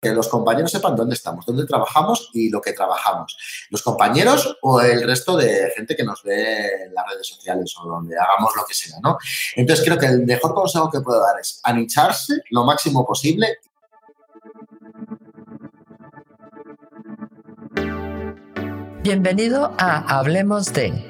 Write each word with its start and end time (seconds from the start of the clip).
que 0.00 0.12
los 0.12 0.28
compañeros 0.28 0.70
sepan 0.70 0.96
dónde 0.96 1.14
estamos, 1.14 1.44
dónde 1.44 1.66
trabajamos 1.66 2.30
y 2.32 2.48
lo 2.48 2.60
que 2.60 2.72
trabajamos. 2.72 3.36
Los 3.70 3.82
compañeros 3.82 4.56
o 4.62 4.80
el 4.80 5.06
resto 5.06 5.36
de 5.36 5.70
gente 5.76 5.94
que 5.94 6.04
nos 6.04 6.22
ve 6.22 6.84
en 6.84 6.94
las 6.94 7.06
redes 7.06 7.26
sociales 7.26 7.74
o 7.78 7.86
donde 7.86 8.16
hagamos 8.18 8.56
lo 8.56 8.64
que 8.64 8.72
sea, 8.72 8.96
¿no? 9.02 9.18
Entonces 9.56 9.84
creo 9.84 9.98
que 9.98 10.06
el 10.06 10.24
mejor 10.24 10.54
consejo 10.54 10.90
que 10.90 11.00
puedo 11.00 11.20
dar 11.20 11.38
es 11.38 11.60
anicharse 11.64 12.40
lo 12.50 12.64
máximo 12.64 13.06
posible. 13.06 13.58
Bienvenido 19.02 19.74
a 19.78 20.18
Hablemos 20.18 20.72
de 20.72 21.09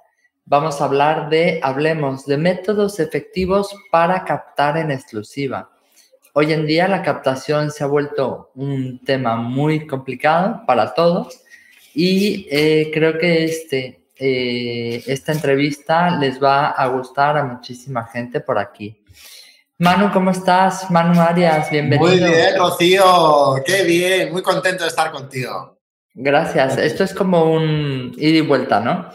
vamos 0.51 0.81
a 0.81 0.83
hablar 0.83 1.29
de, 1.29 1.61
hablemos 1.63 2.25
de 2.25 2.35
métodos 2.35 2.99
efectivos 2.99 3.73
para 3.89 4.25
captar 4.25 4.75
en 4.75 4.91
exclusiva. 4.91 5.69
Hoy 6.33 6.51
en 6.51 6.65
día 6.65 6.89
la 6.89 7.01
captación 7.03 7.71
se 7.71 7.85
ha 7.85 7.87
vuelto 7.87 8.51
un 8.55 8.99
tema 9.05 9.37
muy 9.37 9.87
complicado 9.87 10.61
para 10.67 10.93
todos 10.93 11.39
y 11.93 12.49
eh, 12.51 12.91
creo 12.93 13.17
que 13.17 13.45
este, 13.45 14.01
eh, 14.17 15.01
esta 15.07 15.31
entrevista 15.31 16.19
les 16.19 16.43
va 16.43 16.71
a 16.71 16.85
gustar 16.87 17.37
a 17.37 17.45
muchísima 17.45 18.03
gente 18.07 18.41
por 18.41 18.59
aquí. 18.59 19.01
Manu, 19.77 20.11
¿cómo 20.11 20.31
estás? 20.31 20.91
Manu 20.91 21.21
Arias, 21.21 21.71
bienvenido. 21.71 22.09
Muy 22.09 22.17
bien, 22.17 22.57
Rocío, 22.57 23.55
qué 23.65 23.83
bien, 23.83 24.33
muy 24.33 24.41
contento 24.41 24.83
de 24.83 24.89
estar 24.89 25.11
contigo. 25.11 25.77
Gracias, 26.13 26.77
esto 26.77 27.05
es 27.05 27.13
como 27.13 27.53
un 27.53 28.13
ida 28.17 28.39
y 28.39 28.41
vuelta, 28.41 28.81
¿no? 28.81 29.09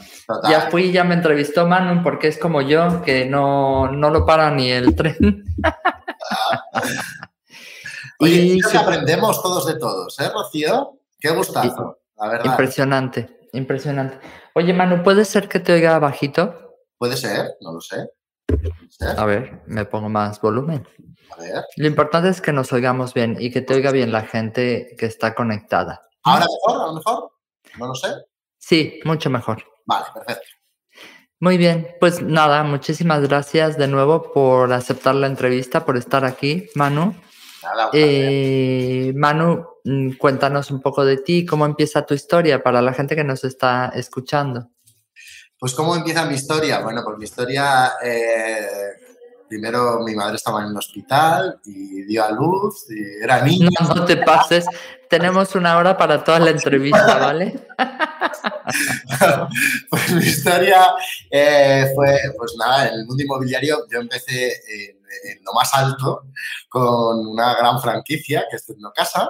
Ya 0.49 0.71
fui, 0.71 0.93
ya 0.93 1.05
me 1.05 1.15
entrevistó 1.15 1.67
Manu 1.67 2.03
porque 2.03 2.29
es 2.29 2.39
como 2.39 2.61
yo, 2.61 3.03
que 3.03 3.25
no, 3.27 3.91
lo 3.93 4.27
para 4.27 4.51
ni 4.51 4.71
el 4.71 4.95
tren. 4.97 5.17
y 8.21 8.61
aprendemos 8.77 9.43
todos 9.43 9.67
de 9.67 9.79
todos, 9.79 10.19
¿eh, 10.21 10.31
Rocío? 10.33 10.99
Qué 11.21 11.31
gustazo, 11.31 11.99
la 12.17 12.29
verdad. 12.29 12.47
Impresionante, 12.47 13.49
impresionante. 13.53 14.19
Oye, 14.55 14.73
Manu, 14.73 15.03
¿puede 15.03 15.25
ser 15.25 15.49
que 15.49 15.59
te 15.61 15.73
oiga 15.73 15.99
bajito? 15.99 16.77
Puede 16.99 17.17
ser, 17.17 17.57
no 17.61 17.75
lo 17.75 17.81
sé. 17.81 18.11
A 19.17 19.25
ver, 19.25 19.63
me 19.67 19.85
pongo 19.85 20.09
más 20.09 20.41
volumen. 20.41 20.87
A 21.31 21.37
ver. 21.41 21.65
Lo 21.77 21.87
importante 21.87 22.31
es 22.31 22.41
que 22.41 22.53
nos 22.53 22.73
oigamos 22.73 23.15
bien 23.15 23.37
y 23.39 23.53
que 23.53 23.61
te 23.61 23.75
oiga 23.75 23.93
bien 23.93 24.11
la 24.11 24.23
gente 24.23 24.97
que 24.99 25.07
está 25.07 25.35
conectada. 25.35 26.09
¿Ahora 26.23 26.47
mejor? 26.47 26.83
¿A 26.83 26.87
lo 26.87 26.95
mejor? 26.95 27.31
No 27.79 27.87
lo 27.89 27.95
sé. 27.95 28.09
Sí, 28.59 29.01
mucho 29.05 29.31
mejor. 29.31 29.63
Vale, 29.87 30.07
perfecto. 30.13 30.47
Muy 31.39 31.59
bien, 31.59 31.89
pues 32.01 32.23
nada, 32.23 32.63
muchísimas 32.63 33.23
gracias 33.23 33.77
de 33.77 33.89
nuevo 33.89 34.33
por 34.33 34.73
aceptar 34.73 35.15
la 35.15 35.27
entrevista, 35.27 35.85
por 35.85 35.97
estar 35.97 36.25
aquí, 36.25 36.69
Manu. 36.75 37.15
Nada, 37.63 37.91
eh, 37.93 39.13
Manu, 39.15 39.67
mm, 39.85 40.13
cuéntanos 40.13 40.71
un 40.71 40.81
poco 40.81 41.05
de 41.05 41.19
ti, 41.19 41.45
cómo 41.45 41.67
empieza 41.67 42.07
tu 42.07 42.15
historia 42.15 42.63
para 42.63 42.81
la 42.81 42.93
gente 42.93 43.15
que 43.15 43.25
nos 43.25 43.45
está 43.45 43.93
escuchando. 43.95 44.71
Pues 45.59 45.75
cómo 45.75 45.95
empieza 45.95 46.25
mi 46.27 46.35
historia. 46.35 46.81
Bueno, 46.81 47.03
pues 47.05 47.19
mi 47.19 47.25
historia, 47.25 47.93
eh, 48.03 48.69
primero 49.49 50.01
mi 50.05 50.15
madre 50.15 50.37
estaba 50.37 50.63
en 50.63 50.69
el 50.69 50.77
hospital 50.77 51.61
y 51.65 52.03
dio 52.03 52.25
a 52.25 52.31
luz, 52.31 52.87
y 52.91 53.23
era 53.23 53.43
niña. 53.43 53.69
No, 53.81 53.95
no 53.95 54.05
te 54.05 54.17
pases, 54.19 54.67
tenemos 55.09 55.55
una 55.55 55.77
hora 55.77 55.97
para 55.97 56.23
toda 56.23 56.39
la 56.39 56.51
entrevista, 56.51 57.19
¿vale? 57.19 57.67
pues 59.91 60.13
mi 60.13 60.25
historia 60.25 60.89
eh, 61.31 61.91
fue, 61.95 62.19
pues 62.37 62.55
nada, 62.59 62.89
en 62.89 62.95
el 62.95 63.07
mundo 63.07 63.23
inmobiliario 63.23 63.87
yo 63.91 64.01
empecé 64.01 64.49
en, 64.49 64.97
lo 65.45 65.53
más 65.53 65.73
alto 65.75 66.27
con 66.69 67.27
una 67.27 67.55
gran 67.55 67.81
franquicia 67.81 68.45
que 68.51 68.57
es 68.57 68.67
Casa. 68.95 69.29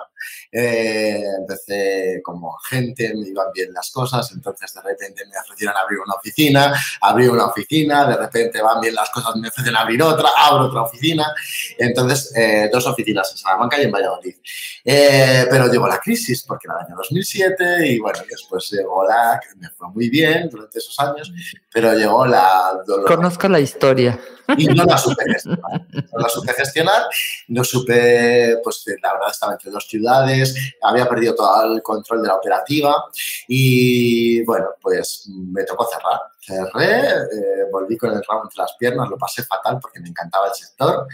Eh, 0.59 1.23
empecé 1.39 2.23
como 2.25 2.57
agente, 2.57 3.13
me 3.15 3.29
iban 3.29 3.49
bien 3.53 3.75
las 3.75 3.91
cosas, 3.91 4.33
entonces 4.33 4.73
de 4.73 4.81
repente 4.81 5.27
me 5.27 5.39
ofrecieron 5.39 5.77
abrir 5.77 5.99
una 5.99 6.15
oficina, 6.15 6.73
abrí 7.03 7.29
una 7.29 7.45
oficina, 7.45 8.07
de 8.07 8.17
repente 8.17 8.63
van 8.63 8.81
bien 8.81 8.95
las 8.95 9.11
cosas, 9.11 9.37
me 9.37 9.49
ofrecen 9.49 9.77
abrir 9.77 10.03
otra, 10.03 10.31
abro 10.35 10.65
otra 10.65 10.81
oficina, 10.81 11.31
entonces 11.77 12.33
eh, 12.35 12.71
dos 12.73 12.87
oficinas 12.87 13.31
en 13.33 13.37
Salamanca 13.37 13.79
y 13.79 13.85
en 13.85 13.93
Valladolid. 13.93 14.37
pero 14.83 15.71
llegó 15.71 15.87
la 15.89 15.99
crisis 15.99 16.43
porque 16.45 16.69
era 16.69 16.79
el 16.79 16.87
año 16.87 16.97
2007 16.97 17.89
y 17.89 17.99
bueno, 17.99 18.21
después 18.27 18.71
llegó 18.71 19.07
la, 19.07 19.39
me 19.59 19.69
fue 19.69 19.89
muy 19.91 20.09
bien 20.09 20.49
durante 20.49 20.79
esos 20.79 20.99
años, 21.01 21.31
pero 21.71 21.93
llegó 21.93 22.25
la... 22.25 22.81
Conozco 23.07 23.47
la 23.49 23.61
historia. 23.61 24.19
Y 24.57 24.67
no 24.67 24.85
la 24.85 24.97
supe 24.97 25.25
gestionar. 25.27 25.87
No 25.93 26.21
la 26.21 26.29
supe 26.29 26.53
gestionar, 26.53 27.03
no 27.49 27.65
supe, 27.65 28.59
pues 28.63 28.85
la 29.03 29.13
verdad 29.15 29.31
estaba 29.31 29.53
entre 29.55 29.71
dos 29.71 29.87
ciudades, 29.89 30.46
había 30.83 31.09
perdido 31.09 31.35
todo 31.35 31.75
el 31.75 31.83
control 31.83 32.23
de 32.23 32.29
la 32.29 32.35
operativa 32.35 33.05
y 33.49 34.43
bueno, 34.45 34.69
pues 34.81 35.29
me 35.29 35.65
tocó 35.65 35.87
cerrar. 35.87 36.21
Cerré, 36.41 37.09
eh, 37.09 37.65
volví 37.73 37.97
con 37.97 38.11
el 38.11 38.23
ramo 38.27 38.45
entre 38.45 38.63
las 38.63 38.75
piernas, 38.79 39.09
lo 39.09 39.19
pasé 39.19 39.43
fatal 39.43 39.79
porque 39.81 40.01
me 40.01 40.09
encantaba 40.09 40.47
el 40.49 40.55
sector 40.55 41.07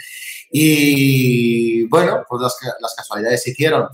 y 0.50 1.86
bueno, 1.88 2.24
pues 2.28 2.42
las, 2.42 2.56
las 2.80 2.94
casualidades 2.94 3.46
hicieron 3.46 3.88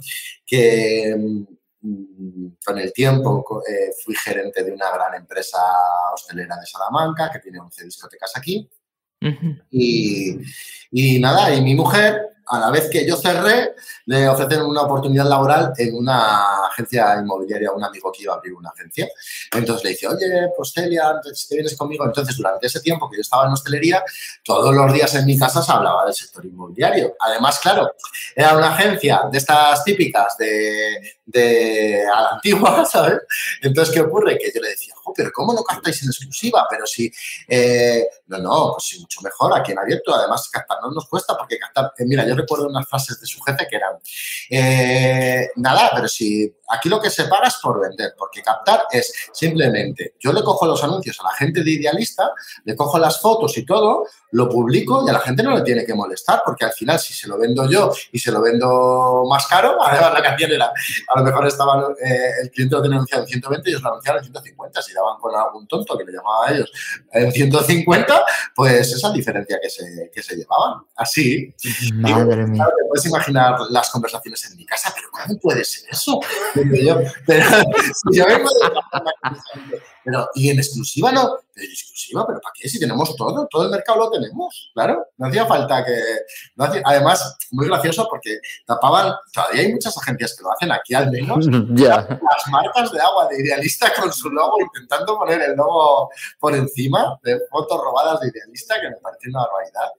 que 0.45 1.15
mm, 1.17 2.49
con 2.65 2.79
el 2.79 2.93
tiempo 2.93 3.63
eh, 3.69 3.93
fui 4.05 4.15
gerente 4.17 4.65
de 4.65 4.73
una 4.73 4.91
gran 4.91 5.15
empresa 5.15 5.59
hostelera 6.13 6.57
de 6.57 6.67
Salamanca 6.67 7.31
que 7.33 7.39
tiene 7.39 7.61
11 7.61 7.85
discotecas 7.85 8.33
aquí. 8.37 8.69
y, 9.71 10.39
y, 10.93 11.19
nada, 11.19 11.53
y 11.55 11.61
mi 11.61 11.75
mujer 11.75 12.38
a 12.51 12.59
la 12.59 12.71
vez 12.71 12.89
que 12.91 13.07
yo 13.07 13.17
cerré, 13.17 13.75
le 14.07 14.29
ofrecen 14.29 14.63
una 14.63 14.83
oportunidad 14.83 15.29
laboral 15.29 15.73
en 15.77 15.95
una 15.95 16.67
agencia 16.67 17.17
inmobiliaria, 17.21 17.73
un 17.73 17.85
amigo 17.85 18.11
que 18.11 18.23
iba 18.23 18.35
a 18.35 18.37
abrir 18.37 18.55
una 18.55 18.71
agencia. 18.71 19.09
Entonces 19.53 19.85
le 19.85 19.91
dice, 19.91 20.09
oye, 20.09 20.49
pues 20.57 20.73
Celia, 20.73 21.21
te 21.23 21.55
vienes 21.55 21.77
conmigo. 21.77 22.05
Entonces, 22.05 22.37
durante 22.37 22.67
ese 22.67 22.81
tiempo 22.81 23.09
que 23.11 23.17
yo 23.17 23.21
estaba 23.21 23.47
en 23.47 23.53
hostelería, 23.53 24.03
todos 24.45 24.75
los 24.75 24.93
días 24.93 25.15
en 25.15 25.27
mi 25.27 25.39
casa 25.39 25.63
se 25.63 25.73
hablaba 25.73 26.05
del 26.05 26.15
sector 26.15 26.45
inmobiliario. 26.45 27.15
Además, 27.21 27.59
claro, 27.59 27.93
era 28.35 28.57
una 28.57 28.75
agencia 28.75 29.23
de 29.31 29.39
estas 29.39 29.85
típicas 29.85 30.37
de, 30.39 31.19
de 31.27 32.05
a 32.07 32.23
la 32.23 32.29
antigua, 32.31 32.85
¿sabes? 32.91 33.19
Entonces, 33.63 33.95
¿qué 33.95 34.01
ocurre? 34.01 34.39
Que 34.39 34.51
yo 34.55 34.61
le 34.61 34.71
decía, 34.71 34.95
pero 35.15 35.31
¿cómo 35.33 35.53
no 35.53 35.63
captáis 35.63 36.03
en 36.03 36.09
exclusiva? 36.09 36.67
Pero 36.69 36.87
si, 36.87 37.11
eh, 37.47 38.07
no, 38.27 38.39
no, 38.39 38.73
pues 38.73 38.85
sí, 38.85 39.01
mucho 39.01 39.21
mejor 39.23 39.57
aquí 39.59 39.73
en 39.73 39.79
abierto. 39.79 40.15
Además, 40.15 40.49
captar 40.49 40.79
no 40.83 40.91
nos 40.91 41.07
cuesta 41.09 41.37
porque 41.37 41.59
captar, 41.59 41.93
eh, 41.99 42.05
mira, 42.07 42.27
yo 42.27 42.35
recuerdo 42.35 42.67
unas 42.69 42.89
frases 42.89 43.21
de 43.21 43.27
su 43.27 43.41
jefe 43.43 43.67
que 43.69 43.77
eran, 43.77 43.95
eh, 44.51 45.51
nada, 45.57 45.91
pero 45.95 46.09
si 46.09 46.53
aquí 46.71 46.89
lo 46.89 47.01
que 47.01 47.11
se 47.11 47.25
paga 47.25 47.49
es 47.49 47.57
por 47.63 47.81
vender, 47.81 48.15
porque 48.17 48.43
captar 48.43 48.87
es 48.91 49.13
simplemente, 49.33 50.15
yo 50.19 50.33
le 50.33 50.43
cojo 50.43 50.67
los 50.67 50.83
anuncios 50.85 51.19
a 51.21 51.25
la 51.25 51.35
gente 51.35 51.63
de 51.63 51.71
Idealista, 51.71 52.31
le 52.65 52.77
cojo 52.77 52.99
las 52.99 53.21
fotos 53.21 53.57
y 53.57 53.65
todo, 53.65 54.05
lo 54.33 54.49
publico 54.49 55.05
y 55.07 55.11
a 55.11 55.13
la 55.13 55.21
gente 55.21 55.43
no 55.43 55.55
le 55.55 55.63
tiene 55.63 55.85
que 55.85 55.95
molestar, 55.95 56.43
porque 56.45 56.67
al 56.67 56.73
final 56.73 56.99
si 56.99 57.15
se 57.15 57.27
lo 57.27 57.39
vendo 57.39 57.69
yo 57.69 57.91
y 58.13 58.19
se 58.19 58.31
lo 58.31 58.43
vendo 58.43 59.25
más 59.29 59.47
caro, 59.47 59.79
además 59.83 60.13
la 60.13 60.23
canción 60.23 60.53
era, 60.53 60.67
a 60.67 61.19
lo 61.19 61.25
mejor 61.25 61.47
estaba, 61.47 61.89
el 62.43 62.51
cliente 62.51 62.77
lo 62.77 62.83
tenía 62.83 62.97
anunciado 62.97 63.23
en 63.23 63.29
120 63.29 63.69
y 63.69 63.73
ellos 63.73 63.83
lo 63.83 63.89
anunciaron 63.91 64.19
en 64.19 64.25
150, 64.25 64.83
si 64.83 64.93
con 65.21 65.35
algún 65.35 65.67
tonto 65.67 65.97
que 65.97 66.05
le 66.05 66.13
llamaba 66.13 66.49
a 66.49 66.53
ellos 66.53 66.71
en 67.13 67.33
150, 67.33 68.25
pues 68.55 68.93
esa 68.93 69.11
diferencia 69.13 69.59
que 69.61 69.71
se, 69.71 70.11
que 70.13 70.23
se 70.23 70.37
llevaban. 70.37 70.83
Así. 70.97 71.55
Madre 71.95 72.47
mía. 72.47 72.67
puedes 72.89 73.07
imaginar 73.07 73.59
las 73.71 73.91
conversaciones 73.91 74.45
en 74.51 74.57
mi 74.57 74.67
casa, 74.67 74.93
pero 74.95 75.09
¿cómo 75.11 75.39
puede 75.41 75.65
ser 75.65 75.89
eso? 75.91 76.21
Yo, 76.55 76.99
pero, 77.27 77.45
yo 78.13 78.27
vengo 78.27 78.49
de 78.51 79.81
pero, 80.05 80.29
y 80.35 80.49
en 80.49 80.59
exclusiva 80.59 81.13
no, 81.13 81.37
exclusiva, 81.65 82.27
pero 82.27 82.41
¿para 82.41 82.53
qué? 82.55 82.69
Si 82.69 82.79
tenemos 82.79 83.15
todo, 83.17 83.47
todo 83.51 83.65
el 83.65 83.71
mercado 83.71 83.99
lo 83.99 84.11
tenemos, 84.11 84.71
claro. 84.75 85.07
No 85.17 85.27
hacía 85.27 85.47
falta 85.47 85.85
que. 85.85 86.01
además, 86.85 87.37
muy 87.51 87.67
gracioso 87.67 88.07
porque 88.09 88.39
tapaban, 88.67 89.15
todavía 89.33 89.63
hay 89.63 89.73
muchas 89.73 89.97
agencias 89.99 90.37
que 90.37 90.45
lo 90.45 90.53
hacen 90.53 90.73
aquí 90.73 90.95
al 90.95 91.11
menos, 91.11 91.47
las 91.47 92.49
marcas 92.51 92.93
de 92.93 93.01
agua 93.01 93.29
de 93.29 93.43
idealista 93.43 93.93
con 94.01 94.13
su 94.13 94.31
logo, 94.31 94.61
intentando 94.61 95.19
poner 95.19 95.43
el 95.43 95.57
logo 95.57 96.11
por 96.39 96.55
encima 96.55 97.19
de 97.23 97.41
fotos 97.51 97.81
robadas 97.83 98.21
de 98.21 98.29
idealista, 98.29 98.81
que 98.81 98.91
me 98.91 98.97
parece 98.97 99.29
una 99.29 99.41
barbaridad. 99.41 99.91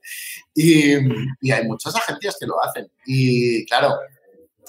Y, 0.54 1.46
y 1.46 1.52
hay 1.52 1.66
muchas 1.66 1.94
agencias 1.96 2.36
que 2.38 2.46
lo 2.46 2.62
hacen. 2.62 2.90
Y 3.06 3.64
claro, 3.66 3.98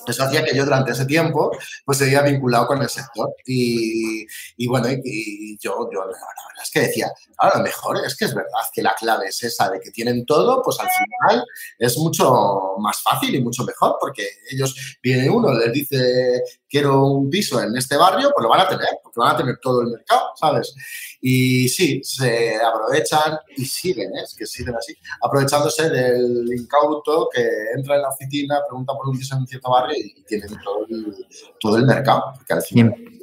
Eso 0.07 0.23
hacía 0.23 0.43
que 0.43 0.55
yo 0.55 0.65
durante 0.65 0.91
ese 0.91 1.05
tiempo 1.05 1.51
pues 1.85 1.97
seguía 1.97 2.21
vinculado 2.21 2.67
con 2.67 2.81
el 2.81 2.89
sector. 2.89 3.33
Y, 3.45 4.25
y 4.57 4.67
bueno, 4.67 4.87
y, 4.89 5.57
yo, 5.59 5.89
yo, 5.91 5.99
la 6.01 6.05
verdad 6.05 6.63
es 6.63 6.71
que 6.71 6.79
decía, 6.81 7.11
a 7.37 7.57
lo 7.57 7.63
mejor 7.63 7.97
es 8.05 8.15
que 8.15 8.25
es 8.25 8.33
verdad 8.33 8.61
que 8.73 8.81
la 8.81 8.95
clave 8.95 9.27
es 9.27 9.43
esa 9.43 9.69
de 9.69 9.79
que 9.79 9.91
tienen 9.91 10.25
todo, 10.25 10.61
pues 10.61 10.79
al 10.79 10.87
final 10.89 11.45
es 11.77 11.97
mucho 11.97 12.75
más 12.79 13.01
fácil 13.01 13.33
y 13.35 13.41
mucho 13.41 13.63
mejor 13.63 13.97
porque 13.99 14.27
ellos, 14.51 14.97
viene 15.01 15.29
uno, 15.29 15.53
les 15.53 15.71
dice 15.71 16.43
quiero 16.71 17.05
un 17.05 17.29
piso 17.29 17.61
en 17.61 17.75
este 17.75 17.97
barrio, 17.97 18.31
pues 18.33 18.43
lo 18.43 18.49
van 18.49 18.61
a 18.61 18.69
tener, 18.69 18.87
porque 19.03 19.19
van 19.19 19.35
a 19.35 19.37
tener 19.37 19.59
todo 19.61 19.81
el 19.81 19.87
mercado, 19.89 20.31
¿sabes? 20.35 20.73
Y 21.21 21.69
sí, 21.69 22.01
se 22.03 22.55
aprovechan 22.55 23.37
y 23.55 23.63
siguen, 23.63 24.09
¿eh? 24.17 24.23
es 24.23 24.33
que 24.35 24.47
siguen 24.47 24.75
así, 24.75 24.95
aprovechándose 25.21 25.87
del 25.89 26.49
incauto 26.51 27.29
que 27.31 27.47
entra 27.75 27.95
en 27.95 28.01
la 28.01 28.09
oficina, 28.09 28.59
pregunta 28.67 28.93
por 28.93 29.09
un 29.09 29.19
piso 29.19 29.37
en 29.37 29.45
cierto 29.45 29.69
barrio 29.69 29.95
y 29.97 30.23
tienen 30.23 30.49
todo 30.63 30.85
el, 30.89 31.15
todo 31.59 31.77
el 31.77 31.85
mercado. 31.85 32.33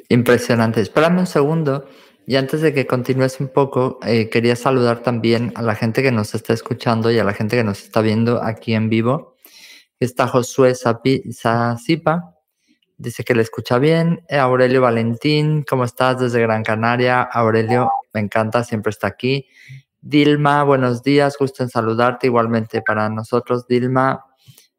Impresionante. 0.09 0.81
Espérame 0.81 1.19
un 1.19 1.27
segundo. 1.27 1.87
Y 2.25 2.37
antes 2.37 2.61
de 2.61 2.75
que 2.75 2.87
continúes 2.87 3.41
un 3.41 3.49
poco, 3.49 3.99
eh, 4.05 4.29
quería 4.29 4.55
saludar 4.55 5.03
también 5.03 5.53
a 5.57 5.63
la 5.63 5.75
gente 5.75 6.03
que 6.03 6.13
nos 6.13 6.35
está 6.35 6.53
escuchando 6.53 7.11
y 7.11 7.19
a 7.19 7.25
la 7.25 7.33
gente 7.33 7.57
que 7.57 7.65
nos 7.65 7.83
está 7.83 8.03
viendo 8.03 8.43
aquí 8.43 8.75
en 8.75 8.91
vivo. 8.91 9.35
Está 9.99 10.29
Josué 10.29 10.75
Zazipa, 10.75 12.38
dice 12.99 13.25
que 13.25 13.35
le 13.35 13.43
escucha 13.43 13.79
bien. 13.79 14.25
Aurelio 14.29 14.83
Valentín, 14.83 15.65
¿cómo 15.69 15.85
estás 15.85 16.19
desde 16.19 16.41
Gran 16.43 16.65
Canaria? 16.65 17.23
Aurelio, 17.23 17.91
me 18.13 18.21
encanta, 18.21 18.65
siempre 18.65 18.91
está 18.91 19.07
aquí. 19.07 19.47
Dilma, 20.01 20.65
buenos 20.65 21.03
días, 21.03 21.37
gusto 21.39 21.63
en 21.63 21.71
saludarte 21.71 22.27
igualmente 22.27 22.83
para 22.83 23.09
nosotros, 23.09 23.67
Dilma. 23.67 24.25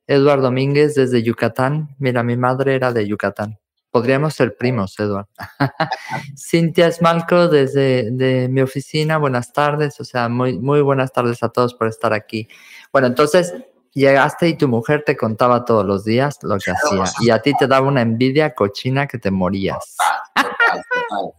Eduardo 0.05 0.45
Domínguez 0.45 0.95
desde 0.95 1.21
Yucatán. 1.21 1.95
Mira, 1.99 2.23
mi 2.23 2.35
madre 2.35 2.75
era 2.75 2.91
de 2.91 3.07
Yucatán. 3.07 3.59
Podríamos 3.91 4.33
ser 4.33 4.57
primos, 4.57 4.99
Eduardo. 4.99 5.29
Cintia 6.35 6.87
Esmalco 6.87 7.47
desde 7.47 8.09
de 8.11 8.49
mi 8.49 8.61
oficina. 8.61 9.17
Buenas 9.17 9.53
tardes. 9.53 9.99
O 9.99 10.03
sea, 10.03 10.27
muy, 10.27 10.57
muy 10.57 10.81
buenas 10.81 11.11
tardes 11.11 11.43
a 11.43 11.49
todos 11.49 11.75
por 11.75 11.87
estar 11.87 12.13
aquí. 12.13 12.47
Bueno, 12.91 13.07
entonces 13.07 13.53
llegaste 13.99 14.47
y 14.47 14.57
tu 14.57 14.67
mujer 14.67 15.03
te 15.05 15.15
contaba 15.15 15.65
todos 15.65 15.85
los 15.85 16.03
días 16.03 16.37
lo 16.41 16.57
que 16.57 16.71
hacía. 16.71 17.03
Y 17.21 17.29
a 17.29 17.41
ti 17.41 17.53
te 17.57 17.67
daba 17.67 17.87
una 17.87 18.01
envidia 18.01 18.53
cochina 18.53 19.07
que 19.07 19.17
te 19.17 19.31
morías. 19.31 19.95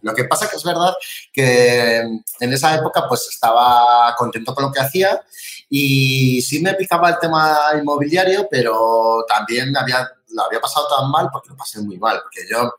Lo 0.02 0.14
que 0.14 0.24
pasa 0.24 0.48
que 0.48 0.56
es 0.56 0.64
verdad 0.64 0.92
que 1.32 1.98
en 1.98 2.52
esa 2.52 2.74
época 2.74 3.04
pues 3.08 3.28
estaba 3.30 4.14
contento 4.16 4.54
con 4.54 4.64
lo 4.64 4.72
que 4.72 4.80
hacía 4.80 5.20
y 5.68 6.42
sí 6.42 6.60
me 6.60 6.74
picaba 6.74 7.10
el 7.10 7.18
tema 7.18 7.56
inmobiliario, 7.78 8.48
pero 8.50 9.24
también 9.28 9.76
había, 9.76 10.08
lo 10.30 10.44
había 10.44 10.60
pasado 10.60 10.88
tan 10.88 11.10
mal 11.10 11.28
porque 11.32 11.50
lo 11.50 11.56
pasé 11.56 11.80
muy 11.80 11.98
mal, 11.98 12.20
porque 12.22 12.46
yo 12.50 12.72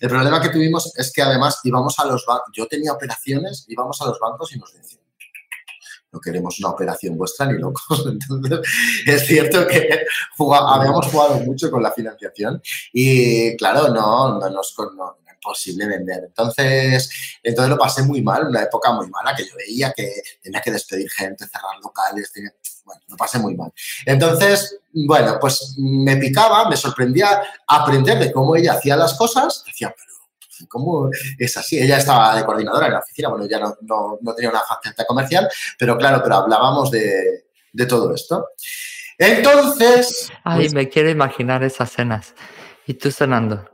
el 0.00 0.08
problema 0.08 0.40
que 0.40 0.48
tuvimos 0.48 0.92
es 0.96 1.12
que 1.12 1.22
además 1.22 1.60
íbamos 1.62 1.98
a 1.98 2.06
los 2.06 2.24
bancos, 2.26 2.50
yo 2.52 2.66
tenía 2.66 2.92
operaciones, 2.92 3.64
íbamos 3.68 4.00
a 4.00 4.06
los 4.06 4.18
bancos 4.18 4.54
y 4.54 4.58
nos 4.58 4.72
decían, 4.72 5.03
no 6.14 6.20
queremos 6.20 6.58
una 6.60 6.70
operación 6.70 7.18
vuestra 7.18 7.46
ni 7.46 7.58
locos. 7.58 8.06
Entonces, 8.10 8.60
es 9.06 9.26
cierto 9.26 9.66
que 9.66 10.06
habíamos 10.38 11.06
jugado 11.08 11.40
mucho 11.40 11.70
con 11.70 11.82
la 11.82 11.92
financiación 11.92 12.62
y, 12.92 13.56
claro, 13.56 13.88
no, 13.88 14.38
no 14.38 14.48
nos 14.48 14.74
no, 14.96 15.16
posible 15.42 15.86
vender. 15.86 16.24
Entonces, 16.26 17.10
entonces 17.42 17.68
lo 17.68 17.76
pasé 17.76 18.02
muy 18.02 18.22
mal, 18.22 18.46
una 18.46 18.62
época 18.62 18.92
muy 18.92 19.08
mala 19.10 19.36
que 19.36 19.44
yo 19.44 19.54
veía 19.56 19.92
que 19.92 20.10
tenía 20.42 20.62
que 20.62 20.70
despedir 20.70 21.10
gente, 21.10 21.46
cerrar 21.46 21.78
locales, 21.82 22.32
bueno, 22.84 23.02
lo 23.08 23.16
pasé 23.16 23.38
muy 23.38 23.54
mal. 23.54 23.70
Entonces, 24.06 24.78
bueno, 24.92 25.36
pues 25.40 25.74
me 25.78 26.16
picaba, 26.16 26.68
me 26.68 26.76
sorprendía 26.76 27.42
aprender 27.66 28.18
de 28.18 28.32
cómo 28.32 28.56
ella 28.56 28.72
hacía 28.72 28.96
las 28.96 29.14
cosas. 29.14 29.62
Decía, 29.66 29.94
pero 29.94 30.13
¿Cómo 30.68 31.10
es 31.38 31.56
así? 31.56 31.78
Ella 31.78 31.98
estaba 31.98 32.36
de 32.36 32.44
coordinadora 32.44 32.86
en 32.86 32.92
la 32.94 32.98
oficina, 33.00 33.28
bueno, 33.28 33.46
ya 33.46 33.58
no, 33.58 33.76
no, 34.20 34.34
tenía 34.34 34.50
una 34.50 34.60
faceta 34.60 35.04
comercial, 35.04 35.48
pero 35.78 35.96
claro, 35.96 36.20
pero 36.22 36.36
hablábamos 36.36 36.90
de, 36.90 37.46
de 37.72 37.86
todo 37.86 38.14
esto. 38.14 38.48
Entonces... 39.18 40.30
Ay, 40.42 40.62
pues 40.62 40.74
me 40.74 40.88
quiero 40.88 41.10
imaginar 41.10 41.62
esas 41.62 41.90
cenas. 41.92 42.34
Y 42.86 42.94
tú 42.94 43.10
cenando. 43.10 43.70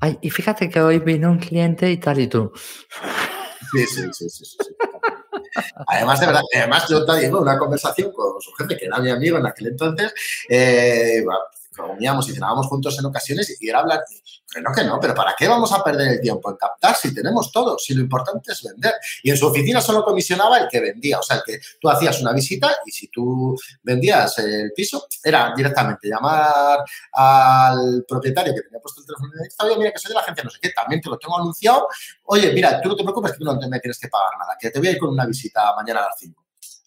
Ay, 0.00 0.18
y 0.20 0.30
fíjate 0.30 0.68
que 0.68 0.80
hoy 0.80 0.98
vino 0.98 1.30
un 1.30 1.38
cliente 1.38 1.90
y 1.90 1.96
tal, 1.96 2.18
y 2.20 2.26
tú. 2.26 2.52
Sí, 3.72 3.86
sí, 3.86 4.02
sí, 4.12 4.28
sí. 4.28 4.44
sí. 4.44 4.58
Además, 5.86 6.20
de 6.20 6.26
verdad, 6.26 6.42
además 6.54 6.88
yo 6.88 7.04
te 7.04 7.20
digo, 7.20 7.40
una 7.40 7.58
conversación 7.58 8.12
con 8.12 8.40
su 8.40 8.52
jefe, 8.52 8.76
que 8.76 8.86
era 8.86 8.98
mi 8.98 9.10
amigo 9.10 9.38
en 9.38 9.46
aquel 9.46 9.68
entonces, 9.68 10.12
eh, 10.48 11.24
comíamos 11.74 12.28
y 12.28 12.32
cenábamos 12.32 12.66
juntos 12.66 12.98
en 12.98 13.06
ocasiones 13.06 13.56
y 13.60 13.68
era 13.68 13.80
hablar, 13.80 14.00
no, 14.62 14.72
que 14.72 14.84
no, 14.84 15.00
pero 15.00 15.14
¿para 15.14 15.34
qué 15.36 15.48
vamos 15.48 15.72
a 15.72 15.82
perder 15.82 16.12
el 16.12 16.20
tiempo 16.20 16.50
en 16.50 16.56
captar 16.56 16.94
si 16.94 17.12
tenemos 17.12 17.50
todo? 17.50 17.76
Si 17.78 17.94
lo 17.94 18.00
importante 18.02 18.52
es 18.52 18.62
vender. 18.62 18.94
Y 19.22 19.30
en 19.30 19.36
su 19.36 19.46
oficina 19.46 19.80
solo 19.80 20.04
comisionaba 20.04 20.58
el 20.58 20.68
que 20.68 20.80
vendía, 20.80 21.18
o 21.18 21.22
sea, 21.22 21.38
el 21.38 21.42
que 21.44 21.60
tú 21.80 21.88
hacías 21.88 22.20
una 22.20 22.32
visita 22.32 22.74
y 22.86 22.90
si 22.90 23.08
tú 23.08 23.58
vendías 23.82 24.38
el 24.38 24.72
piso, 24.74 25.06
era 25.22 25.52
directamente 25.56 26.08
llamar 26.08 26.78
al 27.12 28.04
propietario 28.06 28.54
que 28.54 28.62
tenía 28.62 28.80
puesto 28.80 29.00
el 29.00 29.06
teléfono 29.06 29.32
y 29.34 29.64
oye, 29.64 29.78
mira, 29.78 29.92
que 29.92 29.98
soy 29.98 30.10
de 30.10 30.14
la 30.14 30.20
agencia 30.20 30.44
no 30.44 30.50
sé 30.50 30.58
qué, 30.60 30.70
también 30.70 31.00
te 31.00 31.08
lo 31.08 31.18
tengo 31.18 31.38
anunciado, 31.38 31.88
oye, 32.24 32.52
mira, 32.52 32.80
tú 32.80 32.88
no 32.88 32.96
te 32.96 33.02
preocupes 33.02 33.32
que 33.32 33.38
tú 33.38 33.44
no 33.44 33.54
me 33.54 33.80
tienes 33.80 33.98
que 33.98 34.08
pagar 34.08 34.38
nada, 34.38 34.56
que 34.58 34.70
te 34.70 34.78
voy 34.78 34.88
a 34.88 34.90
ir 34.92 34.98
con 34.98 35.10
una 35.10 35.26
visita 35.26 35.74
mañana 35.74 36.00
a 36.00 36.06
las 36.06 36.18
5. 36.18 36.43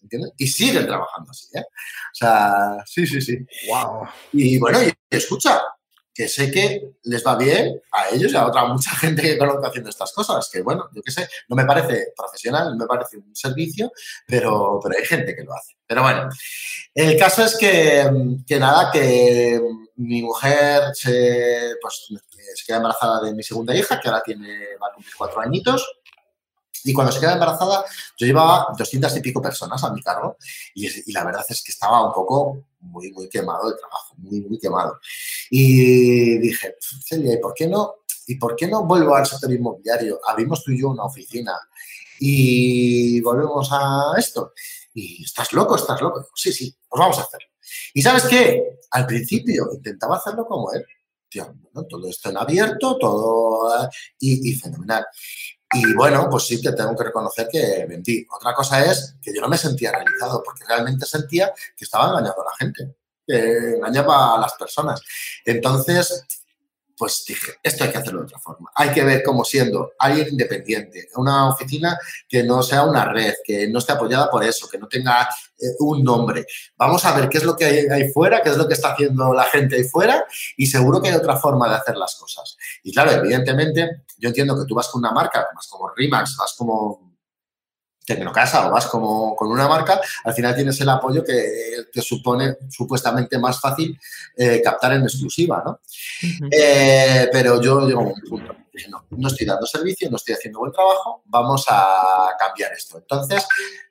¿Entiendes? 0.08 0.34
Y 0.38 0.48
siguen 0.48 0.88
trabajando 0.88 1.32
así, 1.32 1.48
¿eh? 1.54 1.64
O 1.64 2.16
sea, 2.16 2.84
sí, 2.86 3.06
sí, 3.06 3.22
sí. 3.22 3.38
Wow. 3.68 4.08
Y 4.34 4.58
bueno, 4.58 4.80
y 4.82 4.92
escucha, 5.10 5.62
que 6.18 6.28
sé 6.28 6.50
que 6.50 6.82
les 7.04 7.24
va 7.24 7.36
bien 7.36 7.80
a 7.92 8.10
ellos 8.10 8.34
y 8.34 8.36
a 8.36 8.48
otra 8.48 8.66
mucha 8.66 8.90
gente 8.96 9.22
que 9.22 9.38
conozco 9.38 9.68
haciendo 9.68 9.92
estas 9.92 10.12
cosas, 10.12 10.50
que 10.52 10.64
bueno, 10.64 10.90
yo 10.96 11.04
qué 11.04 11.12
sé, 11.12 11.30
no 11.48 11.56
me 11.56 11.64
parece 11.64 12.14
profesional, 12.18 12.72
no 12.72 12.76
me 12.76 12.88
parece 12.88 13.18
un 13.18 13.36
servicio, 13.36 13.92
pero, 14.26 14.80
pero 14.82 14.98
hay 14.98 15.06
gente 15.06 15.36
que 15.36 15.44
lo 15.44 15.54
hace. 15.54 15.78
Pero 15.86 16.02
bueno, 16.02 16.28
el 16.96 17.18
caso 17.20 17.46
es 17.46 17.56
que, 17.56 18.10
que 18.48 18.60
nada, 18.60 18.90
que 18.92 19.62
mi 19.98 20.24
mujer 20.24 20.84
se, 20.94 21.76
pues, 21.80 22.08
se 22.56 22.66
queda 22.66 22.78
embarazada 22.78 23.22
de 23.22 23.34
mi 23.34 23.44
segunda 23.44 23.76
hija, 23.76 24.00
que 24.00 24.08
ahora 24.10 24.24
tiene, 24.24 24.58
va 24.82 24.88
a 24.88 24.94
cumplir 24.94 25.14
cuatro 25.16 25.40
añitos, 25.40 25.97
y 26.84 26.94
cuando 26.94 27.12
se 27.12 27.20
queda 27.20 27.34
embarazada, 27.34 27.86
yo 28.18 28.26
llevaba 28.26 28.68
200 28.78 29.18
y 29.18 29.22
pico 29.22 29.42
personas 29.42 29.84
a 29.84 29.92
mi 29.92 30.02
cargo 30.02 30.38
y, 30.74 31.12
la 31.12 31.24
verdad 31.24 31.46
es 31.48 31.64
que 31.64 31.72
estaba 31.72 32.06
un 32.06 32.14
poco 32.14 32.64
muy, 32.80 33.12
muy 33.12 33.30
quemado 33.30 33.70
de 33.70 33.78
trabajo, 33.78 34.16
muy, 34.18 34.42
muy 34.42 34.60
quemado. 34.60 35.00
Y 35.50 36.38
dije, 36.40 36.76
Celia, 37.06 37.34
¿y 37.34 37.38
por 37.38 37.54
qué 37.54 37.68
no? 37.68 37.96
¿Y 38.28 38.36
por 38.36 38.56
qué 38.56 38.68
no 38.68 38.86
vuelvo 38.86 39.16
al 39.16 39.26
sector 39.26 39.52
inmobiliario? 39.52 40.20
Abrimos 40.26 40.64
tú 40.64 40.72
y 40.72 40.82
yo 40.82 40.90
una 40.90 41.06
oficina 41.06 41.58
y 42.20 43.22
volvemos 43.22 43.70
a 43.72 44.14
esto. 44.18 44.54
Y 44.94 45.24
estás 45.24 45.54
loco, 45.54 45.76
estás 45.76 46.02
loco. 46.02 46.28
Sí, 46.36 46.52
sí, 46.52 46.76
pues 46.88 47.00
vamos 47.00 47.18
a 47.20 47.22
hacerlo. 47.22 47.48
Y 47.94 48.02
sabes 48.02 48.24
qué? 48.24 48.80
Al 48.92 49.06
principio 49.06 49.70
intentaba 49.74 50.18
hacerlo 50.18 50.46
como 50.46 50.72
él. 50.74 50.86
Tío, 51.30 51.54
todo 51.90 52.08
esto 52.08 52.30
en 52.30 52.38
abierto, 52.38 52.98
todo 52.98 53.84
eh, 53.84 53.90
y, 54.20 54.50
y 54.50 54.54
fenomenal. 54.56 55.06
Y 55.74 55.94
bueno, 55.94 56.28
pues 56.30 56.46
sí 56.46 56.62
que 56.62 56.72
tengo 56.72 56.96
que 56.96 57.04
reconocer 57.04 57.48
que 57.52 57.86
vendí. 57.88 58.26
Otra 58.34 58.54
cosa 58.54 58.86
es 58.86 59.16
que 59.22 59.34
yo 59.34 59.42
no 59.42 59.50
me 59.50 59.58
sentía 59.58 59.92
realizado, 59.92 60.42
porque 60.44 60.64
realmente 60.66 61.06
sentía 61.06 61.54
que 61.76 61.84
estaba 61.84 62.08
engañando 62.08 62.42
a 62.42 62.46
la 62.46 62.56
gente, 62.58 62.96
que 63.26 63.76
engañaba 63.76 64.36
a 64.36 64.40
las 64.40 64.54
personas. 64.54 65.02
Entonces, 65.44 66.26
pues 66.98 67.24
dije, 67.28 67.54
esto 67.62 67.84
hay 67.84 67.92
que 67.92 67.98
hacerlo 68.00 68.22
de 68.22 68.26
otra 68.26 68.40
forma. 68.40 68.72
Hay 68.76 68.92
que 68.92 69.04
ver 69.04 69.22
cómo 69.24 69.46
siendo 69.46 69.94
alguien 70.00 70.30
independiente, 70.32 71.10
una 71.16 71.50
oficina 71.50 71.98
que 72.28 72.44
no 72.44 72.64
sea 72.64 72.84
una 72.84 73.06
red, 73.06 73.36
que 73.44 73.68
no 73.68 73.80
esté 73.80 73.92
apoyada 73.92 74.32
por 74.32 74.44
eso, 74.44 74.68
que 74.68 74.80
no 74.80 74.88
tenga 74.88 75.30
eh, 75.60 75.68
un 75.80 76.04
nombre. 76.04 76.46
Vamos 76.76 77.06
a 77.06 77.16
ver 77.16 77.30
qué 77.30 77.38
es 77.38 77.44
lo 77.44 77.56
que 77.56 77.66
hay 77.66 77.86
ahí 77.88 78.12
fuera, 78.12 78.42
qué 78.42 78.50
es 78.50 78.58
lo 78.58 78.68
que 78.68 78.74
está 78.74 78.94
haciendo 78.94 79.32
la 79.32 79.44
gente 79.44 79.76
ahí 79.76 79.84
fuera 79.84 80.26
y 80.58 80.66
seguro 80.66 81.00
que 81.02 81.10
hay 81.10 81.16
otra 81.16 81.38
forma 81.38 81.70
de 81.70 81.76
hacer 81.76 81.96
las 81.98 82.16
cosas. 82.16 82.58
Y 82.82 82.92
claro, 82.92 83.12
evidentemente, 83.12 84.04
yo 84.18 84.30
entiendo 84.30 84.58
que 84.58 84.66
tú 84.66 84.74
vas 84.74 84.88
con 84.88 85.00
una 85.00 85.12
marca, 85.12 85.46
vas 85.54 85.68
como 85.68 85.90
Rimax, 85.96 86.36
vas 86.36 86.56
como 86.58 87.07
Tecnocasa 88.08 88.68
o 88.68 88.72
vas 88.72 88.88
como 88.88 89.36
con 89.36 89.52
una 89.52 89.68
marca, 89.68 90.00
al 90.24 90.34
final 90.34 90.56
tienes 90.56 90.80
el 90.80 90.88
apoyo 90.88 91.26
que 91.26 91.84
te 91.92 92.02
supone 92.02 92.56
supuestamente 92.70 93.38
más 93.38 93.60
fácil 93.60 94.00
eh, 94.38 94.62
captar 94.64 94.94
en 94.94 95.04
exclusiva, 95.04 95.62
¿no? 95.66 95.82
Eh, 96.50 97.28
pero 97.32 97.62
yo 97.62 97.86
llego 97.86 98.00
a 98.00 98.04
un 98.04 98.22
punto. 98.22 98.56
No, 98.90 99.06
no 99.10 99.28
estoy 99.28 99.46
dando 99.46 99.66
servicio, 99.66 100.10
no 100.10 100.18
estoy 100.18 100.36
haciendo 100.36 100.60
buen 100.60 100.72
trabajo, 100.72 101.24
vamos 101.26 101.66
a 101.68 102.30
cambiar 102.40 102.72
esto. 102.72 102.98
Entonces 103.00 103.46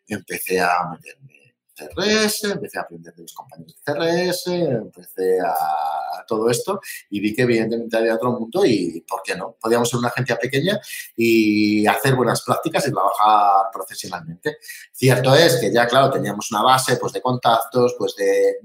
empecé 0.09 0.61
a 0.61 0.89
meterme 0.91 1.36
CRS, 1.77 2.45
empecé 2.45 2.79
a 2.79 2.83
aprender 2.83 3.15
de 3.15 3.23
los 3.23 3.35
compañeros 3.35 3.77
de 3.77 3.93
CRS, 3.93 4.47
empecé 4.47 5.39
a, 5.41 6.25
todo 6.27 6.51
esto 6.51 6.81
y 7.11 7.21
vi 7.21 7.35
que 7.35 7.43
evidentemente 7.43 7.97
había 7.97 8.15
otro 8.15 8.33
mundo 8.33 8.65
y, 8.65 9.05
¿por 9.09 9.23
qué 9.23 9.37
no? 9.37 9.57
Podíamos 9.61 9.89
ser 9.89 9.99
una 9.99 10.09
agencia 10.09 10.37
pequeña 10.37 10.81
y 11.15 11.87
hacer 11.87 12.17
buenas 12.17 12.43
prácticas 12.43 12.89
y 12.89 12.93
trabajar 12.93 13.67
profesionalmente. 13.73 14.57
Cierto 14.93 15.35
es 15.35 15.57
que 15.61 15.73
ya, 15.73 15.87
claro, 15.87 16.11
teníamos 16.11 16.51
una 16.51 16.63
base 16.63 16.97
pues, 16.97 17.13
de 17.13 17.23
contactos, 17.23 17.95
pues 17.99 18.17
de, 18.17 18.57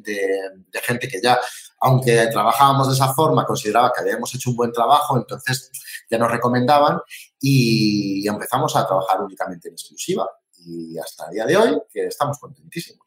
gente 0.81 1.07
que 1.07 1.21
ya 1.21 1.39
aunque 1.83 2.27
trabajábamos 2.27 2.87
de 2.87 2.93
esa 2.93 3.13
forma, 3.13 3.45
consideraba 3.45 3.91
que 3.93 4.01
habíamos 4.01 4.33
hecho 4.35 4.51
un 4.51 4.55
buen 4.55 4.71
trabajo, 4.71 5.17
entonces 5.17 5.71
ya 6.09 6.17
nos 6.17 6.31
recomendaban 6.31 6.99
y 7.39 8.27
empezamos 8.27 8.75
a 8.75 8.85
trabajar 8.85 9.21
únicamente 9.21 9.67
en 9.67 9.73
exclusiva. 9.73 10.29
Y 10.63 10.97
hasta 10.99 11.25
el 11.25 11.33
día 11.33 11.45
de 11.47 11.57
hoy, 11.57 11.81
que 11.91 12.05
estamos 12.05 12.37
contentísimos. 12.37 13.00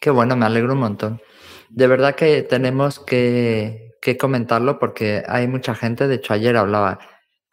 Qué 0.00 0.10
bueno, 0.10 0.34
me 0.34 0.46
alegro 0.46 0.72
un 0.72 0.80
montón. 0.80 1.20
De 1.68 1.86
verdad 1.86 2.16
que 2.16 2.42
tenemos 2.42 2.98
que, 2.98 3.94
que 4.00 4.16
comentarlo 4.16 4.78
porque 4.78 5.22
hay 5.28 5.46
mucha 5.46 5.74
gente, 5.74 6.08
de 6.08 6.16
hecho 6.16 6.32
ayer 6.32 6.56
hablaba 6.56 6.98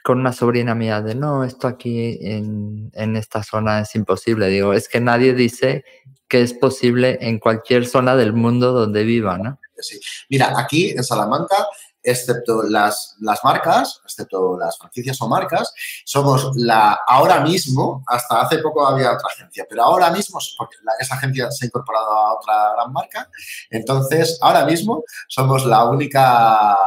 con 0.04 0.22
una 0.22 0.32
sobrina 0.32 0.74
mía 0.74 1.02
de, 1.02 1.16
no, 1.16 1.44
esto 1.44 1.68
aquí 1.68 2.18
en, 2.22 2.90
en 2.94 3.18
esta 3.18 3.44
zona 3.44 3.82
es 3.82 3.94
imposible. 3.94 4.48
Digo, 4.48 4.72
es 4.74 4.88
que 4.88 5.02
nadie 5.02 5.34
dice 5.34 5.84
que 6.30 6.42
es 6.42 6.54
posible 6.54 7.18
en 7.22 7.40
cualquier 7.40 7.86
zona 7.86 8.16
del 8.16 8.32
mundo 8.32 8.72
donde 8.72 9.04
viva, 9.04 9.38
¿no? 9.38 9.60
Sí. 9.78 10.00
Mira, 10.30 10.54
aquí 10.58 10.92
en 10.92 11.04
Salamanca, 11.04 11.68
excepto 12.12 12.64
las, 12.64 13.16
las 13.20 13.44
marcas, 13.44 14.00
excepto 14.04 14.58
las 14.58 14.78
franquicias 14.78 15.22
o 15.22 15.28
marcas, 15.28 15.74
somos 16.06 16.56
la, 16.56 17.00
ahora 17.06 17.42
mismo, 17.42 18.04
hasta 18.08 18.42
hace 18.42 18.60
poco 18.60 18.88
había 18.88 19.14
otra 19.14 19.28
agencia, 19.34 19.66
pero 19.70 19.84
ahora 19.84 20.10
mismo, 20.10 20.40
porque 20.58 20.78
esa 21.00 21.16
agencia 21.16 21.52
se 21.52 21.66
ha 21.66 21.68
incorporado 21.68 22.10
a 22.10 22.34
otra 22.36 22.74
gran 22.74 22.94
marca, 22.94 23.30
entonces 23.70 24.40
ahora 24.42 24.66
mismo 24.66 25.04
somos 25.28 25.66
la 25.66 25.84
única, 25.86 26.78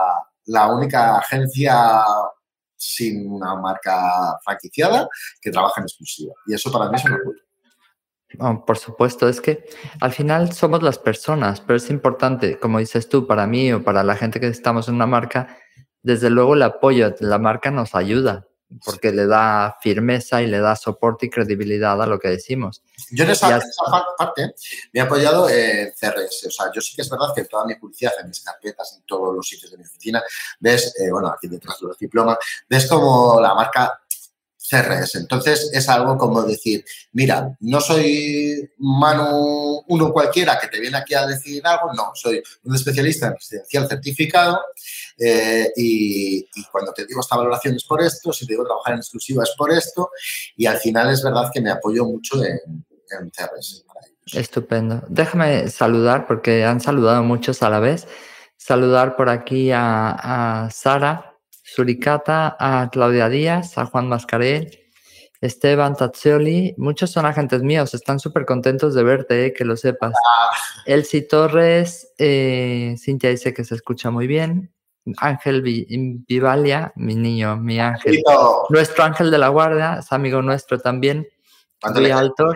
la 0.46 0.68
única 0.68 1.18
agencia 1.18 2.02
sin 2.76 3.30
una 3.30 3.56
marca 3.56 4.38
franquiciada 4.42 5.06
que 5.40 5.50
trabaja 5.50 5.80
en 5.80 5.84
exclusiva. 5.84 6.32
Y 6.46 6.54
eso 6.54 6.72
para 6.72 6.88
mí 6.88 6.96
es 6.96 7.04
un 7.04 7.12
orgullo. 7.12 7.49
Oh, 8.42 8.64
por 8.64 8.78
supuesto, 8.78 9.28
es 9.28 9.38
que 9.40 9.68
al 10.00 10.12
final 10.12 10.52
somos 10.52 10.82
las 10.82 10.98
personas, 10.98 11.60
pero 11.60 11.76
es 11.76 11.90
importante, 11.90 12.58
como 12.58 12.78
dices 12.78 13.06
tú, 13.06 13.26
para 13.26 13.46
mí 13.46 13.70
o 13.70 13.84
para 13.84 14.02
la 14.02 14.16
gente 14.16 14.40
que 14.40 14.46
estamos 14.46 14.88
en 14.88 14.94
una 14.94 15.06
marca, 15.06 15.58
desde 16.02 16.30
luego 16.30 16.54
el 16.54 16.62
apoyo 16.62 17.10
de 17.10 17.26
la 17.26 17.38
marca 17.38 17.70
nos 17.70 17.94
ayuda, 17.94 18.48
porque 18.82 19.12
le 19.12 19.26
da 19.26 19.76
firmeza 19.82 20.40
y 20.40 20.46
le 20.46 20.58
da 20.58 20.74
soporte 20.74 21.26
y 21.26 21.30
credibilidad 21.30 22.00
a 22.00 22.06
lo 22.06 22.18
que 22.18 22.28
decimos. 22.28 22.82
Yo 23.10 23.24
en 23.24 23.30
esa, 23.30 23.60
parte 24.16 24.54
me 24.94 25.00
he 25.00 25.02
apoyado 25.02 25.50
en 25.50 25.92
CRS. 25.92 26.46
O 26.46 26.50
sea, 26.50 26.72
yo 26.74 26.80
sí 26.80 26.96
que 26.96 27.02
es 27.02 27.10
verdad 27.10 27.34
que 27.34 27.44
toda 27.44 27.66
mi 27.66 27.74
publicidad, 27.74 28.12
en 28.22 28.28
mis 28.28 28.40
carpetas, 28.40 28.96
en 28.96 29.02
todos 29.04 29.36
los 29.36 29.46
sitios 29.46 29.70
de 29.70 29.76
mi 29.76 29.84
oficina, 29.84 30.22
ves, 30.60 30.94
eh, 30.98 31.10
bueno, 31.10 31.28
aquí 31.28 31.46
detrás 31.46 31.78
de 31.78 31.88
los 31.88 31.98
diplomas, 31.98 32.38
ves 32.66 32.86
como 32.86 33.38
la 33.38 33.54
marca 33.54 34.00
CRS. 34.70 35.16
Entonces 35.16 35.70
es 35.72 35.88
algo 35.88 36.16
como 36.16 36.42
decir, 36.42 36.84
mira, 37.12 37.56
no 37.60 37.80
soy 37.80 38.70
Manu 38.78 39.82
uno 39.88 40.12
cualquiera 40.12 40.58
que 40.60 40.68
te 40.68 40.78
viene 40.78 40.96
aquí 40.96 41.14
a 41.14 41.26
decir 41.26 41.66
algo, 41.66 41.92
no, 41.92 42.12
soy 42.14 42.40
un 42.62 42.74
especialista 42.74 43.26
en 43.26 43.34
residencial 43.34 43.88
certificado 43.88 44.60
eh, 45.18 45.72
y, 45.76 46.46
cuando 46.70 46.92
te 46.92 47.06
digo 47.06 47.20
esta 47.20 47.36
valoración 47.36 47.74
es 47.74 47.84
por 47.84 48.00
esto, 48.00 48.32
si 48.32 48.46
te 48.46 48.52
digo 48.52 48.64
trabajar 48.64 48.94
en 48.94 49.00
exclusiva 49.00 49.42
es 49.42 49.54
por 49.58 49.72
esto 49.72 50.10
y 50.56 50.66
al 50.66 50.78
final 50.78 51.10
es 51.10 51.22
verdad 51.24 51.50
que 51.52 51.60
me 51.60 51.70
apoyo 51.70 52.04
mucho 52.04 52.42
en, 52.44 52.84
CRS. 53.10 53.84
Estupendo. 54.32 55.02
Déjame 55.08 55.68
saludar 55.68 56.28
porque 56.28 56.64
han 56.64 56.80
saludado 56.80 57.24
muchos 57.24 57.60
a 57.64 57.70
la 57.70 57.80
vez. 57.80 58.06
Saludar 58.56 59.16
por 59.16 59.28
aquí 59.28 59.72
a 59.72 60.68
Sara, 60.72 61.29
Suricata, 61.74 62.56
a 62.58 62.90
Claudia 62.90 63.28
Díaz, 63.28 63.78
a 63.78 63.86
Juan 63.86 64.08
Mascarel, 64.08 64.80
Esteban 65.40 65.96
Tazzioli, 65.96 66.74
muchos 66.76 67.10
son 67.10 67.26
agentes 67.26 67.62
míos, 67.62 67.94
están 67.94 68.18
súper 68.18 68.44
contentos 68.44 68.94
de 68.94 69.02
verte, 69.04 69.46
eh, 69.46 69.52
que 69.52 69.64
lo 69.64 69.76
sepas. 69.76 70.12
Ah. 70.12 70.50
Elsie 70.84 71.22
Torres, 71.22 72.12
eh, 72.18 72.96
Cintia 72.98 73.30
dice 73.30 73.54
que 73.54 73.64
se 73.64 73.76
escucha 73.76 74.10
muy 74.10 74.26
bien. 74.26 74.72
Ángel 75.18 75.62
Vivalia, 75.62 76.92
mi 76.96 77.14
niño, 77.14 77.56
mi 77.56 77.80
ángel. 77.80 78.22
Nuestro 78.68 79.04
ángel 79.04 79.30
de 79.30 79.38
la 79.38 79.48
guardia, 79.48 79.98
es 80.00 80.12
amigo 80.12 80.42
nuestro 80.42 80.78
también. 80.78 81.26
Muy 81.94 82.10
alto. 82.10 82.52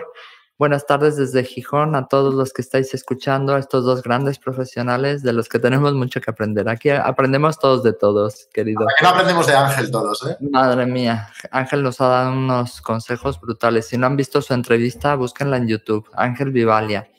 Buenas 0.57 0.85
tardes 0.85 1.17
desde 1.17 1.43
Gijón 1.43 1.95
a 1.95 2.07
todos 2.07 2.33
los 2.33 2.53
que 2.53 2.61
estáis 2.61 2.93
escuchando, 2.93 3.55
a 3.55 3.59
estos 3.59 3.83
dos 3.83 4.01
grandes 4.01 4.39
profesionales 4.39 5.21
de 5.21 5.33
los 5.33 5.49
que 5.49 5.59
tenemos 5.59 5.93
mucho 5.93 6.21
que 6.21 6.31
aprender. 6.31 6.69
Aquí 6.69 6.89
aprendemos 6.89 7.59
todos 7.59 7.83
de 7.83 7.91
todos, 7.91 8.47
querido. 8.53 8.83
Aquí 8.83 9.03
no 9.03 9.09
aprendemos 9.09 9.47
de 9.47 9.53
Ángel 9.53 9.91
todos, 9.91 10.25
¿eh? 10.25 10.37
Madre 10.51 10.85
mía, 10.85 11.29
Ángel 11.51 11.83
nos 11.83 11.99
ha 11.99 12.07
dado 12.07 12.31
unos 12.31 12.79
consejos 12.79 13.37
brutales. 13.41 13.87
Si 13.87 13.97
no 13.97 14.07
han 14.07 14.15
visto 14.15 14.41
su 14.41 14.53
entrevista, 14.53 15.15
búsquenla 15.15 15.57
en 15.57 15.67
YouTube. 15.67 16.09
Ángel 16.13 16.51
Vivalia. 16.51 17.09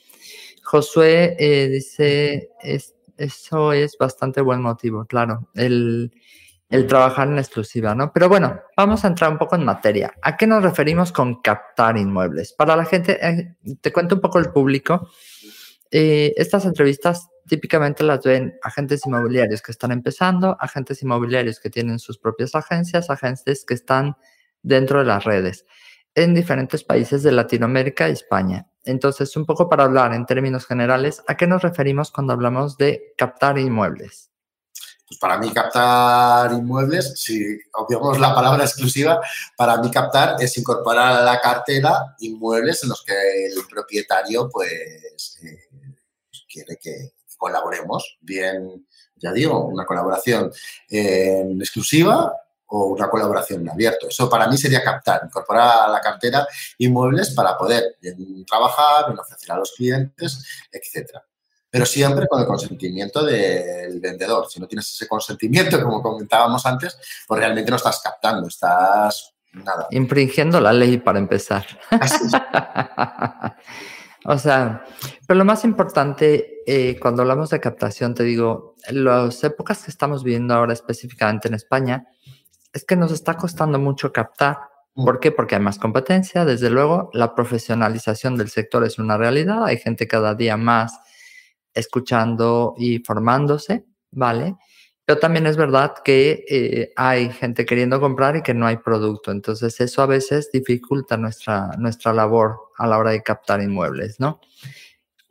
Josué 0.65 1.37
eh, 1.39 1.69
dice, 1.69 2.53
eso 3.19 3.73
es 3.73 3.99
bastante 3.99 4.41
buen 4.41 4.63
motivo, 4.63 5.05
claro. 5.05 5.47
El, 5.53 6.11
el 6.69 6.87
trabajar 6.87 7.29
en 7.29 7.39
exclusiva, 7.39 7.95
¿no? 7.95 8.13
Pero 8.13 8.29
bueno, 8.29 8.61
vamos 8.77 9.05
a 9.05 9.09
entrar 9.09 9.31
un 9.31 9.39
poco 9.39 9.57
en 9.57 9.65
materia. 9.65 10.13
¿A 10.23 10.37
qué 10.37 10.47
nos 10.47 10.63
referimos 10.63 11.13
con 11.13 11.41
captar 11.41 11.97
inmuebles? 11.97 12.53
Para 12.53 12.77
la 12.77 12.85
gente, 12.85 13.19
eh, 13.25 13.57
te 13.81 13.93
cuento 13.93 14.17
un 14.17 14.21
poco 14.21 14.39
el 14.39 14.51
público. 14.51 15.09
Eh, 15.91 16.35
estas 16.37 16.65
entrevistas 16.65 17.29
típicamente 17.47 18.03
las 18.03 18.23
ven 18.25 18.59
agentes 18.63 19.07
inmobiliarios 19.07 19.63
que 19.63 19.71
están 19.71 19.93
empezando, 19.93 20.57
agentes 20.59 21.03
inmobiliarios 21.03 21.61
que 21.61 21.71
tienen 21.71 22.01
sus 22.01 22.19
propias 22.19 22.57
agencias, 22.57 23.09
agentes 23.09 23.65
que 23.65 23.75
están 23.75 24.17
dentro 24.63 24.99
de 24.99 25.05
las 25.05 25.23
redes 25.25 25.65
en 26.17 26.35
diferentes 26.35 26.83
países 26.83 27.23
de 27.23 27.31
Latinoamérica 27.31 28.09
y 28.09 28.13
España. 28.13 28.67
Entonces, 28.85 29.37
un 29.37 29.45
poco 29.45 29.69
para 29.69 29.85
hablar 29.85 30.15
en 30.15 30.25
términos 30.25 30.67
generales, 30.67 31.23
¿a 31.29 31.37
qué 31.37 31.47
nos 31.47 31.63
referimos 31.63 32.11
cuando 32.11 32.33
hablamos 32.33 32.79
de 32.79 33.13
captar 33.19 33.59
inmuebles? 33.59 34.31
Pues 35.07 35.21
para 35.21 35.39
mí 35.39 35.53
captar 35.53 36.53
inmuebles, 36.53 37.13
si 37.17 37.61
obviamos 37.75 38.19
la 38.19 38.35
palabra 38.35 38.65
exclusiva, 38.65 39.21
para 39.57 39.77
mí 39.77 39.89
captar 39.89 40.35
es 40.41 40.59
incorporar 40.59 41.19
a 41.19 41.23
la 41.23 41.41
cartera 41.41 42.17
inmuebles 42.19 42.83
en 42.83 42.89
los 42.89 43.05
que 43.05 43.47
el 43.47 43.55
propietario 43.71 44.49
pues, 44.51 45.39
eh, 45.45 45.69
quiere 46.53 46.77
que 46.77 47.13
colaboremos. 47.37 48.19
Bien, 48.21 48.85
ya 49.15 49.33
digo, 49.33 49.67
una 49.67 49.87
colaboración 49.87 50.53
en 50.89 51.61
exclusiva 51.61 52.33
o 52.67 52.87
una 52.87 53.09
colaboración 53.09 53.61
en 53.61 53.71
abierto. 53.71 54.09
Eso 54.09 54.29
para 54.29 54.49
mí 54.49 54.59
sería 54.59 54.83
captar, 54.83 55.23
incorporar 55.25 55.89
a 55.89 55.89
la 55.89 56.01
cartera 56.01 56.45
inmuebles 56.79 57.31
para 57.31 57.57
poder 57.57 57.97
trabajar, 58.45 59.17
ofrecer 59.17 59.53
a 59.53 59.59
los 59.59 59.71
clientes, 59.71 60.45
etcétera 60.73 61.25
pero 61.71 61.85
siempre 61.85 62.27
con 62.27 62.41
el 62.41 62.47
consentimiento 62.47 63.25
del 63.25 64.01
vendedor. 64.01 64.47
Si 64.49 64.61
no 64.61 64.67
tienes 64.67 64.93
ese 64.93 65.07
consentimiento, 65.07 65.83
como 65.83 66.03
comentábamos 66.03 66.65
antes, 66.67 66.99
pues 67.27 67.41
realmente 67.41 67.71
no 67.71 67.77
estás 67.77 68.01
captando, 68.03 68.49
estás 68.49 69.35
nada. 69.53 69.87
Infringiendo 69.91 70.61
la 70.61 70.73
ley 70.73 70.99
para 70.99 71.19
empezar. 71.19 71.67
o 74.25 74.39
sea, 74.39 74.85
pero 75.27 75.39
lo 75.39 75.45
más 75.45 75.65
importante 75.65 76.57
eh, 76.67 76.99
cuando 77.01 77.23
hablamos 77.23 77.51
de 77.51 77.61
captación, 77.61 78.15
te 78.15 78.25
digo, 78.25 78.75
las 78.91 79.45
épocas 79.45 79.85
que 79.85 79.91
estamos 79.91 80.25
viviendo 80.25 80.55
ahora 80.55 80.73
específicamente 80.73 81.47
en 81.49 81.55
España, 81.55 82.09
es 82.73 82.85
que 82.85 82.97
nos 82.97 83.13
está 83.13 83.35
costando 83.37 83.79
mucho 83.79 84.13
captar. 84.13 84.59
Mm. 84.95 85.05
¿Por 85.05 85.21
qué? 85.21 85.31
Porque 85.31 85.55
hay 85.55 85.61
más 85.61 85.79
competencia, 85.79 86.45
desde 86.45 86.71
luego, 86.71 87.11
la 87.13 87.35
profesionalización 87.35 88.37
del 88.37 88.51
sector 88.51 88.85
es 88.85 88.99
una 88.99 89.17
realidad, 89.17 89.65
hay 89.65 89.79
gente 89.79 90.09
cada 90.09 90.35
día 90.35 90.57
más 90.57 90.99
escuchando 91.77 92.75
y 92.77 92.99
formándose, 92.99 93.85
¿vale? 94.11 94.57
Pero 95.05 95.21
también 95.21 95.47
es 95.47 95.57
verdad 95.57 95.95
que 96.05 96.45
eh, 96.49 96.93
hay 96.97 97.31
gente 97.31 97.65
queriendo 97.65 98.01
comprar 98.01 98.37
y 98.37 98.43
que 98.43 98.55
no 98.55 98.67
hay 98.67 98.79
producto. 98.79 99.31
Entonces 99.31 99.81
eso 99.81 100.03
a 100.03 100.07
veces 100.07 100.51
dificulta 100.53 101.17
nuestra, 101.17 101.71
nuestra 101.79 102.13
labor 102.13 102.57
a 102.77 102.89
la 102.89 102.99
hora 102.99 103.13
de 103.13 103.23
captar 103.23 103.63
inmuebles, 103.63 104.19
¿no? 104.19 104.41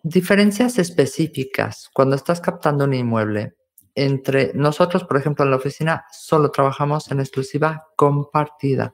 Diferencias 0.02 0.80
específicas. 0.80 1.90
Cuando 1.94 2.16
estás 2.16 2.40
captando 2.40 2.86
un 2.86 2.94
inmueble, 2.94 3.56
entre 3.96 4.52
nosotros, 4.54 5.06
por 5.06 5.18
ejemplo, 5.18 5.44
en 5.44 5.52
la 5.52 5.58
oficina, 5.58 6.06
solo 6.12 6.52
trabajamos 6.52 7.10
en 7.12 7.22
exclusiva 7.22 7.88
compartida. 7.96 8.94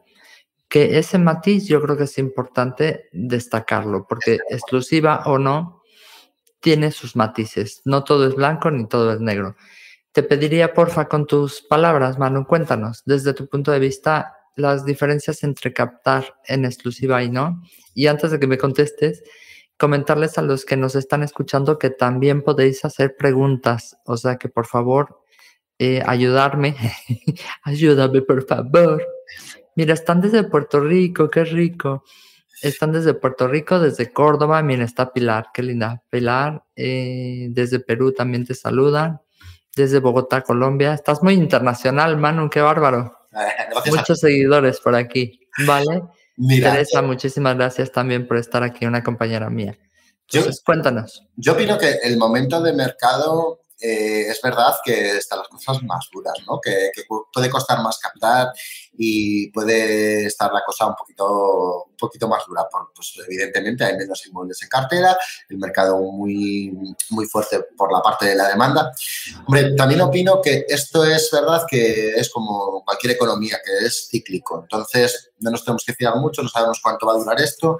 Que 0.69 0.97
ese 0.99 1.17
matiz 1.17 1.67
yo 1.67 1.81
creo 1.81 1.97
que 1.97 2.05
es 2.05 2.17
importante 2.17 3.09
destacarlo, 3.11 4.05
porque 4.07 4.39
exclusiva 4.49 5.23
o 5.25 5.37
no, 5.37 5.80
tiene 6.61 6.91
sus 6.91 7.15
matices. 7.15 7.81
No 7.83 8.03
todo 8.03 8.27
es 8.27 8.35
blanco 8.35 8.71
ni 8.71 8.87
todo 8.87 9.11
es 9.11 9.19
negro. 9.19 9.57
Te 10.13 10.23
pediría, 10.23 10.73
porfa, 10.73 11.07
con 11.07 11.25
tus 11.25 11.61
palabras, 11.61 12.17
Manu, 12.17 12.45
cuéntanos, 12.45 13.01
desde 13.05 13.33
tu 13.33 13.47
punto 13.47 13.71
de 13.71 13.79
vista, 13.79 14.33
las 14.55 14.85
diferencias 14.85 15.43
entre 15.43 15.73
captar 15.73 16.35
en 16.45 16.65
exclusiva 16.65 17.23
y 17.23 17.29
no. 17.29 17.61
Y 17.93 18.07
antes 18.07 18.31
de 18.31 18.39
que 18.39 18.47
me 18.47 18.57
contestes, 18.57 19.23
comentarles 19.77 20.37
a 20.37 20.41
los 20.41 20.65
que 20.65 20.77
nos 20.77 20.95
están 20.95 21.23
escuchando 21.23 21.79
que 21.79 21.89
también 21.89 22.43
podéis 22.43 22.85
hacer 22.85 23.15
preguntas. 23.17 23.97
O 24.05 24.17
sea 24.17 24.37
que, 24.37 24.49
por 24.49 24.67
favor, 24.67 25.21
eh, 25.79 26.03
ayudarme. 26.05 26.75
Ayúdame, 27.63 28.21
por 28.21 28.45
favor. 28.45 29.03
Mira, 29.75 29.93
están 29.93 30.21
desde 30.21 30.43
Puerto 30.43 30.81
Rico, 30.81 31.29
qué 31.29 31.45
rico. 31.45 32.03
Están 32.61 32.91
desde 32.91 33.13
Puerto 33.13 33.47
Rico, 33.47 33.79
desde 33.79 34.13
Córdoba, 34.13 34.61
miren, 34.61 34.85
está 34.85 35.11
Pilar, 35.11 35.47
qué 35.53 35.63
linda. 35.63 36.03
Pilar, 36.09 36.63
eh, 36.75 37.47
desde 37.49 37.79
Perú 37.79 38.13
también 38.13 38.45
te 38.45 38.53
saludan. 38.53 39.21
desde 39.75 39.99
Bogotá, 39.99 40.41
Colombia. 40.41 40.93
Estás 40.93 41.23
muy 41.23 41.33
internacional, 41.33 42.17
Manu, 42.17 42.49
qué 42.49 42.59
bárbaro. 42.59 43.17
Muchos 43.85 44.19
seguidores 44.19 44.79
por 44.81 44.95
aquí, 44.95 45.39
¿vale? 45.65 46.03
Teresa, 46.61 47.01
muchísimas 47.01 47.55
gracias 47.55 47.91
también 47.91 48.27
por 48.27 48.37
estar 48.37 48.63
aquí, 48.63 48.85
una 48.85 49.03
compañera 49.03 49.49
mía. 49.49 49.77
Entonces, 50.33 50.61
cuéntanos. 50.65 51.27
Yo 51.35 51.53
opino 51.53 51.77
que 51.77 51.99
el 52.03 52.17
momento 52.17 52.61
de 52.61 52.73
mercado 52.73 53.61
eh, 53.79 54.27
es 54.29 54.39
verdad 54.41 54.75
que 54.83 55.17
están 55.17 55.39
las 55.39 55.47
cosas 55.47 55.81
más 55.83 56.07
duras, 56.11 56.35
¿no? 56.47 56.59
Que, 56.61 56.91
puede 57.33 57.49
costar 57.49 57.81
más 57.81 57.97
captar 57.97 58.53
y 58.97 59.49
puede 59.51 60.25
estar 60.25 60.51
la 60.53 60.63
cosa 60.65 60.87
un 60.87 60.95
poquito, 60.95 61.85
un 61.85 61.97
poquito 61.97 62.27
más 62.27 62.43
dura. 62.47 62.67
Pues 62.93 63.13
evidentemente 63.27 63.83
hay 63.83 63.97
menos 63.97 64.25
inmuebles 64.27 64.61
en 64.61 64.69
cartera, 64.69 65.17
el 65.49 65.57
mercado 65.57 65.99
muy, 65.99 66.71
muy 67.09 67.25
fuerte 67.25 67.59
por 67.77 67.91
la 67.91 68.01
parte 68.01 68.27
de 68.27 68.35
la 68.35 68.49
demanda. 68.49 68.91
Hombre, 69.45 69.75
también 69.75 70.01
opino 70.01 70.41
que 70.41 70.65
esto 70.67 71.03
es 71.05 71.29
verdad 71.31 71.65
que 71.69 72.09
es 72.11 72.29
como 72.29 72.83
cualquier 72.83 73.13
economía, 73.13 73.59
que 73.63 73.85
es 73.85 74.07
cíclico. 74.09 74.59
Entonces, 74.61 75.31
no 75.39 75.51
nos 75.51 75.63
tenemos 75.63 75.83
que 75.85 75.93
fiar 75.93 76.15
mucho, 76.17 76.43
no 76.43 76.49
sabemos 76.49 76.79
cuánto 76.81 77.05
va 77.05 77.13
a 77.13 77.17
durar 77.17 77.41
esto 77.41 77.79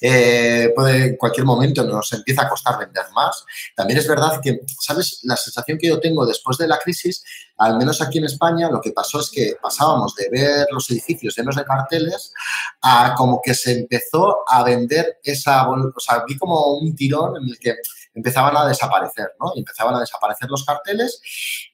eh, 0.00 0.72
puede 0.74 1.06
en 1.06 1.16
cualquier 1.16 1.44
momento 1.44 1.84
nos 1.84 2.12
empieza 2.12 2.42
a 2.42 2.48
costar 2.48 2.78
vender 2.78 3.04
más. 3.14 3.44
También 3.74 3.98
es 3.98 4.06
verdad 4.06 4.40
que, 4.42 4.60
¿sabes? 4.80 5.20
La 5.24 5.36
sensación 5.36 5.78
que 5.78 5.88
yo 5.88 5.98
tengo 6.00 6.24
después 6.26 6.56
de 6.58 6.68
la 6.68 6.78
crisis, 6.78 7.24
al 7.56 7.76
menos 7.76 8.00
aquí 8.00 8.18
en 8.18 8.24
España, 8.24 8.70
lo 8.70 8.80
que 8.80 8.92
pasó 8.92 9.20
es 9.20 9.30
que 9.30 9.56
pasábamos 9.60 10.14
de 10.14 10.28
ver 10.30 10.66
los 10.70 10.88
edificios 10.90 11.36
llenos 11.36 11.56
de 11.56 11.64
carteles 11.64 12.32
a 12.82 13.14
como 13.16 13.40
que 13.42 13.54
se 13.54 13.72
empezó 13.72 14.38
a 14.46 14.62
vender 14.62 15.18
esa, 15.22 15.68
o 15.68 16.00
sea, 16.00 16.24
vi 16.26 16.36
como 16.36 16.78
un 16.78 16.94
tirón 16.94 17.36
en 17.36 17.48
el 17.48 17.58
que 17.58 17.76
empezaban 18.14 18.56
a 18.56 18.66
desaparecer, 18.66 19.32
¿no? 19.40 19.52
Empezaban 19.56 19.94
a 19.94 20.00
desaparecer 20.00 20.48
los 20.48 20.64
carteles 20.64 21.20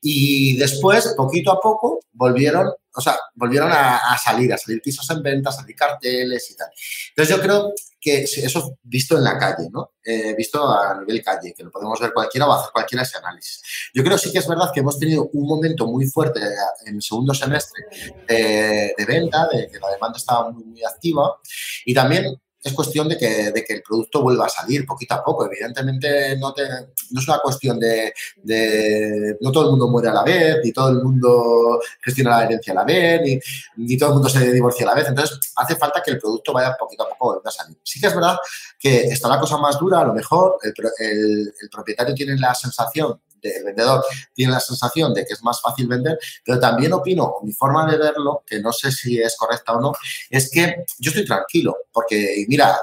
y 0.00 0.56
después, 0.56 1.14
poquito 1.16 1.52
a 1.52 1.60
poco, 1.60 2.00
volvieron, 2.12 2.70
o 2.94 3.00
sea, 3.00 3.18
volvieron 3.34 3.72
a, 3.72 3.96
a 3.96 4.18
salir, 4.18 4.52
a 4.52 4.58
salir 4.58 4.80
pisos 4.82 5.08
en 5.10 5.22
venta, 5.22 5.50
a 5.50 5.52
salir 5.52 5.74
carteles 5.74 6.50
y 6.50 6.56
tal. 6.56 6.68
Entonces 7.10 7.36
yo 7.36 7.42
creo 7.42 7.72
que 8.04 8.22
eso 8.22 8.76
visto 8.82 9.16
en 9.16 9.24
la 9.24 9.38
calle, 9.38 9.70
¿no? 9.72 9.92
Eh, 10.04 10.34
visto 10.36 10.62
a 10.68 11.00
nivel 11.00 11.24
calle, 11.24 11.54
que 11.56 11.64
lo 11.64 11.70
podemos 11.70 11.98
ver 11.98 12.12
cualquiera 12.12 12.46
o 12.46 12.52
hacer 12.52 12.70
cualquiera 12.70 13.02
ese 13.02 13.16
análisis. 13.16 13.62
Yo 13.94 14.04
creo 14.04 14.18
sí 14.18 14.30
que 14.30 14.40
es 14.40 14.46
verdad 14.46 14.70
que 14.74 14.80
hemos 14.80 14.98
tenido 14.98 15.30
un 15.32 15.48
momento 15.48 15.86
muy 15.86 16.06
fuerte 16.06 16.40
en 16.84 16.96
el 16.96 17.02
segundo 17.02 17.32
semestre 17.32 17.84
de, 18.28 18.94
de 18.96 19.04
venta, 19.06 19.48
de 19.50 19.68
que 19.68 19.78
la 19.78 19.90
demanda 19.90 20.18
estaba 20.18 20.50
muy 20.50 20.84
activa 20.84 21.40
y 21.86 21.94
también 21.94 22.38
es 22.64 22.72
cuestión 22.72 23.08
de 23.08 23.18
que, 23.18 23.52
de 23.52 23.62
que, 23.62 23.74
el 23.74 23.82
producto 23.82 24.22
vuelva 24.22 24.46
a 24.46 24.48
salir 24.48 24.86
poquito 24.86 25.14
a 25.14 25.22
poco. 25.22 25.44
Evidentemente 25.44 26.34
no, 26.38 26.54
te, 26.54 26.66
no 27.10 27.20
es 27.20 27.28
una 27.28 27.38
cuestión 27.38 27.78
de, 27.78 28.14
de, 28.42 29.36
No 29.42 29.52
todo 29.52 29.64
el 29.64 29.70
mundo 29.72 29.88
muere 29.88 30.08
a 30.08 30.14
la 30.14 30.22
vez, 30.22 30.56
ni 30.64 30.72
todo 30.72 30.88
el 30.88 31.02
mundo 31.02 31.78
gestiona 32.02 32.38
la 32.38 32.44
herencia 32.44 32.72
a 32.72 32.76
la 32.76 32.84
vez, 32.84 33.20
ni, 33.22 33.38
ni, 33.84 33.98
todo 33.98 34.08
el 34.08 34.14
mundo 34.14 34.30
se 34.30 34.50
divorcia 34.50 34.86
a 34.86 34.90
la 34.90 34.94
vez. 34.94 35.08
Entonces 35.08 35.38
hace 35.56 35.76
falta 35.76 36.02
que 36.02 36.12
el 36.12 36.18
producto 36.18 36.54
vaya 36.54 36.74
poquito 36.78 37.02
a 37.02 37.08
poco 37.10 37.42
a 37.44 37.50
salir. 37.50 37.76
Sí 37.82 38.00
que 38.00 38.06
es 38.06 38.14
verdad 38.14 38.38
que 38.78 39.08
está 39.08 39.28
la 39.28 39.38
cosa 39.38 39.58
más 39.58 39.78
dura, 39.78 40.00
a 40.00 40.04
lo 40.04 40.14
mejor 40.14 40.56
el, 40.62 40.72
el, 40.98 41.54
el 41.60 41.68
propietario 41.70 42.14
tiene 42.14 42.38
la 42.38 42.54
sensación 42.54 43.20
el 43.50 43.64
vendedor 43.64 44.04
tiene 44.32 44.52
la 44.52 44.60
sensación 44.60 45.12
de 45.12 45.24
que 45.24 45.34
es 45.34 45.42
más 45.42 45.60
fácil 45.60 45.86
vender, 45.86 46.18
pero 46.44 46.58
también 46.58 46.92
opino, 46.92 47.36
mi 47.42 47.52
forma 47.52 47.90
de 47.90 47.96
verlo, 47.96 48.42
que 48.46 48.60
no 48.60 48.72
sé 48.72 48.90
si 48.92 49.20
es 49.20 49.36
correcta 49.36 49.72
o 49.72 49.80
no, 49.80 49.92
es 50.30 50.50
que 50.50 50.84
yo 50.98 51.10
estoy 51.10 51.24
tranquilo, 51.24 51.76
porque 51.92 52.44
mira, 52.48 52.78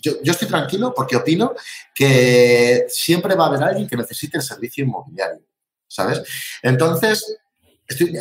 yo, 0.00 0.22
yo, 0.22 0.32
estoy 0.32 0.48
tranquilo 0.48 0.94
porque 0.94 1.16
opino 1.16 1.54
que 1.94 2.86
siempre 2.88 3.34
va 3.34 3.44
a 3.44 3.48
haber 3.48 3.62
alguien 3.64 3.88
que 3.88 3.96
necesite 3.96 4.36
el 4.36 4.42
servicio 4.42 4.84
inmobiliario, 4.84 5.42
¿sabes? 5.88 6.22
Entonces, 6.62 7.38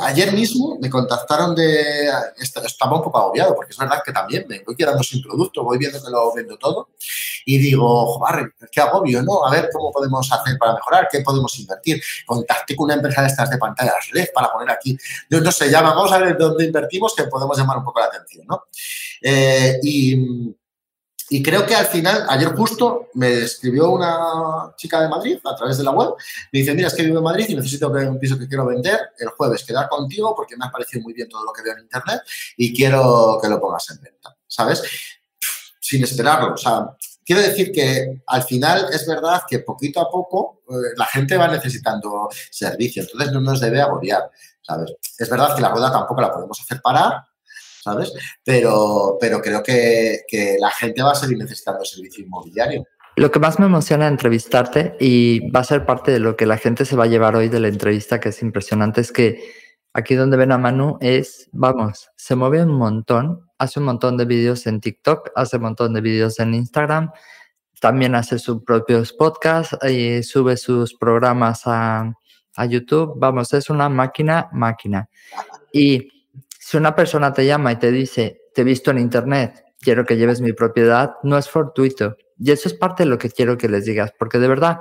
ayer 0.01 0.33
mismo 0.33 0.77
me 0.81 0.89
contactaron 0.89 1.53
de... 1.53 2.09
Estaba 2.37 2.95
un 2.95 3.03
poco 3.03 3.17
agobiado 3.17 3.55
porque 3.55 3.71
es 3.71 3.77
verdad 3.77 4.01
que 4.05 4.11
también 4.11 4.45
me 4.47 4.59
voy 4.59 4.75
quedando 4.75 5.03
sin 5.03 5.21
producto, 5.21 5.63
voy 5.63 5.77
viendo 5.77 5.97
lo 6.09 6.33
vendo 6.33 6.57
todo 6.57 6.89
y 7.45 7.57
digo, 7.57 8.05
joder, 8.05 8.53
qué 8.71 8.81
agobio, 8.81 9.21
¿no? 9.23 9.45
A 9.45 9.51
ver 9.51 9.69
cómo 9.71 9.91
podemos 9.91 10.31
hacer 10.31 10.57
para 10.57 10.73
mejorar, 10.73 11.07
qué 11.11 11.21
podemos 11.21 11.57
invertir. 11.59 12.01
Contacté 12.25 12.75
con 12.75 12.85
una 12.85 12.95
empresa 12.95 13.21
de 13.21 13.27
estas 13.27 13.49
de 13.49 13.57
pantallas 13.57 14.09
LED 14.13 14.29
para 14.33 14.51
poner 14.51 14.69
aquí, 14.71 14.97
yo 15.29 15.41
no 15.41 15.51
sé, 15.51 15.69
ya 15.69 15.81
vamos 15.81 16.11
a 16.11 16.17
ver 16.17 16.37
dónde 16.37 16.65
invertimos 16.65 17.13
que 17.15 17.23
podemos 17.23 17.57
llamar 17.57 17.77
un 17.77 17.83
poco 17.83 17.99
la 17.99 18.07
atención, 18.07 18.45
¿no? 18.47 18.63
Eh, 19.21 19.79
y 19.81 20.55
y 21.29 21.43
creo 21.43 21.65
que 21.65 21.75
al 21.75 21.87
final, 21.87 22.25
ayer 22.29 22.55
justo 22.55 23.09
me 23.15 23.39
escribió 23.39 23.91
una 23.91 24.73
chica 24.77 25.01
de 25.01 25.09
Madrid 25.09 25.37
a 25.43 25.55
través 25.55 25.77
de 25.77 25.83
la 25.83 25.91
web. 25.91 26.13
Me 26.53 26.59
dice, 26.59 26.73
mira, 26.73 26.87
es 26.87 26.93
que 26.93 27.03
vivo 27.03 27.17
en 27.17 27.23
Madrid 27.23 27.45
y 27.49 27.55
necesito 27.55 27.89
ver 27.89 28.07
un 28.07 28.17
piso 28.17 28.39
que 28.39 28.47
quiero 28.47 28.65
vender 28.65 29.11
el 29.19 29.29
jueves, 29.29 29.63
quedar 29.65 29.89
contigo 29.89 30.33
porque 30.35 30.55
me 30.55 30.65
ha 30.65 30.71
parecido 30.71 31.03
muy 31.03 31.13
bien 31.13 31.27
todo 31.27 31.43
lo 31.43 31.51
que 31.51 31.61
veo 31.61 31.73
en 31.73 31.79
Internet 31.79 32.21
y 32.55 32.73
quiero 32.73 33.39
que 33.41 33.49
lo 33.49 33.59
pongas 33.59 33.89
en 33.91 34.01
venta, 34.01 34.37
¿sabes? 34.47 34.81
Sin 35.81 36.03
esperarlo. 36.03 36.53
O 36.53 36.57
sea, 36.57 36.95
quiero 37.25 37.41
decir 37.41 37.73
que 37.73 38.23
al 38.25 38.43
final 38.43 38.87
es 38.93 39.05
verdad 39.05 39.41
que 39.49 39.59
poquito 39.59 39.99
a 39.99 40.09
poco 40.09 40.61
eh, 40.69 40.95
la 40.95 41.05
gente 41.07 41.35
va 41.35 41.49
necesitando 41.49 42.29
servicio, 42.49 43.03
entonces 43.03 43.33
no 43.33 43.41
nos 43.41 43.59
debe 43.59 43.81
agobiar, 43.81 44.31
¿sabes? 44.61 44.93
Es 45.17 45.29
verdad 45.29 45.53
que 45.55 45.61
la 45.61 45.69
rueda 45.69 45.91
tampoco 45.91 46.21
la 46.21 46.31
podemos 46.31 46.61
hacer 46.61 46.81
parar, 46.81 47.25
Pero, 48.43 49.17
pero 49.19 49.41
creo 49.41 49.63
que, 49.63 50.21
que 50.27 50.57
la 50.59 50.71
gente 50.71 51.01
va 51.01 51.11
a 51.11 51.15
seguir 51.15 51.37
necesitando 51.37 51.85
servicio 51.85 52.23
inmobiliario. 52.23 52.83
Lo 53.15 53.31
que 53.31 53.39
más 53.39 53.59
me 53.59 53.65
emociona 53.65 54.07
entrevistarte 54.07 54.95
y 54.99 55.49
va 55.49 55.61
a 55.61 55.63
ser 55.63 55.85
parte 55.87 56.11
de 56.11 56.19
lo 56.19 56.35
que 56.35 56.45
la 56.45 56.57
gente 56.57 56.85
se 56.85 56.95
va 56.95 57.05
a 57.05 57.07
llevar 57.07 57.35
hoy 57.35 57.49
de 57.49 57.59
la 57.59 57.67
entrevista, 57.67 58.19
que 58.19 58.29
es 58.29 58.43
impresionante, 58.43 59.01
es 59.01 59.11
que 59.11 59.41
aquí 59.93 60.13
donde 60.13 60.37
ven 60.37 60.51
a 60.51 60.59
Manu 60.59 60.99
es, 61.01 61.49
vamos, 61.51 62.09
se 62.15 62.35
mueve 62.35 62.61
un 62.61 62.73
montón, 62.73 63.49
hace 63.57 63.79
un 63.79 63.87
montón 63.87 64.17
de 64.17 64.25
vídeos 64.25 64.67
en 64.67 64.79
TikTok, 64.81 65.31
hace 65.35 65.57
un 65.57 65.63
montón 65.63 65.95
de 65.95 66.01
vídeos 66.01 66.37
en 66.39 66.53
Instagram, 66.53 67.09
también 67.81 68.13
hace 68.13 68.37
sus 68.37 68.63
propios 68.63 69.13
podcasts 69.13 69.75
y 69.83 70.21
sube 70.21 70.55
sus 70.55 70.93
programas 70.93 71.63
a, 71.65 72.13
a 72.55 72.65
YouTube. 72.65 73.13
Vamos, 73.17 73.51
es 73.53 73.71
una 73.71 73.89
máquina, 73.89 74.47
máquina. 74.51 75.09
Y 75.73 76.16
si 76.67 76.75
una 76.75 76.95
persona 76.95 77.31
te 77.31 77.45
llama 77.45 77.71
y 77.71 77.77
te 77.77 77.93
dice, 77.93 78.41
te 78.53 78.59
he 78.59 78.63
visto 78.65 78.91
en 78.91 78.97
internet, 78.97 79.63
quiero 79.79 80.03
que 80.03 80.17
lleves 80.17 80.41
mi 80.41 80.51
propiedad, 80.51 81.13
no 81.23 81.37
es 81.37 81.49
fortuito. 81.49 82.17
Y 82.37 82.51
eso 82.51 82.67
es 82.67 82.73
parte 82.73 83.03
de 83.03 83.09
lo 83.09 83.17
que 83.17 83.29
quiero 83.29 83.57
que 83.57 83.69
les 83.69 83.85
digas, 83.85 84.11
porque 84.19 84.37
de 84.37 84.49
verdad, 84.49 84.79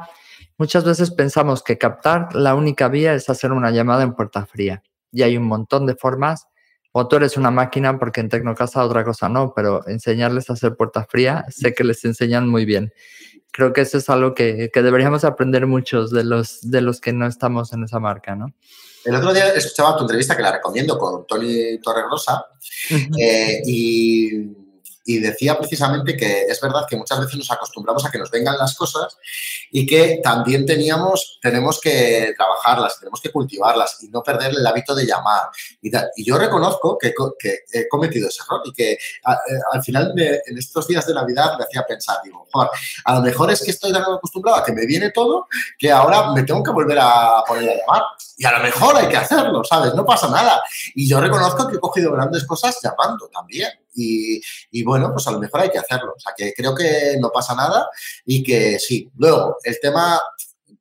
muchas 0.58 0.84
veces 0.84 1.12
pensamos 1.12 1.62
que 1.62 1.78
captar 1.78 2.34
la 2.34 2.56
única 2.56 2.88
vía 2.88 3.14
es 3.14 3.30
hacer 3.30 3.52
una 3.52 3.70
llamada 3.70 4.02
en 4.02 4.14
puerta 4.14 4.44
fría. 4.46 4.82
Y 5.12 5.22
hay 5.22 5.36
un 5.36 5.44
montón 5.44 5.86
de 5.86 5.94
formas. 5.94 6.48
O 6.90 7.06
tú 7.06 7.14
eres 7.14 7.36
una 7.36 7.52
máquina, 7.52 7.96
porque 8.00 8.20
en 8.20 8.30
Tecnocasa 8.30 8.82
otra 8.82 9.04
cosa 9.04 9.28
no, 9.28 9.52
pero 9.54 9.86
enseñarles 9.86 10.50
a 10.50 10.54
hacer 10.54 10.74
puerta 10.74 11.06
fría, 11.08 11.44
sé 11.50 11.72
que 11.72 11.84
les 11.84 12.04
enseñan 12.04 12.48
muy 12.48 12.64
bien. 12.64 12.92
Creo 13.52 13.72
que 13.72 13.82
eso 13.82 13.98
es 13.98 14.10
algo 14.10 14.34
que, 14.34 14.70
que 14.72 14.82
deberíamos 14.82 15.22
aprender 15.22 15.68
muchos 15.68 16.10
de 16.10 16.24
los, 16.24 16.68
de 16.68 16.80
los 16.80 17.00
que 17.00 17.12
no 17.12 17.28
estamos 17.28 17.72
en 17.72 17.84
esa 17.84 18.00
marca, 18.00 18.34
¿no? 18.34 18.54
El 19.06 19.14
otro 19.14 19.32
día 19.32 19.50
escuchaba 19.50 19.96
tu 19.96 20.02
entrevista 20.02 20.36
que 20.36 20.42
la 20.42 20.52
recomiendo 20.52 20.98
con 20.98 21.26
Tony 21.26 21.78
Torregrosa 21.78 22.44
eh, 23.16 23.62
y 23.64 24.65
y 25.06 25.20
decía 25.20 25.56
precisamente 25.56 26.16
que 26.16 26.42
es 26.42 26.60
verdad 26.60 26.84
que 26.88 26.96
muchas 26.96 27.20
veces 27.20 27.36
nos 27.36 27.50
acostumbramos 27.50 28.04
a 28.04 28.10
que 28.10 28.18
nos 28.18 28.30
vengan 28.30 28.58
las 28.58 28.74
cosas 28.74 29.16
y 29.70 29.86
que 29.86 30.20
también 30.22 30.66
teníamos, 30.66 31.38
tenemos 31.40 31.80
que 31.80 32.34
trabajarlas, 32.36 32.98
tenemos 32.98 33.20
que 33.20 33.30
cultivarlas 33.30 34.02
y 34.02 34.08
no 34.08 34.22
perder 34.22 34.50
el 34.50 34.66
hábito 34.66 34.94
de 34.94 35.06
llamar. 35.06 35.48
Y, 35.80 35.90
y 36.16 36.24
yo 36.24 36.36
reconozco 36.36 36.98
que, 36.98 37.14
que, 37.38 37.60
he 37.72 37.88
cometido 37.88 38.28
ese 38.28 38.42
error 38.42 38.62
y 38.64 38.72
que 38.72 38.92
eh, 38.92 38.98
al 39.72 39.82
final 39.82 40.12
en 40.16 40.58
estos 40.58 40.88
días 40.88 41.06
de 41.06 41.14
Navidad 41.14 41.56
me 41.56 41.64
hacía 41.64 41.84
pensar, 41.84 42.18
digo, 42.24 42.46
a 43.04 43.14
lo 43.14 43.20
mejor 43.20 43.50
es 43.50 43.62
que 43.62 43.70
estoy 43.70 43.92
tan 43.92 44.02
acostumbrado 44.02 44.58
a 44.58 44.64
que 44.64 44.72
me 44.72 44.86
viene 44.86 45.10
todo 45.10 45.46
que 45.78 45.90
ahora 45.92 46.32
me 46.32 46.42
tengo 46.42 46.62
que 46.62 46.70
volver 46.70 46.98
a 47.00 47.44
poner 47.46 47.70
a 47.70 47.74
llamar. 47.76 48.02
Y 48.38 48.44
a 48.44 48.52
lo 48.52 48.62
mejor 48.62 48.96
hay 48.96 49.08
que 49.08 49.16
hacerlo, 49.16 49.62
¿sabes? 49.64 49.94
No 49.94 50.04
pasa 50.04 50.28
nada. 50.28 50.60
Y 50.94 51.08
yo 51.08 51.20
reconozco 51.20 51.68
que 51.68 51.76
he 51.76 51.80
cogido 51.80 52.12
grandes 52.12 52.44
cosas 52.44 52.78
llamando 52.82 53.28
también. 53.28 53.70
Y, 53.96 54.82
bueno, 54.84 55.10
pues 55.12 55.26
a 55.26 55.32
lo 55.32 55.38
mejor 55.38 55.60
hay 55.60 55.70
que 55.70 55.78
hacerlo. 55.78 56.14
O 56.16 56.20
sea, 56.20 56.32
que 56.36 56.52
creo 56.52 56.74
que 56.74 57.16
no 57.20 57.30
pasa 57.30 57.54
nada 57.54 57.88
y 58.24 58.42
que 58.42 58.78
sí. 58.78 59.10
Luego, 59.16 59.56
el 59.62 59.78
tema, 59.80 60.20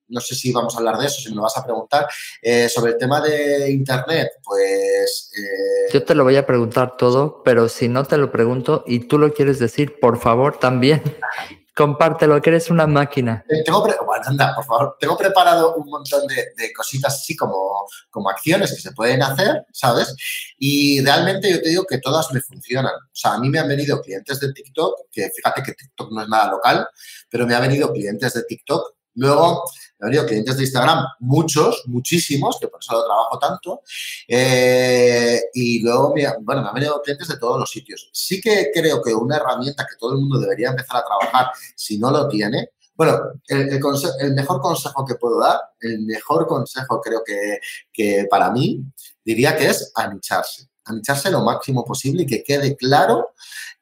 no 0.07 0.19
sé 0.21 0.35
si 0.35 0.51
vamos 0.51 0.75
a 0.75 0.79
hablar 0.79 0.97
de 0.97 1.07
eso, 1.07 1.21
si 1.21 1.29
me 1.29 1.35
lo 1.35 1.43
vas 1.43 1.57
a 1.57 1.63
preguntar, 1.63 2.07
eh, 2.41 2.69
sobre 2.69 2.93
el 2.93 2.97
tema 2.97 3.21
de 3.21 3.71
Internet, 3.71 4.29
pues... 4.43 5.31
Eh, 5.37 5.93
Yo 5.93 6.03
te 6.03 6.15
lo 6.15 6.23
voy 6.23 6.35
a 6.35 6.45
preguntar 6.45 6.97
todo, 6.97 7.41
pero 7.43 7.69
si 7.69 7.87
no 7.87 8.03
te 8.05 8.17
lo 8.17 8.31
pregunto 8.31 8.83
y 8.85 8.99
tú 8.99 9.17
lo 9.17 9.33
quieres 9.33 9.59
decir, 9.59 9.99
por 9.99 10.19
favor, 10.19 10.59
también. 10.59 11.01
Compártelo, 11.75 12.41
que 12.41 12.51
eres 12.51 12.69
una 12.69 12.87
máquina. 12.87 13.43
Eh, 13.49 13.61
tengo 13.65 13.81
bueno, 13.81 14.23
anda, 14.25 14.55
por 14.55 14.63
favor. 14.63 14.97
Tengo 14.97 15.17
preparado 15.17 15.75
un 15.75 15.89
montón 15.89 16.25
de, 16.25 16.71
cositas 16.73 17.15
así 17.15 17.35
como, 17.35 17.85
como 18.09 18.29
acciones 18.29 18.73
que 18.73 18.79
se 18.79 18.93
pueden 18.93 19.21
hacer, 19.21 19.65
¿sabes? 19.73 20.15
Y 20.57 21.03
realmente 21.03 21.51
yo 21.51 21.61
te 21.61 21.69
digo 21.69 21.83
que 21.85 21.97
todas 21.97 22.31
me 22.31 22.39
funcionan. 22.39 22.93
O 22.95 23.09
sea, 23.11 23.33
a 23.33 23.39
mí 23.39 23.49
me 23.49 23.59
han 23.59 23.67
venido 23.67 24.01
clientes 24.01 24.39
de 24.39 24.53
TikTok, 24.53 25.09
que 25.11 25.29
fíjate 25.35 25.63
que 25.63 25.73
TikTok 25.73 26.11
no 26.13 26.21
es 26.21 26.29
nada 26.29 26.49
local, 26.49 26.87
pero 27.29 27.45
me 27.45 27.53
han 27.53 27.63
venido 27.63 27.91
clientes 27.91 28.33
de 28.33 28.43
TikTok 28.43 28.94
Luego, 29.15 29.63
me 29.99 30.05
han 30.05 30.11
venido 30.11 30.25
clientes 30.25 30.57
de 30.57 30.63
Instagram, 30.63 31.05
muchos, 31.19 31.83
muchísimos, 31.87 32.57
que 32.59 32.67
por 32.67 32.79
eso 32.81 32.93
lo 32.93 33.05
trabajo 33.05 33.39
tanto. 33.39 33.81
Eh, 34.27 35.41
y 35.53 35.81
luego, 35.81 36.13
bueno, 36.41 36.61
me 36.61 36.67
han 36.67 36.73
venido 36.73 37.01
clientes 37.01 37.27
de 37.27 37.37
todos 37.37 37.59
los 37.59 37.69
sitios. 37.69 38.09
Sí 38.13 38.41
que 38.41 38.71
creo 38.73 39.01
que 39.01 39.13
una 39.13 39.37
herramienta 39.37 39.85
que 39.89 39.97
todo 39.97 40.13
el 40.13 40.19
mundo 40.19 40.39
debería 40.39 40.69
empezar 40.69 40.97
a 40.97 41.05
trabajar, 41.05 41.51
si 41.75 41.97
no 41.97 42.11
lo 42.11 42.27
tiene, 42.27 42.69
bueno, 42.95 43.19
el, 43.47 44.33
mejor 44.33 44.61
consejo 44.61 45.05
que 45.05 45.15
puedo 45.15 45.39
dar, 45.39 45.59
el 45.81 45.99
mejor 46.03 46.47
consejo 46.47 47.01
creo 47.01 47.23
que, 47.25 47.59
que 47.91 48.25
para 48.29 48.51
mí, 48.51 48.83
diría 49.23 49.55
que 49.57 49.67
es 49.67 49.91
anicharse. 49.95 50.69
Anicharse 50.85 51.29
lo 51.29 51.41
máximo 51.41 51.83
posible 51.83 52.23
y 52.23 52.25
que 52.25 52.43
quede 52.43 52.75
claro 52.77 53.33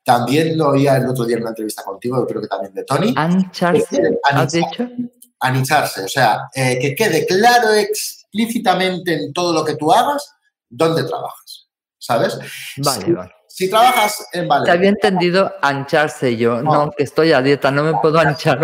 también 0.04 0.58
lo 0.58 0.69
oía 0.69 0.98
el 0.98 1.08
otro 1.08 1.26
día 1.26 1.38
en 1.38 1.43
una 1.43 1.52
entrevista 1.52 1.84
contigo, 1.84 2.17
yo 2.17 2.28
creo 2.28 2.41
que 2.41 2.48
también 2.48 2.74
de 2.74 2.84
Tony. 2.84 3.13
¿Anicharse? 3.15 4.19
¿Has 4.24 4.52
dicho? 4.52 4.89
Anicharse, 5.43 6.03
o 6.03 6.08
sea, 6.08 6.49
eh, 6.56 6.79
que 6.79 6.95
quede 6.95 7.25
claro 7.25 7.73
explícitamente 7.73 9.13
en 9.13 9.34
todo 9.34 9.53
lo 9.53 9.65
que 9.65 9.75
tú 9.75 9.91
hagas 9.91 10.34
dónde 10.69 11.03
trabajas, 11.03 11.67
¿sabes? 11.97 12.38
Vale, 12.77 13.13
vale. 13.13 13.32
Si 13.47 13.69
trabajas 13.69 14.25
en 14.32 14.47
Valencia. 14.47 14.73
Te 14.73 14.77
había 14.77 14.89
entendido 14.89 15.53
ancharse 15.62 16.36
yo, 16.38 16.62
no, 16.63 16.91
que 16.91 17.03
estoy 17.03 17.34
a 17.34 17.41
dieta, 17.41 17.69
no 17.69 17.84
me 17.84 17.93
puedo 17.99 18.17
anchar. 18.19 18.60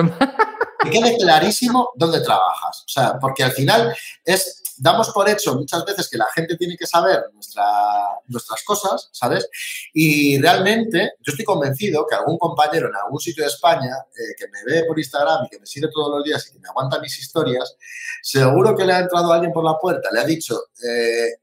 que 0.83 0.89
quede 0.89 1.17
clarísimo 1.17 1.89
dónde 1.95 2.21
trabajas, 2.21 2.85
o 2.85 2.89
sea, 2.89 3.19
porque 3.19 3.43
al 3.43 3.51
final 3.51 3.93
es 4.25 4.63
damos 4.79 5.09
por 5.11 5.29
hecho 5.29 5.55
muchas 5.55 5.85
veces 5.85 6.09
que 6.09 6.17
la 6.17 6.27
gente 6.33 6.55
tiene 6.55 6.77
que 6.77 6.87
saber 6.87 7.25
nuestras 7.33 8.63
cosas, 8.63 9.09
¿sabes? 9.11 9.47
Y 9.93 10.39
realmente 10.41 11.13
yo 11.19 11.31
estoy 11.31 11.45
convencido 11.45 12.05
que 12.07 12.15
algún 12.15 12.37
compañero 12.37 12.87
en 12.87 12.95
algún 12.95 13.19
sitio 13.19 13.43
de 13.43 13.49
España 13.49 13.93
eh, 14.09 14.35
que 14.37 14.47
me 14.47 14.63
ve 14.63 14.85
por 14.85 14.97
Instagram 14.97 15.45
y 15.45 15.49
que 15.49 15.59
me 15.59 15.65
sigue 15.65 15.89
todos 15.93 16.15
los 16.15 16.23
días 16.23 16.47
y 16.47 16.53
que 16.53 16.59
me 16.59 16.69
aguanta 16.69 16.99
mis 16.99 17.19
historias, 17.19 17.75
seguro 18.21 18.75
que 18.75 18.85
le 18.85 18.93
ha 18.93 18.99
entrado 18.99 19.31
alguien 19.33 19.51
por 19.51 19.63
la 19.63 19.77
puerta, 19.77 20.09
le 20.11 20.19
ha 20.21 20.25
dicho, 20.25 20.57
eh, 20.83 21.41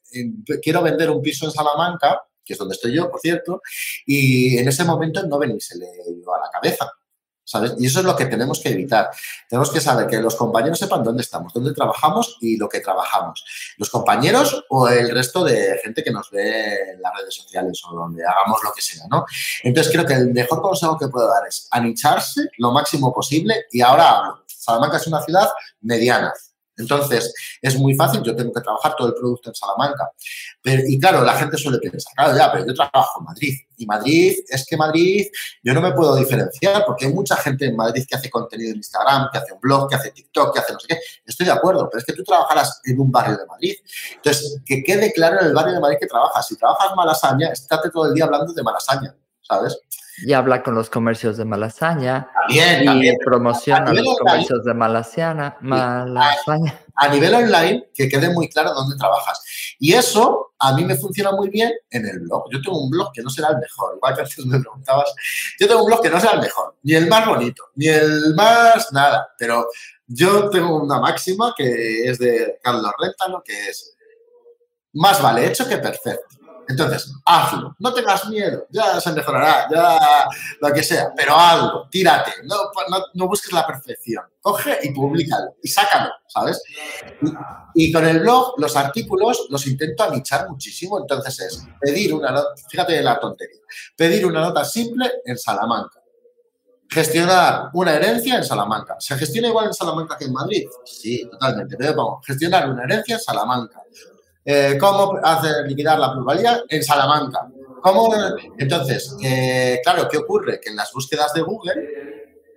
quiero 0.63 0.83
vender 0.83 1.11
un 1.11 1.21
piso 1.21 1.45
en 1.45 1.53
Salamanca, 1.53 2.23
que 2.45 2.55
es 2.55 2.59
donde 2.59 2.75
estoy 2.75 2.95
yo, 2.95 3.11
por 3.11 3.21
cierto, 3.21 3.61
y 4.07 4.57
en 4.57 4.69
ese 4.69 4.85
momento 4.85 5.27
no 5.27 5.39
venirse 5.39 5.77
le 5.77 5.87
dio 6.15 6.35
a 6.35 6.41
la 6.41 6.51
cabeza. 6.51 6.91
¿Sabes? 7.47 7.75
Y 7.79 7.87
eso 7.87 8.01
es 8.01 8.05
lo 8.05 8.17
que 8.17 8.27
tenemos 8.27 8.61
que 8.61 8.71
evitar. 8.71 9.09
Tenemos 9.49 9.71
que 9.71 9.81
saber 9.81 10.09
que 10.09 10.21
los 10.21 10.35
compañeros 10.35 10.79
sepan 10.79 11.05
dónde 11.05 11.23
estamos, 11.23 11.55
dónde 11.55 11.73
trabajamos 11.73 12.37
y 12.41 12.57
lo 12.57 12.69
que 12.69 12.81
trabajamos. 12.81 13.45
Los 13.79 13.89
compañeros 13.89 14.65
o 14.69 14.89
el 14.89 15.11
resto 15.11 15.45
de 15.45 15.79
gente 15.83 16.03
que 16.03 16.11
nos 16.11 16.31
ve 16.31 16.93
en 16.93 17.01
las 17.01 17.13
redes 17.17 17.35
sociales 17.35 17.81
o 17.89 17.95
donde 17.95 18.25
hagamos 18.27 18.63
lo 18.65 18.73
que 18.73 18.83
sea, 18.83 19.05
¿no? 19.09 19.25
Entonces 19.63 19.93
creo 19.93 20.05
que 20.05 20.15
el 20.15 20.33
mejor 20.33 20.61
consejo 20.61 20.99
que 20.99 21.09
puedo 21.09 21.29
dar 21.29 21.47
es 21.47 21.69
anicharse 21.71 22.49
lo 22.59 22.73
máximo 22.73 23.15
posible 23.15 23.67
y 23.71 23.81
ahora. 23.81 24.35
Salamanca 24.47 24.97
es 24.97 25.07
una 25.07 25.23
ciudad 25.23 25.49
mediana, 25.83 26.33
entonces, 26.77 27.33
es 27.63 27.77
muy 27.77 27.95
fácil, 27.95 28.23
yo 28.23 28.37
tengo 28.37 28.53
que 28.53 28.61
trabajar 28.61 28.95
todo 28.97 29.09
el 29.09 29.15
producto 29.15 29.51
en 29.51 29.55
Salamanca. 29.55 30.11
y 30.65 30.99
claro, 30.99 31.25
la 31.25 31.35
gente 31.35 31.57
suele 31.57 31.79
pensar, 31.79 32.13
claro, 32.15 32.37
ya, 32.37 32.53
pero 32.53 32.67
yo 32.67 32.75
trabajo 32.75 33.21
en 33.21 33.25
Madrid. 33.25 33.55
Y 33.79 33.87
Madrid, 33.87 34.39
es 34.49 34.67
que 34.67 34.77
Madrid, 34.77 35.27
yo 35.63 35.75
no 35.75 35.81
me 35.81 35.93
puedo 35.93 36.17
diferenciar 36.17 36.85
porque 36.87 37.07
hay 37.07 37.13
mucha 37.13 37.37
gente 37.37 37.67
en 37.67 37.77
Madrid 37.77 38.05
que 38.09 38.17
hace 38.17 38.31
contenido 38.31 38.71
en 38.71 38.77
Instagram, 38.77 39.29
que 39.31 39.39
hace 39.39 39.53
un 39.53 39.61
blog, 39.61 39.89
que 39.89 39.97
hace 39.97 40.11
TikTok, 40.11 40.55
que 40.55 40.61
hace 40.61 40.73
no 40.73 40.81
sé 40.81 40.87
qué. 40.89 40.99
Estoy 41.25 41.47
de 41.47 41.53
acuerdo, 41.53 41.89
pero 41.91 42.01
es 42.01 42.05
que 42.05 42.13
tú 42.13 42.23
trabajarás 42.25 42.81
en 42.85 42.99
un 43.01 43.11
barrio 43.11 43.37
de 43.37 43.47
Madrid. 43.47 43.75
Entonces, 44.15 44.61
que 44.65 44.83
quede 44.83 45.13
claro 45.13 45.41
en 45.41 45.47
el 45.47 45.55
barrio 45.55 45.75
de 45.75 45.81
Madrid 45.81 45.99
que 46.01 46.07
trabajas. 46.07 46.47
Si 46.47 46.57
trabajas 46.57 46.95
Malasaña, 46.97 47.49
estate 47.49 47.91
todo 47.91 48.07
el 48.07 48.15
día 48.15 48.25
hablando 48.25 48.53
de 48.53 48.63
Malasaña, 48.63 49.15
¿sabes? 49.43 49.79
Y 50.19 50.33
habla 50.33 50.63
con 50.63 50.75
los 50.75 50.89
comercios 50.91 51.37
de 51.37 51.45
Malasaña 51.45 52.29
también, 52.85 53.15
y 53.15 53.17
promociona 53.25 53.93
los 53.93 54.19
comercios 54.19 54.65
de 54.65 54.75
Malasaña, 54.75 55.57
Malasaña. 55.61 56.81
A, 56.95 57.09
nivel 57.09 57.35
online, 57.35 57.89
que 57.93 58.09
quede 58.09 58.31
muy 58.31 58.49
claro 58.49 58.73
dónde 58.73 58.97
trabajas. 58.97 59.43
Y 59.79 59.93
eso 59.93 60.55
a 60.59 60.75
mí 60.75 60.85
me 60.85 60.97
funciona 60.97 61.33
muy 61.33 61.51
bien 61.51 61.73
en 61.91 62.07
el 62.07 62.21
blog. 62.21 62.45
Yo 62.51 62.63
tengo 62.63 62.83
un 62.83 62.91
blog 62.91 63.13
que 63.13 63.23
no 63.23 63.29
será 63.29 63.49
el 63.49 63.59
mejor, 63.59 63.97
igual 63.97 64.15
que 64.15 64.21
antes 64.23 64.47
me 64.47 64.61
preguntabas. 64.61 65.15
Yo 65.61 65.69
tengo 65.69 65.83
un 65.83 65.87
blog 65.87 66.03
que 66.03 66.11
no 66.11 66.21
será 66.21 66.35
el 66.35 66.41
mejor, 66.41 66.77
ni 66.83 66.95
el 66.95 67.09
más 67.09 67.27
bonito, 67.27 67.65
ni 67.75 67.89
el 67.89 68.35
más 68.35 68.93
nada, 68.93 69.29
pero 69.39 69.67
yo 70.07 70.49
tengo 70.51 70.83
una 70.83 71.01
máxima 71.01 71.53
que 71.57 72.09
es 72.09 72.19
de 72.19 72.59
Carlos 72.63 72.93
Rentano, 72.99 73.43
que 73.45 73.69
es 73.69 73.97
más 74.95 75.21
vale 75.21 75.47
hecho 75.47 75.69
que 75.69 75.77
perfecto. 75.79 76.36
Entonces, 76.69 77.13
hazlo, 77.25 77.77
no 77.79 77.95
tengas 77.95 78.29
miedo, 78.29 78.67
ya 78.71 79.01
se 79.01 79.13
mejorará, 79.13 79.69
ya 79.71 80.29
lo 80.61 80.73
que 80.73 80.83
sea, 80.83 81.13
pero 81.17 81.37
hazlo, 81.37 81.89
tírate, 81.91 82.33
no, 82.45 83.29
busques 83.29 83.53
la 83.53 83.67
perfección, 83.67 84.25
coge 84.41 84.79
y 84.83 84.93
públicalo 84.93 85.55
y 85.63 85.69
sácalo, 85.69 86.11
¿sabes? 86.27 86.61
Y, 87.75 87.93
con 87.93 88.05
el 88.07 88.21
blog, 88.21 88.59
los 88.59 88.75
artículos 88.77 89.47
los 89.49 89.67
intento 89.67 90.05
anichar 90.05 90.49
muchísimo, 90.49 90.99
entonces 90.99 91.41
es 91.41 91.65
pedir 91.81 92.13
una 92.15 92.33
nota, 92.33 92.49
fíjate 92.69 93.01
la 93.01 93.21
tontería, 93.21 93.61
pedir 93.97 94.27
una 94.27 94.41
nota 94.41 94.65
simple 94.65 95.11
en 95.25 95.39
Salamanca, 95.39 96.01
gestionar 96.89 97.71
una 97.75 97.95
herencia 97.95 98.37
en 98.37 98.45
Salamanca. 98.45 98.97
¿Se 98.99 99.17
gestiona 99.17 99.49
igual 99.49 99.67
en 99.67 99.75
Salamanca 99.75 100.17
que 100.17 100.25
en 100.25 100.33
Madrid? 100.33 100.67
Sí, 100.85 101.29
totalmente. 101.31 101.77
Pero 101.77 101.95
pongo, 101.95 102.21
gestionar 102.25 102.69
una 102.71 102.85
herencia 102.85 103.17
en 103.17 103.21
Salamanca. 103.21 103.83
Eh, 104.49 104.79
cómo 104.79 105.19
hacer 105.25 105.67
liquidar 105.67 105.99
la 105.99 106.13
plusvalía 106.13 106.63
en 106.69 106.85
Salamanca. 106.85 107.49
¿Cómo? 107.83 108.15
Entonces, 108.57 109.17
eh, 109.23 109.81
claro, 109.83 110.09
¿qué 110.09 110.19
ocurre? 110.19 110.61
Que 110.61 110.71
en 110.71 110.77
las 110.77 110.93
búsquedas 110.93 111.35
de 111.35 111.43
Google 111.43 111.75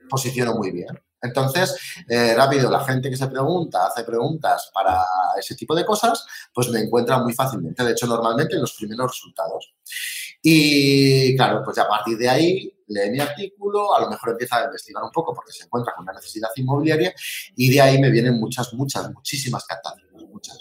posiciono 0.07 0.53
muy 0.53 0.71
bien. 0.71 0.99
Entonces, 1.21 1.75
eh, 2.07 2.33
rápido, 2.35 2.69
la 2.69 2.83
gente 2.85 3.09
que 3.09 3.17
se 3.17 3.27
pregunta, 3.27 3.87
hace 3.87 4.03
preguntas 4.03 4.71
para 4.73 5.03
ese 5.37 5.55
tipo 5.55 5.75
de 5.75 5.85
cosas, 5.85 6.25
pues 6.53 6.69
me 6.69 6.79
encuentra 6.79 7.17
muy 7.19 7.33
fácilmente. 7.33 7.83
De 7.83 7.91
hecho, 7.91 8.07
normalmente 8.07 8.55
en 8.55 8.61
los 8.61 8.73
primeros 8.73 9.11
resultados. 9.11 9.73
Y 10.41 11.35
claro, 11.35 11.61
pues 11.65 11.77
a 11.79 11.87
partir 11.87 12.17
de 12.17 12.29
ahí 12.29 12.73
lee 12.87 13.09
mi 13.11 13.19
artículo, 13.19 13.93
a 13.93 14.01
lo 14.01 14.09
mejor 14.09 14.29
empieza 14.31 14.57
a 14.57 14.65
investigar 14.65 15.03
un 15.03 15.11
poco 15.11 15.33
porque 15.33 15.51
se 15.51 15.65
encuentra 15.65 15.93
con 15.93 16.03
una 16.03 16.13
necesidad 16.13 16.49
inmobiliaria 16.55 17.13
y 17.55 17.69
de 17.69 17.81
ahí 17.81 17.99
me 17.99 18.09
vienen 18.09 18.39
muchas, 18.39 18.73
muchas, 18.73 19.11
muchísimas 19.11 19.65
captaciones, 19.65 20.23
muchas. 20.29 20.57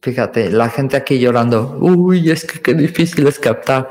Fíjate, 0.00 0.50
la 0.50 0.68
gente 0.70 0.96
aquí 0.96 1.18
llorando, 1.18 1.76
uy, 1.80 2.30
es 2.30 2.44
que 2.44 2.60
qué 2.60 2.74
difícil 2.74 3.26
es 3.26 3.38
captar. 3.38 3.90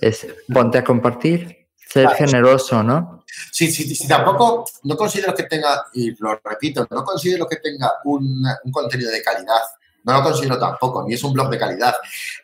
Es 0.00 0.26
ponte 0.52 0.78
a 0.78 0.84
compartir, 0.84 1.68
ser 1.88 2.08
generoso, 2.10 2.82
¿no? 2.82 3.24
Sí, 3.52 3.70
sí, 3.70 3.94
sí, 3.94 4.08
tampoco, 4.08 4.64
no 4.84 4.96
considero 4.96 5.34
que 5.34 5.44
tenga, 5.44 5.86
y 5.92 6.14
lo 6.20 6.40
repito, 6.42 6.86
no 6.90 7.04
considero 7.04 7.46
que 7.46 7.56
tenga 7.56 7.92
un, 8.04 8.44
contenido 8.72 9.10
de 9.10 9.22
calidad. 9.22 9.60
No 10.04 10.12
lo 10.12 10.22
considero 10.22 10.58
tampoco, 10.58 11.02
ni 11.06 11.14
es 11.14 11.24
un 11.24 11.32
blog 11.32 11.48
de 11.48 11.58
calidad, 11.58 11.94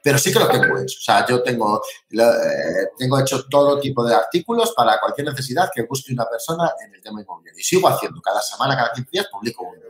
pero 0.02 0.16
sí 0.18 0.32
que 0.32 0.38
lo 0.38 0.48
tengo 0.48 0.78
hecho. 0.78 0.96
O 0.98 1.02
sea, 1.02 1.26
yo 1.26 1.42
tengo, 1.42 1.82
eh, 2.10 2.88
tengo 2.96 3.18
hecho 3.18 3.44
todo 3.50 3.78
tipo 3.78 4.02
de 4.02 4.14
artículos 4.14 4.72
para 4.74 4.98
cualquier 4.98 5.26
necesidad 5.26 5.68
que 5.74 5.82
busque 5.82 6.14
una 6.14 6.24
persona 6.24 6.72
en 6.86 6.94
el 6.94 7.02
tema 7.02 7.20
inmobiliario. 7.20 7.60
Y 7.60 7.62
sigo 7.62 7.86
haciendo, 7.86 8.22
cada 8.22 8.40
semana, 8.40 8.76
cada 8.76 8.92
15 8.92 9.10
días 9.12 9.26
publico 9.30 9.64
uno. 9.64 9.82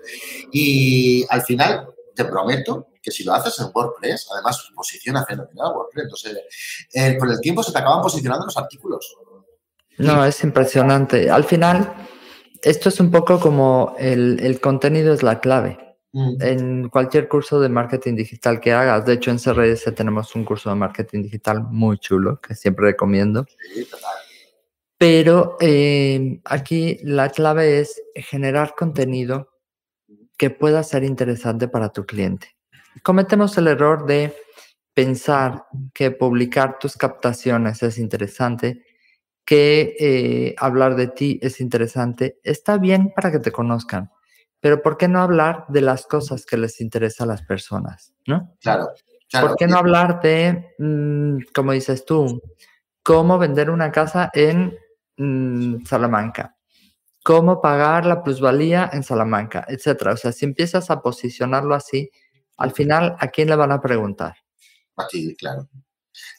Y 0.53 1.25
al 1.29 1.43
final, 1.43 1.95
te 2.15 2.25
prometo 2.25 2.89
que 3.03 3.11
si 3.11 3.25
lo 3.25 3.33
haces 3.33 3.59
en 3.59 3.71
WordPress, 3.75 4.29
además 4.33 4.71
posiciona 4.75 5.25
fenomenal 5.25 5.73
WordPress. 5.75 6.05
Entonces, 6.05 6.89
eh, 6.93 7.17
con 7.19 7.31
el 7.31 7.41
tiempo 7.41 7.63
se 7.63 7.73
te 7.73 7.79
acaban 7.79 8.03
posicionando 8.03 8.47
los 8.47 8.57
artículos. 8.57 9.17
No, 9.99 10.25
es 10.25 10.43
impresionante. 10.45 11.31
Al 11.31 11.45
final, 11.45 11.93
esto 12.63 12.89
es 12.89 13.01
un 13.01 13.11
poco 13.11 13.39
como 13.39 13.95
el, 13.99 14.61
contenido 14.61 15.13
es 15.13 15.23
la 15.23 15.41
clave. 15.41 15.79
Mm. 16.13 16.43
En 16.43 16.89
cualquier 16.89 17.29
curso 17.29 17.61
de 17.61 17.69
marketing 17.69 18.17
digital 18.17 18.61
que 18.61 18.73
hagas, 18.73 19.05
de 19.07 19.15
hecho 19.15 19.31
en 19.31 19.39
CRS 19.39 19.95
tenemos 19.95 20.35
un 20.35 20.45
curso 20.45 20.71
de 20.71 20.77
marketing 20.77 21.23
digital 21.23 21.63
muy 21.63 21.99
chulo 21.99 22.41
que 22.41 22.55
siempre 22.55 22.87
recomiendo. 22.87 23.47
Sí, 23.75 23.85
total. 23.85 24.11
Pero 24.99 25.57
eh, 25.61 26.41
aquí 26.45 26.99
la 27.05 27.31
clave 27.31 27.81
es 27.81 28.03
generar 28.15 28.75
contenido 28.77 29.51
que 30.37 30.51
pueda 30.51 30.83
ser 30.83 31.05
interesante 31.05 31.69
para 31.69 31.91
tu 31.91 32.05
cliente 32.05 32.57
cometemos 33.03 33.57
el 33.59 33.69
error 33.69 34.07
de 34.07 34.35
pensar 34.95 35.67
que 35.95 36.11
publicar 36.11 36.79
tus 36.79 36.97
captaciones 36.97 37.83
es 37.83 37.99
interesante, 37.99 38.85
que 39.45 39.97
eh, 39.99 40.55
hablar 40.59 40.97
de 40.97 41.09
ti 41.09 41.39
es 41.43 41.61
interesante. 41.61 42.39
Está 42.43 42.79
bien 42.79 43.13
para 43.15 43.31
que 43.31 43.39
te 43.39 43.53
conozcan, 43.53 44.11
pero 44.61 44.83
¿por 44.83 44.97
qué 44.97 45.09
no 45.09 45.21
hablar 45.21 45.65
de 45.69 45.81
las 45.81 46.07
cosas 46.07 46.45
que 46.45 46.57
les 46.57 46.81
interesa 46.81 47.25
a 47.25 47.29
las 47.29 47.43
personas? 47.43 48.13
¿No? 48.27 48.55
Claro. 48.61 48.89
¿Por 49.33 49.57
qué 49.57 49.69
no 49.69 49.77
hablar 49.77 50.21
de, 50.21 50.75
mm, 50.79 51.53
como 51.55 51.73
dices 51.73 52.05
tú, 52.05 52.43
cómo 53.03 53.39
vender 53.39 53.71
una 53.71 53.93
casa 53.93 54.31
en 54.35 54.77
mm, 55.17 55.85
Salamanca? 55.85 56.57
cómo 57.23 57.61
pagar 57.61 58.07
la 58.07 58.23
plusvalía 58.23 58.89
en 58.93 59.03
Salamanca, 59.03 59.65
etcétera. 59.69 60.13
O 60.13 60.17
sea, 60.17 60.33
si 60.33 60.45
empiezas 60.45 60.91
a 60.91 61.03
posicionarlo 61.03 61.75
así, 61.75 62.11
al 62.61 62.73
final, 62.73 63.17
¿a 63.19 63.29
quién 63.29 63.49
le 63.49 63.57
van 63.57 63.73
a 63.73 63.81
preguntar? 63.81 64.37
A 64.97 65.07
ti, 65.07 65.35
claro. 65.37 65.69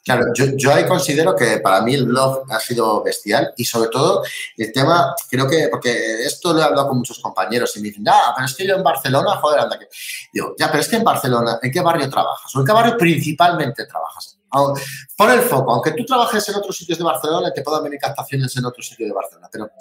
Claro, 0.03 0.25
yo, 0.33 0.45
yo, 0.55 0.73
ahí 0.73 0.85
considero 0.85 1.35
que 1.35 1.59
para 1.59 1.81
mí 1.81 1.93
el 1.93 2.05
blog 2.05 2.43
ha 2.51 2.59
sido 2.59 3.03
bestial 3.03 3.53
y 3.55 3.65
sobre 3.65 3.89
todo 3.89 4.23
el 4.57 4.71
tema, 4.71 5.15
creo 5.29 5.47
que, 5.47 5.67
porque 5.69 6.23
esto 6.23 6.53
lo 6.53 6.59
he 6.59 6.63
hablado 6.63 6.89
con 6.89 6.97
muchos 6.97 7.19
compañeros 7.19 7.75
y 7.77 7.81
me 7.81 7.89
dicen, 7.89 8.03
ah, 8.07 8.33
pero 8.35 8.45
es 8.45 8.55
que 8.55 8.67
yo 8.67 8.75
en 8.75 8.83
Barcelona, 8.83 9.37
joder, 9.37 9.61
anda 9.61 9.77
que... 9.79 9.87
Digo, 10.33 10.55
ya, 10.57 10.69
pero 10.69 10.81
es 10.81 10.87
que 10.87 10.97
en 10.97 11.03
Barcelona, 11.03 11.59
¿en 11.61 11.71
qué 11.71 11.81
barrio 11.81 12.09
trabajas? 12.09 12.55
¿O 12.55 12.59
en 12.59 12.65
qué 12.65 12.71
barrio 12.71 12.97
principalmente 12.97 13.85
trabajas? 13.85 14.40
Pon 14.51 15.31
el 15.31 15.41
foco, 15.41 15.73
aunque 15.73 15.91
tú 15.91 16.03
trabajes 16.03 16.47
en 16.49 16.55
otros 16.55 16.77
sitios 16.77 16.97
de 16.97 17.03
Barcelona, 17.05 17.53
te 17.53 17.61
puedan 17.61 17.83
venir 17.83 17.99
captaciones 17.99 18.55
en 18.57 18.65
otros 18.65 18.85
sitios 18.85 19.07
de 19.07 19.13
Barcelona, 19.13 19.47
pero 19.51 19.71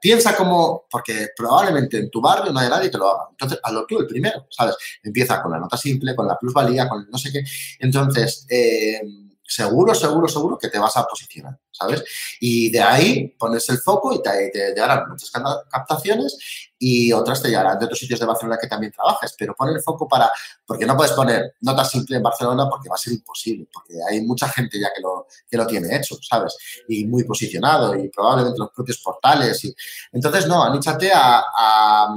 piensa 0.00 0.36
como, 0.36 0.86
porque 0.88 1.28
probablemente 1.36 1.98
en 1.98 2.10
tu 2.10 2.20
barrio 2.20 2.52
no 2.52 2.60
hay 2.60 2.68
nadie 2.68 2.90
que 2.90 2.98
lo 2.98 3.08
haga. 3.08 3.26
Entonces, 3.30 3.58
hazlo 3.62 3.86
tú 3.86 3.98
el 3.98 4.06
primero, 4.06 4.46
¿sabes? 4.48 4.76
Empieza 5.02 5.42
con 5.42 5.50
la 5.50 5.58
nota 5.58 5.76
simple, 5.76 6.14
con 6.14 6.28
la 6.28 6.38
plusvalía, 6.38 6.88
con 6.88 7.10
no 7.10 7.18
sé 7.18 7.32
qué. 7.32 7.42
Entonces, 7.80 8.46
eh, 8.48 9.00
seguro, 9.44 9.94
seguro, 9.96 10.28
seguro 10.28 10.56
que 10.56 10.68
te 10.68 10.78
vas 10.78 10.96
a 10.96 11.04
posicionar, 11.04 11.58
¿sabes? 11.72 12.04
Y 12.38 12.70
de 12.70 12.80
ahí 12.80 13.34
pones 13.36 13.68
el 13.68 13.78
foco 13.78 14.14
y 14.14 14.22
te, 14.22 14.50
te 14.50 14.68
llegarán 14.68 15.08
muchas 15.08 15.32
captaciones 15.68 16.69
y 16.80 17.12
otras 17.12 17.42
te 17.42 17.48
llegarán 17.48 17.78
de 17.78 17.84
otros 17.84 17.98
sitios 17.98 18.18
de 18.18 18.26
Barcelona 18.26 18.58
que 18.60 18.66
también 18.66 18.90
trabajes, 18.90 19.34
pero 19.38 19.54
pon 19.54 19.68
el 19.68 19.82
foco 19.82 20.08
para, 20.08 20.30
porque 20.66 20.86
no 20.86 20.96
puedes 20.96 21.12
poner 21.12 21.54
nota 21.60 21.84
simple 21.84 22.16
en 22.16 22.22
Barcelona 22.22 22.66
porque 22.70 22.88
va 22.88 22.94
a 22.94 22.98
ser 22.98 23.12
imposible, 23.12 23.68
porque 23.70 23.94
hay 24.10 24.22
mucha 24.22 24.48
gente 24.48 24.80
ya 24.80 24.88
que 24.94 25.02
lo, 25.02 25.26
que 25.48 25.56
lo 25.58 25.66
tiene 25.66 25.94
hecho, 25.94 26.16
¿sabes? 26.22 26.56
Y 26.88 27.04
muy 27.04 27.24
posicionado 27.24 27.94
y 27.94 28.08
probablemente 28.08 28.58
los 28.58 28.70
propios 28.70 28.98
portales. 28.98 29.62
Y, 29.64 29.74
entonces, 30.12 30.48
no, 30.48 30.64
aníchate 30.64 31.12
a, 31.12 31.44
a, 31.54 32.14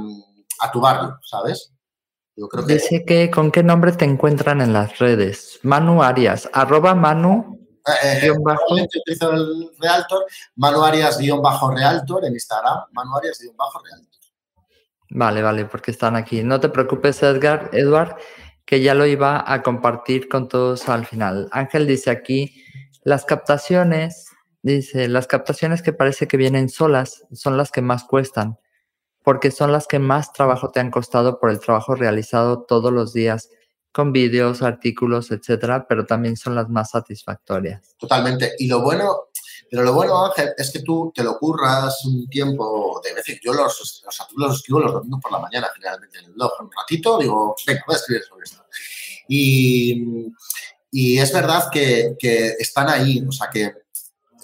a 0.60 0.72
tu 0.72 0.80
barrio, 0.80 1.18
¿sabes? 1.22 1.70
Dice 2.66 3.04
que 3.04 3.30
con 3.30 3.52
qué 3.52 3.62
nombre 3.62 3.92
te 3.92 4.04
encuentran 4.04 4.60
en 4.60 4.72
las 4.72 4.98
redes. 4.98 5.60
Manu 5.62 6.02
Arias, 6.02 6.48
arroba 6.52 6.94
Manu. 6.94 7.60
Eh, 8.02 8.32
bajo. 8.42 8.76
el 8.76 9.70
Realtor, 9.78 10.24
Manu 10.56 10.82
Arias 10.82 11.18
guion 11.18 11.42
bajo 11.42 11.70
Realtor 11.70 12.24
en 12.24 12.32
Instagram, 12.32 12.86
Manu 12.92 13.16
Arias 13.18 13.38
guion 13.40 13.56
bajo 13.56 13.80
Realtor. 13.84 14.13
Vale, 15.10 15.42
vale, 15.42 15.64
porque 15.66 15.90
están 15.90 16.16
aquí. 16.16 16.42
No 16.42 16.60
te 16.60 16.68
preocupes, 16.68 17.22
Edgar, 17.22 17.70
Edward, 17.72 18.16
que 18.64 18.80
ya 18.80 18.94
lo 18.94 19.06
iba 19.06 19.44
a 19.46 19.62
compartir 19.62 20.28
con 20.28 20.48
todos 20.48 20.88
al 20.88 21.06
final. 21.06 21.48
Ángel 21.52 21.86
dice 21.86 22.10
aquí, 22.10 22.64
las 23.02 23.24
captaciones, 23.24 24.26
dice, 24.62 25.08
las 25.08 25.26
captaciones 25.26 25.82
que 25.82 25.92
parece 25.92 26.26
que 26.26 26.36
vienen 26.36 26.68
solas 26.68 27.26
son 27.32 27.56
las 27.56 27.70
que 27.70 27.82
más 27.82 28.04
cuestan 28.04 28.58
porque 29.24 29.50
son 29.50 29.72
las 29.72 29.88
que 29.88 29.98
más 29.98 30.32
trabajo 30.32 30.70
te 30.70 30.78
han 30.78 30.90
costado 30.90 31.40
por 31.40 31.50
el 31.50 31.58
trabajo 31.58 31.96
realizado 31.96 32.62
todos 32.62 32.92
los 32.92 33.12
días 33.12 33.48
con 33.90 34.12
vídeos, 34.12 34.60
artículos, 34.62 35.30
etcétera, 35.30 35.86
pero 35.88 36.04
también 36.04 36.36
son 36.36 36.54
las 36.54 36.68
más 36.68 36.90
satisfactorias. 36.90 37.96
Totalmente. 37.96 38.52
Y 38.58 38.68
lo 38.68 38.82
bueno, 38.82 39.28
pero 39.74 39.86
lo 39.86 39.94
bueno, 39.94 40.26
Ángel, 40.26 40.54
es 40.56 40.70
que 40.70 40.80
tú 40.80 41.10
te 41.12 41.24
lo 41.24 41.36
curras 41.36 42.04
un 42.04 42.28
tiempo 42.28 43.00
de 43.02 43.12
veces. 43.12 43.40
Yo 43.42 43.52
los, 43.52 44.02
los 44.04 44.20
artículos 44.20 44.48
los 44.50 44.58
escribo 44.58 44.78
los 44.78 44.92
domingos 44.92 45.20
por 45.20 45.32
la 45.32 45.40
mañana, 45.40 45.68
generalmente 45.74 46.18
en 46.20 46.26
el 46.26 46.32
blog. 46.32 46.52
Un 46.60 46.70
ratito 46.70 47.18
digo, 47.18 47.56
venga, 47.66 47.82
voy 47.84 47.94
a 47.94 47.98
escribir 47.98 48.22
sobre 48.22 48.44
esto. 48.44 48.64
Y, 49.26 50.30
y 50.92 51.18
es 51.18 51.32
verdad 51.32 51.70
que, 51.72 52.14
que 52.16 52.54
están 52.56 52.88
ahí, 52.88 53.24
o 53.26 53.32
sea 53.32 53.50
que 53.50 53.72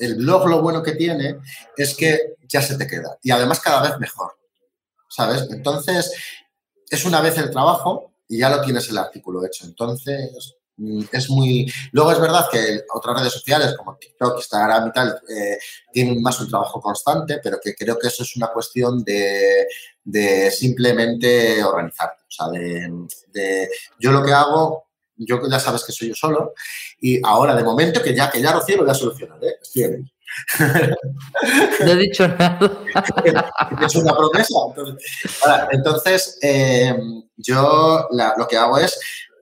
el 0.00 0.16
blog 0.16 0.48
lo 0.48 0.62
bueno 0.62 0.82
que 0.82 0.92
tiene 0.92 1.36
es 1.76 1.94
que 1.94 2.34
ya 2.48 2.60
se 2.60 2.76
te 2.76 2.88
queda 2.88 3.16
y 3.22 3.30
además 3.30 3.60
cada 3.60 3.82
vez 3.82 4.00
mejor. 4.00 4.40
¿sabes? 5.08 5.46
Entonces, 5.50 6.12
es 6.88 7.04
una 7.04 7.20
vez 7.20 7.36
el 7.38 7.50
trabajo 7.50 8.14
y 8.28 8.38
ya 8.38 8.48
lo 8.48 8.62
tienes 8.62 8.88
el 8.88 8.98
artículo 8.98 9.44
hecho. 9.44 9.64
Entonces, 9.64 10.56
es 11.12 11.30
muy... 11.30 11.70
Luego 11.92 12.12
es 12.12 12.20
verdad 12.20 12.48
que 12.50 12.82
otras 12.94 13.18
redes 13.18 13.32
sociales 13.32 13.74
como 13.76 13.96
TikTok, 13.96 14.36
Instagram 14.36 14.88
y 14.88 14.92
tal 14.92 15.20
eh, 15.28 15.58
tienen 15.92 16.20
más 16.22 16.40
un 16.40 16.48
trabajo 16.48 16.80
constante, 16.80 17.40
pero 17.42 17.58
que 17.62 17.74
creo 17.74 17.98
que 17.98 18.08
eso 18.08 18.22
es 18.22 18.36
una 18.36 18.48
cuestión 18.48 19.02
de, 19.04 19.66
simplemente 20.50 21.62
organizarte. 21.62 22.22
O 22.22 22.30
sea, 22.30 22.48
de, 22.48 23.68
yo 23.98 24.12
lo 24.12 24.22
que 24.22 24.32
hago, 24.32 24.88
yo 25.16 25.40
ya 25.50 25.60
sabes 25.60 25.84
que 25.84 25.92
soy 25.92 26.08
yo 26.08 26.14
solo 26.14 26.54
y 27.00 27.20
ahora 27.24 27.54
de 27.54 27.62
momento 27.62 28.02
que 28.02 28.14
ya 28.14 28.30
que 28.30 28.40
ya 28.40 28.52
Rocío 28.52 28.76
lo 28.76 28.84
voy 28.84 28.92
a 28.92 28.94
solucionar, 28.94 29.38
¿eh? 29.44 29.56
estoy 29.60 29.82
en 29.82 30.10
no 31.84 31.90
he 31.90 31.96
dicho 31.96 32.26
nada. 32.28 32.58
es 33.84 33.94
una 33.96 34.14
promesa. 34.14 34.54
Entonces, 35.72 36.38
eh, 36.42 36.96
yo 37.36 38.08
lo 38.10 38.48
que 38.48 38.56
hago 38.56 38.78
es 38.78 38.98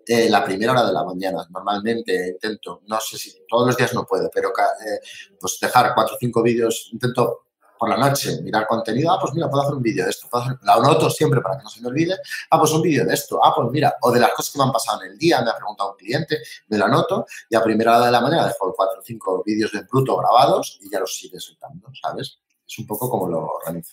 eh, 0.08 0.30
la 0.30 0.42
primera 0.42 0.72
hora 0.72 0.86
de 0.86 0.92
la 0.92 1.04
mañana. 1.04 1.46
Normalmente 1.50 2.28
intento, 2.28 2.80
no 2.86 2.98
sé 2.98 3.18
si 3.18 3.44
todos 3.46 3.66
los 3.66 3.76
días 3.76 3.92
no 3.92 4.06
puedo, 4.06 4.30
pero 4.32 4.48
eh, 4.48 5.00
pues 5.38 5.58
dejar 5.60 5.92
cuatro 5.94 6.16
o 6.16 6.18
cinco 6.18 6.42
vídeos, 6.42 6.88
intento 6.92 7.44
por 7.78 7.90
la 7.90 7.96
noche 7.96 8.40
mirar 8.42 8.66
contenido, 8.66 9.12
ah, 9.12 9.18
pues 9.20 9.34
mira, 9.34 9.48
puedo 9.48 9.62
hacer 9.62 9.74
un 9.74 9.82
vídeo 9.82 10.04
de 10.04 10.10
esto, 10.10 10.28
la 10.62 10.74
anoto 10.74 11.08
siempre 11.10 11.40
para 11.40 11.58
que 11.58 11.64
no 11.64 11.70
se 11.70 11.80
me 11.80 11.88
olvide, 11.88 12.16
ah, 12.50 12.58
pues 12.58 12.72
un 12.72 12.82
vídeo 12.82 13.04
de 13.04 13.14
esto, 13.14 13.38
ah, 13.42 13.52
pues 13.54 13.68
mira, 13.70 13.94
o 14.00 14.10
de 14.10 14.18
las 14.18 14.32
cosas 14.32 14.52
que 14.52 14.58
me 14.58 14.64
han 14.64 14.72
pasado 14.72 15.02
en 15.02 15.12
el 15.12 15.18
día, 15.18 15.42
me 15.42 15.50
ha 15.50 15.56
preguntado 15.56 15.92
un 15.92 15.96
cliente, 15.96 16.38
me 16.68 16.78
lo 16.78 16.86
anoto 16.86 17.26
y 17.48 17.54
a 17.54 17.62
primera 17.62 17.96
hora 17.96 18.06
de 18.06 18.12
la 18.12 18.20
mañana 18.20 18.46
dejo 18.48 18.74
cuatro 18.74 19.00
o 19.00 19.02
cinco 19.04 19.42
vídeos 19.44 19.70
de 19.72 19.82
bruto 19.82 20.16
grabados 20.16 20.78
y 20.82 20.90
ya 20.90 21.00
los 21.00 21.14
sigue 21.14 21.38
soltando, 21.38 21.88
¿sabes? 22.02 22.40
Es 22.66 22.78
un 22.78 22.86
poco 22.86 23.08
como 23.08 23.28
lo 23.28 23.46
organizo. 23.46 23.92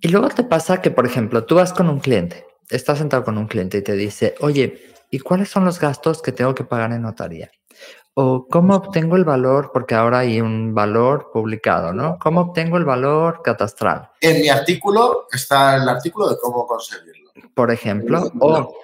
Y 0.00 0.08
luego 0.08 0.28
te 0.28 0.44
pasa 0.44 0.80
que, 0.80 0.90
por 0.90 1.06
ejemplo, 1.06 1.44
tú 1.44 1.56
vas 1.56 1.72
con 1.72 1.90
un 1.90 2.00
cliente, 2.00 2.46
estás 2.70 2.98
sentado 2.98 3.24
con 3.24 3.36
un 3.36 3.46
cliente 3.46 3.78
y 3.78 3.82
te 3.82 3.92
dice, 3.92 4.34
oye, 4.40 4.95
¿y 5.10 5.18
cuáles 5.18 5.50
son 5.50 5.64
los 5.64 5.80
gastos 5.80 6.22
que 6.22 6.32
tengo 6.32 6.54
que 6.54 6.64
pagar 6.64 6.92
en 6.92 7.02
notaría? 7.02 7.50
O 8.14 8.46
cómo 8.48 8.76
obtengo 8.76 9.16
el 9.16 9.24
valor, 9.24 9.70
porque 9.74 9.94
ahora 9.94 10.20
hay 10.20 10.40
un 10.40 10.74
valor 10.74 11.30
publicado, 11.32 11.92
¿no? 11.92 12.18
¿Cómo 12.18 12.40
obtengo 12.40 12.78
el 12.78 12.84
valor 12.86 13.42
catastral? 13.42 14.10
En 14.20 14.40
mi 14.40 14.48
artículo 14.48 15.26
está 15.30 15.76
el 15.76 15.88
artículo 15.88 16.30
de 16.30 16.38
cómo 16.40 16.66
conseguirlo. 16.66 17.30
Por 17.54 17.70
ejemplo, 17.70 18.30
o 18.40 18.74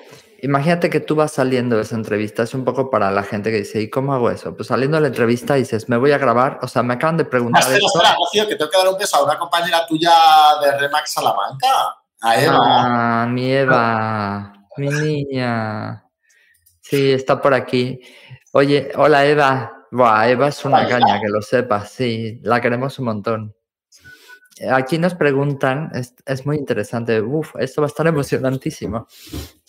imagínate 0.42 0.90
que 0.90 1.00
tú 1.00 1.14
vas 1.14 1.32
saliendo 1.32 1.76
de 1.76 1.82
esa 1.82 1.94
entrevista, 1.94 2.42
es 2.42 2.52
un 2.52 2.64
poco 2.64 2.90
para 2.90 3.10
la 3.10 3.22
gente 3.22 3.50
que 3.50 3.58
dice, 3.58 3.80
¿y 3.80 3.88
cómo 3.88 4.12
hago 4.12 4.30
eso? 4.30 4.54
Pues 4.54 4.68
saliendo 4.68 4.96
de 4.96 5.02
la 5.02 5.08
entrevista 5.08 5.54
dices, 5.54 5.88
me 5.88 5.96
voy 5.96 6.12
a 6.12 6.18
grabar, 6.18 6.58
o 6.62 6.68
sea, 6.68 6.82
me 6.82 6.94
acaban 6.94 7.16
de 7.16 7.24
preguntar. 7.24 7.62
Espera, 7.62 7.78
espera, 7.78 8.48
que 8.48 8.56
tengo 8.56 8.70
que 8.70 8.76
dar 8.76 8.88
un 8.88 8.98
beso 8.98 9.16
a 9.16 9.24
una 9.24 9.38
compañera 9.38 9.86
tuya 9.86 10.12
de 10.60 10.78
Remax 10.78 11.12
Salamanca, 11.12 11.68
a 12.20 12.40
Eva. 12.40 12.58
Ah, 12.60 13.26
mi 13.30 13.50
Eva, 13.50 14.52
mi 14.76 14.88
niña. 14.88 16.04
Sí, 16.92 17.10
está 17.12 17.40
por 17.40 17.54
aquí. 17.54 18.00
Oye, 18.52 18.92
hola 18.96 19.24
Eva. 19.24 19.86
Buah, 19.90 20.28
Eva 20.28 20.48
es 20.48 20.62
una 20.66 20.86
caña, 20.86 21.18
que 21.22 21.28
lo 21.28 21.40
sepas. 21.40 21.90
Sí, 21.90 22.38
la 22.42 22.60
queremos 22.60 22.98
un 22.98 23.06
montón. 23.06 23.56
Aquí 24.70 24.98
nos 24.98 25.14
preguntan, 25.14 25.90
es, 25.94 26.44
muy 26.44 26.58
interesante. 26.58 27.18
Uf, 27.22 27.56
esto 27.58 27.80
va 27.80 27.86
a 27.86 27.88
estar 27.88 28.06
emocionantísimo. 28.06 29.06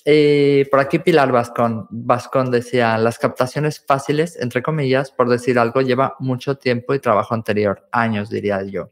Eh, 0.04 0.68
por 0.70 0.82
aquí 0.82 1.00
Pilar 1.00 1.32
Vascón, 1.32 1.88
Vascón 1.92 2.52
decía, 2.52 2.98
las 2.98 3.20
captaciones 3.20 3.80
fáciles, 3.80 4.36
entre 4.36 4.62
comillas, 4.62 5.10
por 5.12 5.30
decir 5.30 5.58
algo, 5.58 5.80
lleva 5.80 6.18
mucho 6.20 6.58
tiempo 6.58 6.94
y 6.94 7.00
trabajo 7.00 7.34
anterior, 7.34 7.88
años 7.94 8.30
diría 8.30 8.62
yo. 8.64 8.92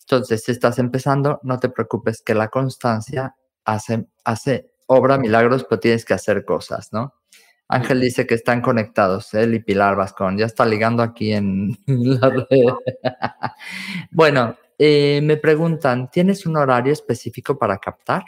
Entonces, 0.00 0.42
si 0.42 0.50
estás 0.50 0.80
empezando, 0.80 1.38
no 1.44 1.60
te 1.60 1.68
preocupes 1.68 2.20
que 2.20 2.34
la 2.34 2.48
constancia 2.48 3.36
hace, 3.64 4.08
hace 4.24 4.72
obra 4.86 5.18
milagros, 5.18 5.64
pero 5.70 5.78
tienes 5.78 6.04
que 6.04 6.14
hacer 6.14 6.44
cosas, 6.44 6.92
¿no? 6.92 7.19
Ángel 7.70 8.00
dice 8.00 8.26
que 8.26 8.34
están 8.34 8.60
conectados, 8.60 9.32
él 9.34 9.54
y 9.54 9.60
Pilar 9.60 9.94
Vascón. 9.94 10.36
Ya 10.36 10.46
está 10.46 10.66
ligando 10.66 11.04
aquí 11.04 11.32
en 11.32 11.78
la 11.86 12.28
red. 12.28 12.46
bueno, 14.10 14.56
eh, 14.76 15.20
me 15.22 15.36
preguntan, 15.36 16.10
¿tienes 16.10 16.46
un 16.46 16.56
horario 16.56 16.92
específico 16.92 17.56
para 17.56 17.78
captar? 17.78 18.24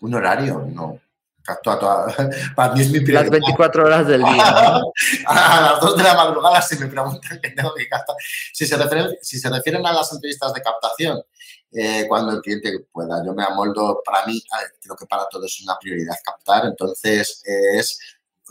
¿Un 0.00 0.14
horario? 0.14 0.66
No. 0.66 0.98
Capto 1.42 1.70
a 1.70 1.78
todas. 1.78 2.16
Para 2.56 2.74
mí 2.74 2.80
es 2.80 2.90
mi 2.90 3.00
prioridad. 3.00 3.22
Las 3.22 3.30
24 3.30 3.84
horas 3.84 4.06
del 4.08 4.22
día. 4.22 4.80
a 5.26 5.60
las 5.60 5.80
2 5.80 5.96
de 5.96 6.02
la 6.02 6.14
madrugada 6.14 6.60
si 6.62 6.78
me 6.78 6.86
preguntan 6.88 7.40
qué 7.40 7.50
tengo 7.50 7.72
que 7.74 7.88
captar. 7.88 8.16
Si 8.52 8.66
se 8.66 8.76
refieren, 8.76 9.16
si 9.22 9.38
se 9.38 9.48
refieren 9.48 9.86
a 9.86 9.92
las 9.92 10.12
entrevistas 10.12 10.52
de 10.52 10.62
captación, 10.62 11.22
eh, 11.72 12.06
cuando 12.08 12.32
el 12.32 12.40
cliente 12.40 12.86
pueda. 12.90 13.24
Yo 13.24 13.32
me 13.32 13.44
amoldo, 13.44 14.02
para 14.04 14.26
mí, 14.26 14.42
creo 14.80 14.96
que 14.96 15.06
para 15.06 15.28
todos 15.28 15.46
es 15.46 15.62
una 15.62 15.78
prioridad 15.78 16.16
captar, 16.24 16.66
entonces 16.66 17.42
es, 17.44 17.98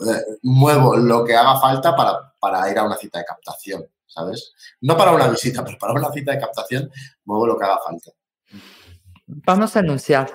eh, 0.00 0.38
muevo 0.42 0.96
lo 0.96 1.24
que 1.24 1.36
haga 1.36 1.60
falta 1.60 1.94
para, 1.94 2.34
para 2.40 2.70
ir 2.70 2.78
a 2.78 2.84
una 2.84 2.96
cita 2.96 3.18
de 3.18 3.24
captación, 3.24 3.86
¿sabes? 4.06 4.52
No 4.80 4.96
para 4.96 5.12
una 5.12 5.28
visita, 5.28 5.62
pero 5.64 5.78
para 5.78 5.92
una 5.92 6.10
cita 6.12 6.32
de 6.32 6.40
captación 6.40 6.90
muevo 7.24 7.46
lo 7.46 7.58
que 7.58 7.64
haga 7.64 7.78
falta. 7.84 8.10
Vamos 9.26 9.76
a 9.76 9.80
anunciar 9.80 10.30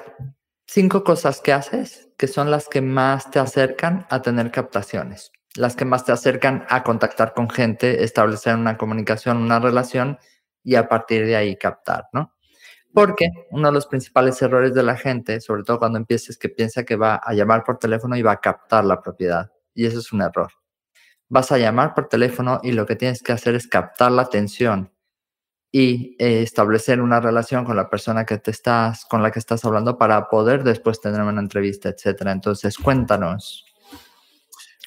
cinco 0.67 1.03
cosas 1.03 1.41
que 1.41 1.53
haces 1.53 2.05
que 2.17 2.27
son 2.27 2.51
las 2.51 2.67
que 2.67 2.81
más 2.81 3.29
te 3.31 3.39
acercan 3.39 4.05
a 4.09 4.21
tener 4.21 4.51
captaciones, 4.51 5.31
las 5.55 5.75
que 5.75 5.85
más 5.85 6.05
te 6.05 6.11
acercan 6.11 6.65
a 6.69 6.83
contactar 6.83 7.33
con 7.33 7.49
gente, 7.49 8.03
establecer 8.03 8.55
una 8.55 8.77
comunicación, 8.77 9.37
una 9.37 9.59
relación 9.59 10.17
y 10.63 10.75
a 10.75 10.87
partir 10.87 11.25
de 11.25 11.35
ahí 11.35 11.57
captar, 11.57 12.07
¿no? 12.13 12.34
Porque 12.95 13.29
uno 13.51 13.67
de 13.67 13.73
los 13.73 13.87
principales 13.87 14.41
errores 14.41 14.73
de 14.73 14.81
la 14.81 14.95
gente, 14.95 15.41
sobre 15.41 15.63
todo 15.63 15.79
cuando 15.79 15.99
empieza, 15.99 16.31
es 16.31 16.37
que 16.37 16.47
piensa 16.47 16.85
que 16.85 16.95
va 16.95 17.15
a 17.15 17.33
llamar 17.33 17.65
por 17.65 17.77
teléfono 17.77 18.15
y 18.15 18.21
va 18.21 18.31
a 18.31 18.39
captar 18.39 18.85
la 18.85 19.01
propiedad. 19.01 19.51
Y 19.73 19.85
eso 19.85 19.99
es 19.99 20.13
un 20.13 20.21
error. 20.21 20.51
vas 21.27 21.51
a 21.51 21.57
llamar 21.57 21.93
por 21.93 22.07
teléfono 22.07 22.59
y 22.63 22.71
lo 22.71 22.85
que 22.85 22.95
tienes 22.95 23.21
que 23.21 23.33
hacer 23.33 23.55
es 23.55 23.67
captar 23.67 24.11
la 24.11 24.21
atención 24.21 24.93
y 25.71 26.15
eh, 26.19 26.41
establecer 26.41 27.01
una 27.01 27.19
relación 27.19 27.65
con 27.65 27.75
la 27.75 27.89
persona 27.89 28.25
que 28.25 28.37
te 28.37 28.51
estás, 28.51 29.03
con 29.05 29.21
la 29.21 29.31
que 29.31 29.39
estás 29.39 29.65
hablando 29.65 29.97
para 29.97 30.29
poder 30.29 30.63
después 30.63 31.01
tener 31.01 31.21
una 31.21 31.41
entrevista, 31.41 31.89
etcétera. 31.89 32.31
Entonces, 32.31 32.77
cuéntanos. 32.77 33.65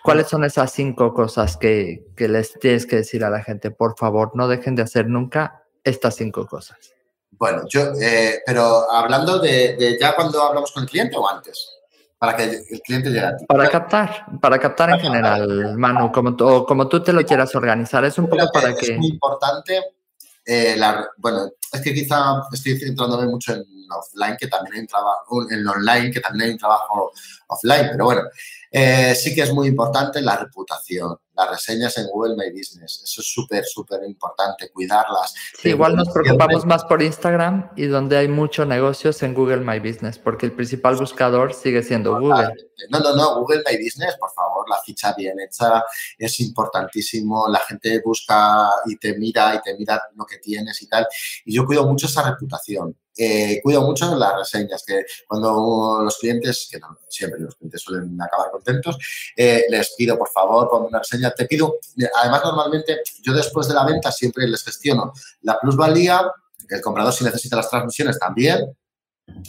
¿Cuáles 0.02 0.28
son 0.28 0.44
esas 0.44 0.72
cinco 0.72 1.12
cosas 1.12 1.58
que, 1.58 2.06
les 2.16 2.54
tienes 2.54 2.86
que 2.86 2.96
decir 2.96 3.22
a 3.22 3.28
la 3.28 3.42
gente? 3.42 3.70
Por 3.70 3.98
favor, 3.98 4.30
no 4.34 4.48
dejen 4.48 4.74
de 4.76 4.82
hacer 4.82 5.08
nunca 5.08 5.64
estas 5.84 6.16
cinco 6.16 6.46
cosas. 6.46 6.78
Bueno, 7.38 7.62
yo, 7.68 7.92
eh, 8.00 8.40
pero 8.44 8.90
hablando 8.90 9.38
de, 9.38 9.96
ya 10.00 10.14
cuando 10.14 10.42
hablamos 10.42 10.72
con 10.72 10.82
el 10.82 10.88
cliente 10.88 11.16
o 11.16 11.28
antes, 11.28 11.70
para 12.18 12.36
que 12.36 12.44
el 12.44 12.80
cliente 12.82 13.10
llegue 13.10 13.26
a 13.26 13.36
ti. 13.36 13.46
Para 13.46 13.68
captar, 13.68 14.26
para 14.40 14.58
captar 14.58 14.90
en 14.90 15.00
general, 15.00 15.76
Manu, 15.76 16.10
como, 16.10 16.36
como 16.36 16.88
tú 16.88 17.02
te 17.02 17.12
lo 17.12 17.24
quieras 17.24 17.54
organizar, 17.54 18.04
es 18.04 18.18
un 18.18 18.28
poco 18.28 18.48
para 18.52 18.74
que... 18.74 18.92
Es 18.92 18.98
muy 18.98 19.08
importante 19.08 19.82
eh, 20.50 20.76
la, 20.78 21.06
bueno, 21.18 21.50
es 21.70 21.80
que 21.82 21.92
quizá 21.92 22.42
estoy 22.50 22.78
centrándome 22.78 23.26
mucho 23.26 23.52
en 23.52 23.66
offline, 23.90 24.34
que 24.40 24.46
también 24.46 24.76
hay 24.76 24.80
un 24.80 24.86
trabajo, 24.86 25.50
en 25.50 25.68
online, 25.68 26.10
que 26.10 26.20
también 26.20 26.46
hay 26.46 26.52
un 26.52 26.58
trabajo 26.58 27.12
offline, 27.48 27.88
pero 27.92 28.06
bueno, 28.06 28.22
eh, 28.70 29.14
sí 29.14 29.34
que 29.34 29.42
es 29.42 29.52
muy 29.52 29.68
importante 29.68 30.20
la 30.20 30.36
reputación, 30.36 31.16
las 31.34 31.50
reseñas 31.50 31.96
en 31.98 32.06
Google 32.08 32.36
My 32.36 32.50
Business. 32.50 33.02
Eso 33.04 33.20
es 33.20 33.32
súper, 33.32 33.64
súper 33.64 34.00
importante, 34.04 34.70
cuidarlas. 34.70 35.34
igual 35.64 35.96
nos 35.96 36.08
preocupamos 36.10 36.66
más 36.66 36.84
por 36.84 37.02
Instagram 37.02 37.70
y 37.76 37.86
donde 37.86 38.16
hay 38.16 38.28
muchos 38.28 38.66
negocios 38.66 39.22
en 39.22 39.34
Google 39.34 39.58
My 39.58 39.78
Business, 39.78 40.18
porque 40.18 40.46
el 40.46 40.52
principal 40.52 40.96
buscador 40.96 41.54
sigue 41.54 41.82
siendo 41.82 42.18
Google. 42.18 42.52
No, 42.90 43.00
no, 43.00 43.14
no, 43.16 43.40
Google 43.40 43.62
My 43.66 43.76
Business, 43.76 44.16
por 44.18 44.30
favor, 44.32 44.68
la 44.68 44.78
ficha 44.84 45.14
bien 45.16 45.38
hecha 45.40 45.82
es 46.16 46.40
importantísimo. 46.40 47.48
La 47.48 47.60
gente 47.60 48.00
busca 48.04 48.70
y 48.86 48.96
te 48.96 49.16
mira 49.16 49.54
y 49.54 49.62
te 49.62 49.76
mira 49.76 50.02
lo 50.14 50.24
que 50.26 50.38
tienes 50.38 50.80
y 50.82 50.88
tal. 50.88 51.06
Y 51.44 51.54
yo 51.54 51.64
cuido 51.64 51.86
mucho 51.86 52.06
esa 52.06 52.28
reputación. 52.28 52.96
Eh, 53.20 53.60
cuido 53.62 53.82
mucho 53.82 54.14
las 54.14 54.36
reseñas, 54.36 54.84
que 54.86 55.04
cuando 55.26 56.02
los 56.04 56.18
clientes, 56.18 56.68
que 56.70 56.78
siempre 57.08 57.40
los 57.40 57.56
clientes 57.56 57.82
suelen 57.82 58.20
acabar 58.20 58.50
contentos, 58.52 58.96
eh, 59.36 59.64
les 59.68 59.94
pido, 59.96 60.16
por 60.16 60.28
favor, 60.30 60.68
ponme 60.70 60.86
una 60.86 61.00
reseña. 61.00 61.32
Te 61.32 61.46
pido, 61.46 61.78
además, 62.20 62.42
normalmente 62.44 63.00
yo 63.22 63.32
después 63.32 63.66
de 63.66 63.74
la 63.74 63.84
venta 63.84 64.12
siempre 64.12 64.46
les 64.46 64.62
gestiono 64.62 65.12
la 65.42 65.58
plusvalía, 65.58 66.30
el 66.68 66.80
comprador 66.80 67.12
si 67.12 67.24
necesita 67.24 67.56
las 67.56 67.68
transmisiones 67.68 68.18
también, 68.18 68.76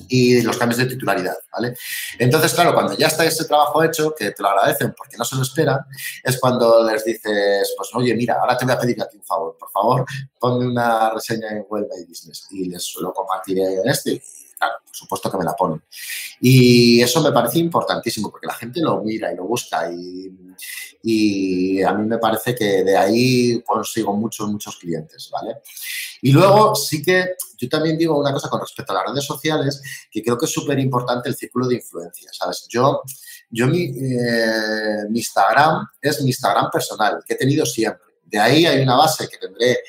y 0.07 0.41
los 0.41 0.57
cambios 0.57 0.77
de 0.77 0.85
titularidad, 0.85 1.35
¿vale? 1.51 1.75
Entonces, 2.17 2.53
claro, 2.53 2.73
cuando 2.73 2.95
ya 2.97 3.07
está 3.07 3.25
ese 3.25 3.45
trabajo 3.45 3.83
hecho, 3.83 4.13
que 4.17 4.31
te 4.31 4.41
lo 4.41 4.49
agradecen 4.49 4.93
porque 4.97 5.17
no 5.17 5.25
se 5.25 5.35
lo 5.35 5.43
esperan, 5.43 5.79
es 6.23 6.39
cuando 6.39 6.89
les 6.89 7.03
dices, 7.05 7.73
pues, 7.77 7.89
oye, 7.93 8.13
mira, 8.15 8.37
ahora 8.39 8.57
te 8.57 8.65
voy 8.65 8.73
a 8.73 8.79
pedir 8.79 9.01
a 9.01 9.07
ti 9.07 9.17
un 9.17 9.23
favor, 9.23 9.55
por 9.57 9.71
favor, 9.71 10.05
ponme 10.39 10.65
una 10.65 11.11
reseña 11.11 11.49
en 11.49 11.65
Web 11.69 11.87
My 11.89 12.05
Business 12.05 12.47
y 12.51 12.69
les 12.69 12.83
suelo 12.83 13.13
compartir 13.13 13.59
en 13.59 13.87
este 13.87 14.21
claro, 14.59 14.75
por 14.85 14.95
supuesto 14.95 15.31
que 15.31 15.37
me 15.37 15.45
la 15.45 15.53
ponen. 15.53 15.81
Y 16.41 17.01
eso 17.01 17.21
me 17.21 17.31
parece 17.31 17.59
importantísimo 17.59 18.29
porque 18.29 18.47
la 18.47 18.53
gente 18.53 18.81
lo 18.81 19.01
mira 19.01 19.31
y 19.31 19.35
lo 19.35 19.45
busca 19.45 19.89
y, 19.91 20.29
y 21.03 21.81
a 21.81 21.93
mí 21.93 22.07
me 22.07 22.17
parece 22.17 22.53
que 22.55 22.83
de 22.83 22.97
ahí 22.97 23.61
consigo 23.63 24.13
muchos, 24.13 24.49
muchos 24.49 24.77
clientes, 24.77 25.29
¿vale? 25.31 25.57
Y 26.21 26.31
luego 26.31 26.75
sí 26.75 27.01
que 27.01 27.35
yo 27.57 27.69
también 27.69 27.97
digo 27.97 28.17
una 28.17 28.33
cosa 28.33 28.49
con 28.49 28.59
respecto 28.59 28.93
a 28.93 28.95
las 28.97 29.07
redes 29.07 29.25
sociales, 29.25 29.81
que 30.11 30.23
creo 30.23 30.37
que 30.37 30.45
es 30.45 30.51
súper 30.51 30.79
importante 30.79 31.29
el 31.29 31.35
círculo 31.35 31.67
de 31.67 31.75
influencia, 31.75 32.29
¿sabes? 32.33 32.65
Yo, 32.69 33.01
yo 33.49 33.67
mi, 33.67 33.83
eh, 33.83 35.05
mi 35.09 35.19
Instagram 35.19 35.87
es 36.01 36.21
mi 36.21 36.29
Instagram 36.29 36.69
personal, 36.71 37.23
que 37.25 37.33
he 37.33 37.37
tenido 37.37 37.65
siempre. 37.65 38.13
De 38.23 38.39
ahí 38.39 38.65
hay 38.65 38.81
una 38.81 38.95
base 38.95 39.27
que 39.27 39.37
tendré, 39.37 39.79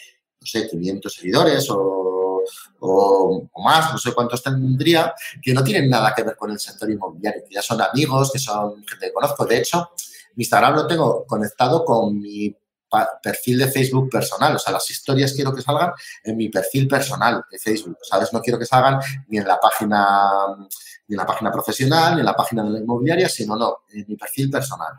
no 0.40 0.46
sé, 0.46 0.68
500 0.68 1.12
seguidores 1.12 1.68
o, 1.70 2.42
o, 2.80 3.50
más, 3.62 3.92
no 3.92 3.98
sé 3.98 4.12
cuántos 4.12 4.42
tendría, 4.42 5.14
que 5.42 5.52
no 5.52 5.62
tienen 5.62 5.88
nada 5.88 6.14
que 6.14 6.22
ver 6.22 6.36
con 6.36 6.50
el 6.50 6.58
sector 6.58 6.90
inmobiliario, 6.90 7.42
que 7.46 7.54
ya 7.54 7.62
son 7.62 7.80
amigos, 7.80 8.30
que 8.32 8.38
son 8.38 8.84
gente 8.86 9.06
que 9.06 9.12
conozco. 9.12 9.44
De 9.44 9.58
hecho, 9.58 9.90
mi 10.34 10.42
Instagram 10.42 10.74
lo 10.74 10.86
tengo 10.86 11.24
conectado 11.26 11.84
con 11.84 12.20
mi 12.20 12.54
perfil 13.22 13.58
de 13.58 13.68
Facebook 13.68 14.10
personal. 14.10 14.56
O 14.56 14.58
sea, 14.58 14.72
las 14.72 14.90
historias 14.90 15.32
quiero 15.32 15.54
que 15.54 15.62
salgan 15.62 15.92
en 16.24 16.36
mi 16.36 16.48
perfil 16.48 16.88
personal 16.88 17.44
de 17.50 17.58
Facebook, 17.58 17.98
¿sabes? 18.02 18.32
No 18.32 18.40
quiero 18.40 18.58
que 18.58 18.66
salgan 18.66 18.98
ni 19.28 19.38
en 19.38 19.46
la 19.46 19.58
página 19.60 20.56
ni 21.10 21.14
en 21.14 21.18
la 21.18 21.26
página 21.26 21.50
profesional, 21.50 22.14
ni 22.14 22.20
en 22.20 22.26
la 22.26 22.34
página 22.34 22.62
de 22.62 22.70
la 22.70 22.78
inmobiliaria, 22.78 23.28
sino 23.28 23.56
no, 23.56 23.78
en 23.92 24.04
mi 24.06 24.16
perfil 24.16 24.48
personal. 24.48 24.92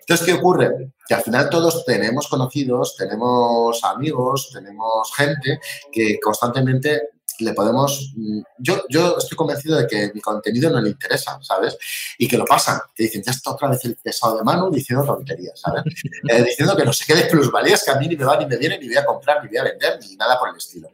Entonces, 0.00 0.24
¿qué 0.24 0.32
ocurre? 0.34 0.92
Que 1.06 1.14
al 1.14 1.22
final 1.22 1.50
todos 1.50 1.84
tenemos 1.84 2.28
conocidos, 2.28 2.94
tenemos 2.96 3.82
amigos, 3.82 4.50
tenemos 4.52 5.12
gente 5.16 5.58
que 5.90 6.20
constantemente 6.20 7.17
le 7.38 7.52
podemos... 7.52 8.12
Mm, 8.16 8.40
yo, 8.58 8.82
yo 8.88 9.16
estoy 9.18 9.36
convencido 9.36 9.76
de 9.78 9.86
que 9.86 10.10
mi 10.14 10.20
contenido 10.20 10.70
no 10.70 10.80
le 10.80 10.90
interesa, 10.90 11.38
¿sabes? 11.42 11.76
Y 12.18 12.28
que 12.28 12.38
lo 12.38 12.44
pasan, 12.44 12.80
que 12.94 13.04
dicen, 13.04 13.22
ya 13.22 13.32
está 13.32 13.52
otra 13.52 13.68
vez 13.68 13.84
el 13.84 13.96
pesado 13.96 14.36
de 14.38 14.44
mano 14.44 14.70
diciendo 14.70 15.04
tonterías, 15.04 15.60
¿sabes? 15.60 15.82
Eh, 16.28 16.42
diciendo 16.42 16.76
que 16.76 16.84
no 16.84 16.92
sé 16.92 17.04
qué 17.06 17.14
de 17.14 17.24
plusvalías, 17.24 17.84
que 17.84 17.90
a 17.90 17.96
mí 17.96 18.08
ni 18.08 18.16
me 18.16 18.24
va, 18.24 18.36
ni 18.36 18.46
me 18.46 18.56
viene, 18.56 18.78
ni 18.78 18.86
voy 18.86 18.96
a 18.96 19.04
comprar, 19.04 19.42
ni 19.42 19.48
voy 19.48 19.58
a 19.58 19.64
vender, 19.64 19.98
ni 20.00 20.16
nada 20.16 20.38
por 20.38 20.48
el 20.50 20.56
estilo. 20.56 20.90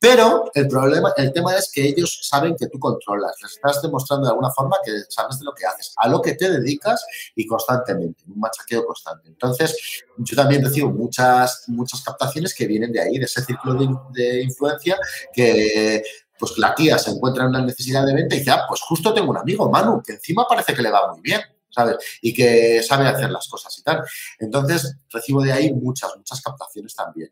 Pero 0.00 0.50
el 0.54 0.68
problema, 0.68 1.12
el 1.16 1.32
tema 1.32 1.56
es 1.56 1.70
que 1.72 1.84
ellos 1.84 2.20
saben 2.22 2.54
que 2.56 2.68
tú 2.68 2.78
controlas, 2.78 3.34
les 3.42 3.52
estás 3.52 3.82
demostrando 3.82 4.26
de 4.26 4.30
alguna 4.30 4.50
forma 4.50 4.76
que 4.84 4.92
sabes 5.08 5.40
de 5.40 5.44
lo 5.44 5.52
que 5.52 5.66
haces, 5.66 5.92
a 5.96 6.08
lo 6.08 6.22
que 6.22 6.34
te 6.34 6.48
dedicas 6.48 7.04
y 7.34 7.44
constantemente, 7.46 8.22
un 8.28 8.38
machaqueo 8.38 8.86
constante. 8.86 9.28
Entonces, 9.28 10.04
yo 10.18 10.36
también 10.36 10.64
recibo 10.64 10.90
muchas, 10.90 11.64
muchas 11.66 12.00
captaciones 12.02 12.54
que 12.54 12.66
vienen 12.66 12.92
de 12.92 13.00
ahí, 13.00 13.18
de 13.18 13.24
ese 13.24 13.44
círculo 13.44 13.74
de, 14.12 14.42
influencia 14.42 14.96
que 15.32 16.02
pues 16.38 16.56
la 16.58 16.72
tía 16.72 16.96
se 16.98 17.10
encuentra 17.10 17.42
en 17.42 17.50
una 17.50 17.62
necesidad 17.62 18.06
de 18.06 18.14
venta 18.14 18.36
y 18.36 18.38
dice, 18.38 18.52
ah, 18.52 18.62
pues 18.68 18.80
justo 18.82 19.12
tengo 19.12 19.30
un 19.30 19.38
amigo, 19.38 19.68
Manu, 19.68 20.00
que 20.00 20.12
encima 20.12 20.46
parece 20.48 20.72
que 20.74 20.82
le 20.82 20.90
va 20.90 21.12
muy 21.12 21.20
bien. 21.20 21.40
¿sabes? 21.70 21.96
Y 22.22 22.32
que 22.32 22.82
sabe 22.82 23.06
hacer 23.06 23.30
las 23.30 23.46
cosas 23.46 23.76
y 23.78 23.82
tal. 23.82 24.02
Entonces, 24.38 24.96
recibo 25.10 25.42
de 25.42 25.52
ahí 25.52 25.72
muchas, 25.72 26.16
muchas 26.16 26.40
captaciones 26.40 26.94
también. 26.94 27.30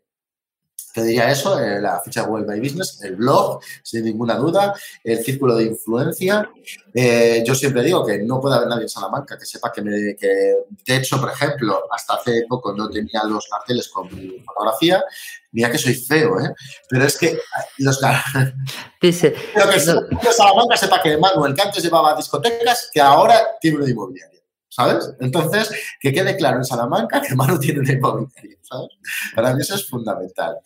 Te 0.97 1.03
diría 1.03 1.29
eso, 1.29 1.59
eh, 1.59 1.79
la 1.79 2.01
ficha 2.01 2.21
de 2.21 2.27
Google 2.27 2.47
My 2.47 2.59
Business, 2.59 2.99
el 3.03 3.17
blog, 3.17 3.61
sin 3.83 4.03
ninguna 4.03 4.33
duda, 4.33 4.73
el 5.03 5.23
círculo 5.23 5.55
de 5.55 5.65
influencia. 5.65 6.49
Eh, 6.91 7.43
yo 7.45 7.53
siempre 7.53 7.83
digo 7.83 8.03
que 8.03 8.17
no 8.23 8.41
puede 8.41 8.55
haber 8.55 8.67
nadie 8.67 8.81
en 8.81 8.89
Salamanca 8.89 9.37
que 9.37 9.45
sepa 9.45 9.71
que, 9.71 9.83
me, 9.83 10.15
que, 10.15 10.55
de 10.87 10.95
hecho, 10.95 11.21
por 11.21 11.29
ejemplo, 11.29 11.83
hasta 11.91 12.15
hace 12.15 12.45
poco 12.49 12.73
no 12.73 12.89
tenía 12.89 13.23
los 13.25 13.45
carteles 13.47 13.89
con 13.89 14.07
mi 14.07 14.39
fotografía. 14.39 15.03
Mira 15.51 15.69
que 15.69 15.77
soy 15.77 15.93
feo, 15.93 16.39
¿eh? 16.39 16.51
Pero 16.89 17.05
es 17.05 17.15
que 17.15 17.37
los 17.77 17.99
Dice. 18.99 19.35
Pero 19.53 19.69
que 19.69 19.79
Salamanca 19.79 20.77
sepa 20.77 20.99
que 21.03 21.15
Manuel, 21.15 21.53
que 21.53 21.61
antes 21.61 21.83
llevaba 21.83 22.15
discotecas, 22.15 22.89
que 22.91 22.99
ahora 22.99 23.39
tiene 23.61 23.77
una 23.77 23.87
inmobiliaria. 23.87 24.36
¿Sabes? 24.69 25.09
Entonces, 25.19 25.71
que 25.99 26.13
quede 26.13 26.35
claro 26.35 26.57
en 26.57 26.65
Salamanca 26.65 27.21
que 27.21 27.35
Manu 27.35 27.59
tiene 27.59 27.79
una 27.79 27.93
inmobiliaria, 27.93 28.57
¿sabes? 28.61 28.89
Para 29.35 29.53
mí 29.53 29.61
eso 29.61 29.75
es 29.75 29.89
fundamental. 29.89 30.57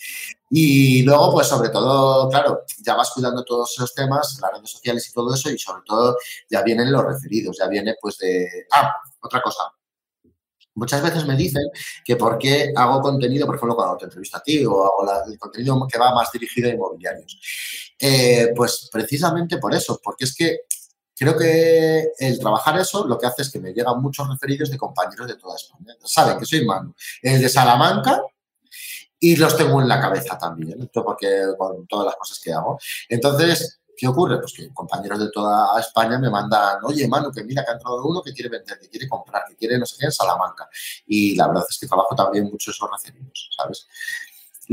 Y 0.49 1.03
luego, 1.03 1.31
pues 1.33 1.47
sobre 1.47 1.69
todo, 1.69 2.29
claro, 2.29 2.63
ya 2.85 2.95
vas 2.95 3.11
cuidando 3.13 3.43
todos 3.43 3.71
esos 3.71 3.93
temas, 3.93 4.37
las 4.41 4.51
redes 4.51 4.71
sociales 4.71 5.07
y 5.09 5.13
todo 5.13 5.33
eso, 5.33 5.49
y 5.49 5.57
sobre 5.57 5.83
todo 5.85 6.17
ya 6.49 6.61
vienen 6.61 6.91
los 6.91 7.03
referidos, 7.03 7.57
ya 7.57 7.67
viene 7.67 7.95
pues 8.01 8.17
de... 8.17 8.65
Ah, 8.71 8.93
otra 9.21 9.41
cosa. 9.41 9.63
Muchas 10.73 11.03
veces 11.03 11.25
me 11.25 11.35
dicen 11.35 11.63
que 12.03 12.15
por 12.15 12.37
qué 12.37 12.71
hago 12.75 13.01
contenido, 13.01 13.45
por 13.45 13.55
ejemplo, 13.55 13.75
cuando 13.75 13.97
te 13.97 14.05
entrevisto 14.05 14.37
a 14.37 14.43
ti, 14.43 14.65
o 14.65 14.83
hago 14.83 15.29
el 15.29 15.37
contenido 15.37 15.85
que 15.91 15.99
va 15.99 16.13
más 16.13 16.31
dirigido 16.31 16.69
a 16.69 16.73
inmobiliarios. 16.73 17.39
Eh, 17.99 18.51
pues 18.55 18.89
precisamente 18.91 19.57
por 19.57 19.73
eso, 19.75 19.99
porque 20.01 20.23
es 20.23 20.33
que 20.33 20.61
Creo 21.21 21.37
que 21.37 22.13
el 22.17 22.39
trabajar 22.39 22.79
eso 22.79 23.05
lo 23.05 23.15
que 23.15 23.27
hace 23.27 23.43
es 23.43 23.51
que 23.51 23.59
me 23.59 23.73
llegan 23.73 24.01
muchos 24.01 24.27
referidos 24.27 24.71
de 24.71 24.77
compañeros 24.79 25.27
de 25.27 25.35
toda 25.35 25.55
España. 25.55 25.93
Saben 26.03 26.39
que 26.39 26.47
soy 26.47 26.65
Manu, 26.65 26.95
el 27.21 27.39
de 27.39 27.47
Salamanca, 27.47 28.23
y 29.19 29.35
los 29.35 29.55
tengo 29.55 29.79
en 29.79 29.87
la 29.87 30.01
cabeza 30.01 30.35
también, 30.35 30.89
porque 30.91 31.43
con 31.59 31.85
todas 31.85 32.07
las 32.07 32.15
cosas 32.15 32.39
que 32.39 32.51
hago. 32.51 32.79
Entonces, 33.07 33.81
¿qué 33.95 34.07
ocurre? 34.07 34.39
Pues 34.39 34.51
que 34.51 34.73
compañeros 34.73 35.19
de 35.19 35.29
toda 35.29 35.79
España 35.79 36.17
me 36.17 36.31
mandan, 36.31 36.79
oye, 36.85 37.07
Manu, 37.07 37.31
que 37.31 37.43
mira 37.43 37.63
que 37.63 37.69
ha 37.69 37.73
entrado 37.75 38.03
uno 38.03 38.23
que 38.23 38.33
quiere 38.33 38.49
vender, 38.49 38.79
que 38.79 38.89
quiere 38.89 39.07
comprar, 39.07 39.43
que 39.47 39.55
quiere 39.55 39.77
no 39.77 39.85
sé 39.85 39.97
qué 39.99 40.05
en 40.07 40.11
Salamanca. 40.11 40.67
Y 41.05 41.35
la 41.35 41.47
verdad 41.49 41.65
es 41.69 41.77
que 41.77 41.85
trabajo 41.85 42.15
también 42.15 42.45
mucho 42.45 42.71
esos 42.71 42.89
referidos, 42.89 43.47
¿sabes? 43.55 43.87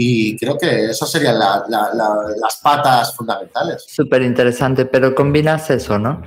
Y 0.01 0.37
creo 0.37 0.57
que 0.57 0.91
esas 0.91 1.11
serían 1.11 1.41
las 1.41 2.61
patas 2.63 3.17
fundamentales. 3.17 3.85
Súper 3.89 4.23
interesante, 4.23 4.85
pero 4.87 5.13
combinas 5.13 5.71
eso, 5.71 5.99
¿no? 5.99 6.23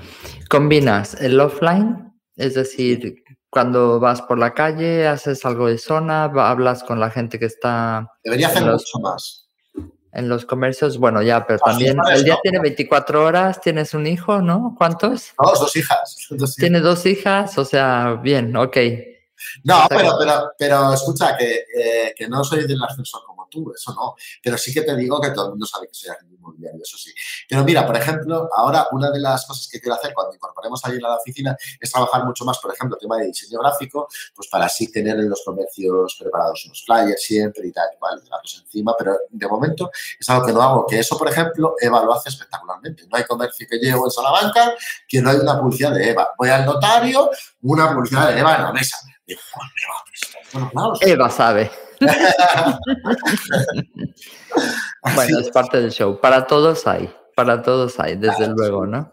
Combinas 0.49 1.13
el 1.22 1.39
offline, 1.39 2.13
es 2.36 2.55
decir, 2.55 3.24
cuando 3.49 4.01
vas 4.01 4.24
por 4.24 4.38
la 4.38 4.53
calle, 4.53 5.07
haces 5.07 5.45
algo 5.45 5.67
de 5.67 5.78
zona, 5.78 6.26
hablas 6.26 6.84
con 6.84 6.99
la 6.99 7.11
gente 7.11 7.39
que 7.39 7.45
está... 7.45 8.11
Debería 8.26 8.49
hacer 8.49 8.65
mucho 8.65 8.99
más. 8.99 9.47
En 10.11 10.28
los 10.28 10.43
comercios, 10.43 10.97
bueno, 10.97 11.22
ya, 11.22 11.47
pero 11.47 11.59
también 11.59 11.95
el 12.13 12.26
día 12.26 12.38
tiene 12.43 12.59
24 12.59 13.24
horas, 13.24 13.61
tienes 13.61 13.93
un 13.93 14.05
hijo, 14.05 14.41
¿no? 14.41 14.76
¿Cuántos? 14.78 15.32
Dos, 15.41 15.59
dos 15.61 15.76
hijas. 15.78 16.17
Tiene 16.57 16.82
dos 16.82 17.05
hijas, 17.05 17.57
o 17.57 17.63
sea, 17.63 18.19
bien, 18.22 18.53
ok. 18.53 18.78
No, 19.63 19.86
pero, 19.89 20.11
pero, 20.19 20.51
pero 20.57 20.93
escucha, 20.93 21.36
que, 21.38 21.65
eh, 21.76 22.13
que 22.15 22.28
no 22.28 22.43
soy 22.43 22.59
ascensor 22.59 23.22
como 23.26 23.30
tú, 23.51 23.71
eso 23.75 23.93
no. 23.93 24.15
Pero 24.41 24.57
sí 24.57 24.73
que 24.73 24.81
te 24.81 24.95
digo 24.95 25.21
que 25.21 25.29
todo 25.29 25.45
el 25.45 25.51
mundo 25.51 25.67
sabe 25.67 25.87
que 25.87 25.93
soy 25.93 26.09
agente 26.09 26.33
inmobiliario, 26.33 26.81
eso 26.81 26.97
sí. 26.97 27.13
Pero 27.47 27.63
mira, 27.63 27.85
por 27.85 27.95
ejemplo, 27.97 28.49
ahora 28.55 28.87
una 28.91 29.11
de 29.11 29.19
las 29.19 29.45
cosas 29.45 29.67
que 29.71 29.79
quiero 29.79 29.95
hacer 29.95 30.13
cuando 30.13 30.33
incorporemos 30.33 30.83
allí 30.85 30.97
a 30.97 31.09
la 31.09 31.17
oficina 31.17 31.55
es 31.79 31.91
trabajar 31.91 32.25
mucho 32.25 32.45
más, 32.45 32.57
por 32.59 32.73
ejemplo, 32.73 32.97
tema 32.97 33.17
de 33.17 33.27
diseño 33.27 33.59
gráfico, 33.59 34.07
pues 34.33 34.47
para 34.47 34.65
así 34.65 34.91
tener 34.91 35.19
en 35.19 35.29
los 35.29 35.41
comercios 35.45 36.17
preparados 36.19 36.65
unos 36.65 36.83
flyers 36.85 37.21
siempre 37.21 37.67
y 37.67 37.71
tal, 37.71 37.89
igual, 37.95 38.23
datos 38.29 38.63
encima, 38.65 38.95
pero 38.97 39.17
de 39.29 39.47
momento 39.47 39.91
es 40.19 40.29
algo 40.29 40.45
que 40.45 40.53
no 40.53 40.61
hago, 40.61 40.85
que 40.87 40.99
eso, 40.99 41.17
por 41.17 41.29
ejemplo, 41.29 41.75
Eva 41.79 42.03
lo 42.03 42.13
hace 42.13 42.29
espectacularmente. 42.29 43.03
No 43.07 43.17
hay 43.17 43.25
comercio 43.25 43.67
que 43.69 43.77
llevo 43.77 44.05
en 44.05 44.11
Salamanca 44.11 44.73
que 45.07 45.21
no 45.21 45.29
hay 45.29 45.37
una 45.37 45.59
publicidad 45.59 45.93
de 45.93 46.09
Eva. 46.09 46.29
Voy 46.37 46.49
al 46.49 46.65
notario, 46.65 47.29
una 47.63 47.93
publicidad 47.93 48.29
de 48.31 48.39
Eva 48.39 48.55
en 48.55 48.63
la 48.63 48.71
mesa. 48.71 48.97
Eva, 49.28 50.93
Eva 51.01 51.30
sabe. 51.30 51.69
bueno, 55.15 55.39
es 55.39 55.49
parte 55.49 55.82
del 55.82 55.91
show. 55.91 56.19
Para 56.19 56.47
todos 56.47 56.88
hay, 56.88 57.13
para 57.36 57.61
todos 57.61 57.99
hay, 57.99 58.15
desde 58.15 58.47
luego, 58.47 58.86
¿no? 58.86 59.11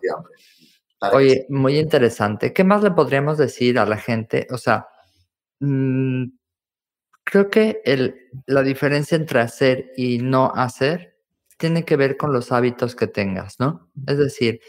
Oye, 1.13 1.47
muy 1.49 1.79
interesante. 1.79 2.53
¿Qué 2.53 2.65
más 2.65 2.83
le 2.83 2.91
podríamos 2.91 3.39
decir 3.39 3.79
a 3.79 3.87
la 3.87 3.97
gente? 3.97 4.47
O 4.51 4.59
sea, 4.59 4.89
mm, 5.61 6.25
creo 7.25 7.51
que 7.51 7.81
el, 7.85 8.17
la 8.47 8.63
diferencia 8.63 9.17
entre 9.17 9.41
hacer 9.41 9.93
y 9.97 10.19
no 10.19 10.53
hacer 10.55 11.17
tiene 11.57 11.85
que 11.85 11.97
ver 11.97 12.17
con 12.17 12.33
los 12.33 12.53
hábitos 12.53 12.97
que 12.97 13.07
tengas, 13.07 13.61
¿no? 13.61 13.91
Es 14.07 14.19
decir, 14.19 14.61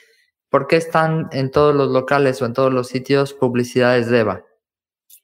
¿por 0.49 0.67
qué 0.67 0.75
están 0.75 1.29
en 1.31 1.51
todos 1.51 1.75
los 1.75 1.89
locales 1.89 2.41
o 2.41 2.45
en 2.45 2.53
todos 2.53 2.73
los 2.73 2.87
sitios 2.87 3.33
publicidades 3.33 4.09
de 4.09 4.19
Eva? 4.19 4.45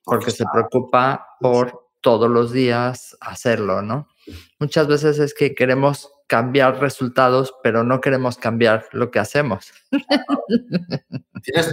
Porque 0.06 0.32
se 0.32 0.46
preocupa 0.52 1.28
por 1.40 1.90
todos 2.02 2.30
los 2.30 2.52
días 2.52 3.18
hacerlo, 3.20 3.82
¿no? 3.82 4.08
Muchas 4.60 4.88
veces 4.88 5.20
es 5.20 5.34
que 5.34 5.56
queremos 5.56 6.12
cambiar 6.28 6.80
resultados, 6.80 7.54
pero 7.64 7.84
no 7.84 8.02
queremos 8.02 8.38
cambiar 8.38 8.88
lo 8.92 9.12
que 9.12 9.20
hacemos. 9.20 9.72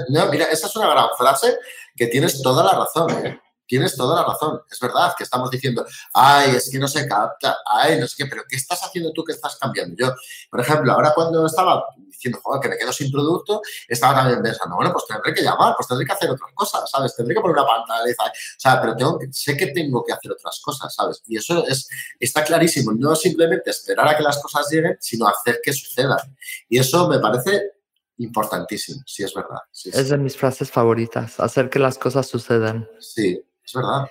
no, 0.08 0.30
mira, 0.30 0.46
esa 0.46 0.66
es 0.66 0.76
una 0.76 0.90
gran 0.90 1.06
frase 1.16 1.58
que 1.96 2.06
tienes 2.06 2.42
toda 2.42 2.64
la 2.64 2.78
razón. 2.78 3.26
¿eh? 3.26 3.40
Tienes 3.72 3.96
toda 3.96 4.16
la 4.16 4.28
razón. 4.28 4.60
Es 4.70 4.78
verdad 4.78 5.14
que 5.16 5.24
estamos 5.24 5.50
diciendo, 5.50 5.86
ay, 6.12 6.56
es 6.56 6.68
que 6.70 6.78
no 6.78 6.86
se 6.86 7.08
capta, 7.08 7.56
ay, 7.64 7.98
no 7.98 8.06
sé 8.06 8.16
qué, 8.18 8.26
pero 8.26 8.42
¿qué 8.46 8.56
estás 8.56 8.82
haciendo 8.82 9.12
tú 9.14 9.24
que 9.24 9.32
estás 9.32 9.56
cambiando? 9.56 9.96
Yo, 9.96 10.14
por 10.50 10.60
ejemplo, 10.60 10.92
ahora 10.92 11.14
cuando 11.14 11.46
estaba 11.46 11.82
diciendo, 11.96 12.38
joder, 12.42 12.60
que 12.60 12.68
me 12.68 12.76
quedo 12.76 12.92
sin 12.92 13.10
producto, 13.10 13.62
estaba 13.88 14.16
también 14.16 14.42
pensando, 14.42 14.76
bueno, 14.76 14.92
pues 14.92 15.06
tendré 15.06 15.32
que 15.32 15.40
llamar, 15.40 15.74
pues 15.74 15.88
tendré 15.88 16.04
que 16.04 16.12
hacer 16.12 16.28
otras 16.28 16.50
cosas, 16.54 16.90
¿sabes? 16.90 17.16
Tendré 17.16 17.34
que 17.34 17.40
poner 17.40 17.56
una 17.56 17.66
pantalla, 17.66 18.12
o 18.12 18.32
sea, 18.58 18.78
pero 18.78 18.94
tengo 18.94 19.18
sé 19.30 19.56
que 19.56 19.68
tengo 19.68 20.04
que 20.04 20.12
hacer 20.12 20.32
otras 20.32 20.60
cosas, 20.62 20.94
¿sabes? 20.94 21.22
Y 21.26 21.38
eso 21.38 21.66
es, 21.66 21.88
está 22.20 22.44
clarísimo, 22.44 22.92
no 22.92 23.16
simplemente 23.16 23.70
esperar 23.70 24.06
a 24.06 24.18
que 24.18 24.22
las 24.22 24.36
cosas 24.42 24.70
lleguen, 24.70 24.98
sino 25.00 25.26
hacer 25.26 25.60
que 25.64 25.72
sucedan. 25.72 26.36
Y 26.68 26.78
eso 26.78 27.08
me 27.08 27.20
parece 27.20 27.70
importantísimo, 28.18 29.02
sí 29.06 29.22
es 29.22 29.32
verdad. 29.32 29.60
es 29.72 30.10
de 30.10 30.18
mis 30.18 30.36
frases 30.36 30.70
favoritas, 30.70 31.40
hacer 31.40 31.70
que 31.70 31.78
las 31.78 31.96
cosas 31.96 32.26
sucedan. 32.26 32.86
Sí, 33.00 33.42
es 33.72 33.82
verdad. 33.82 34.06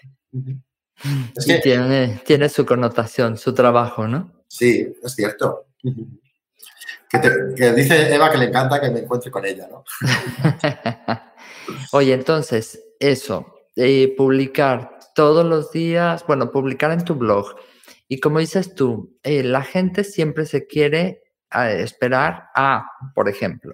Es 1.35 1.45
que, 1.45 1.59
tiene, 1.59 2.21
tiene 2.25 2.49
su 2.49 2.65
connotación, 2.65 3.37
su 3.37 3.53
trabajo, 3.53 4.07
¿no? 4.07 4.43
Sí, 4.47 4.93
es 5.03 5.13
cierto. 5.13 5.67
Que, 7.09 7.73
dice 7.73 8.13
Eva 8.13 8.31
que 8.31 8.37
le 8.37 8.45
encanta 8.45 8.79
que 8.79 8.89
me 8.89 8.99
encuentre 8.99 9.31
con 9.31 9.45
ella, 9.45 9.67
¿no? 9.69 9.83
Oye, 11.91 12.13
entonces, 12.13 12.81
eso, 12.99 13.65
eh, 13.75 14.13
publicar 14.15 14.99
todos 15.13 15.45
los 15.45 15.71
días, 15.71 16.25
bueno, 16.25 16.51
publicar 16.51 16.91
en 16.91 17.03
tu 17.03 17.15
blog. 17.15 17.55
Y 18.07 18.19
como 18.19 18.39
dices 18.39 18.75
tú, 18.75 19.17
eh, 19.23 19.43
la 19.43 19.63
gente 19.63 20.03
siempre 20.03 20.45
se 20.45 20.67
quiere 20.67 21.23
eh, 21.53 21.81
esperar 21.81 22.49
a, 22.55 22.85
por 23.13 23.27
ejemplo, 23.27 23.73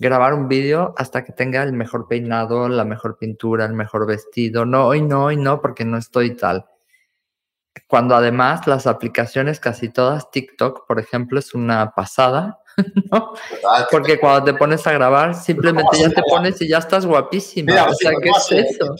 grabar 0.00 0.34
un 0.34 0.48
vídeo 0.48 0.94
hasta 0.96 1.24
que 1.24 1.32
tenga 1.32 1.62
el 1.62 1.74
mejor 1.74 2.08
peinado, 2.08 2.68
la 2.68 2.84
mejor 2.84 3.18
pintura, 3.18 3.66
el 3.66 3.74
mejor 3.74 4.06
vestido. 4.06 4.64
No, 4.64 4.86
hoy 4.86 5.02
no, 5.02 5.26
hoy 5.26 5.36
no, 5.36 5.60
porque 5.60 5.84
no 5.84 5.98
estoy 5.98 6.34
tal. 6.34 6.64
Cuando 7.86 8.16
además 8.16 8.66
las 8.66 8.86
aplicaciones, 8.86 9.60
casi 9.60 9.90
todas, 9.90 10.30
TikTok, 10.30 10.86
por 10.86 10.98
ejemplo, 10.98 11.38
es 11.38 11.54
una 11.54 11.92
pasada, 11.92 12.58
¿no? 13.12 13.34
Porque 13.90 14.18
cuando 14.18 14.44
te 14.44 14.54
pones 14.54 14.86
a 14.86 14.92
grabar, 14.92 15.34
simplemente 15.34 15.98
ya 15.98 16.08
te 16.08 16.22
pones 16.22 16.62
y 16.62 16.68
ya 16.68 16.78
estás 16.78 17.04
guapísima. 17.04 17.84
o 17.84 17.92
sea, 17.92 18.12
¿qué 18.22 18.30
es 18.30 18.52
eso? 18.52 18.96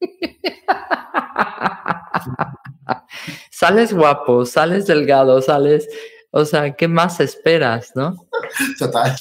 sales 3.50 3.92
guapo, 3.92 4.46
sales 4.46 4.86
delgado, 4.86 5.42
sales 5.42 5.88
o 6.30 6.44
sea, 6.44 6.74
¿qué 6.76 6.88
más 6.88 7.20
esperas, 7.20 7.92
no? 7.94 8.28
Total. 8.78 9.16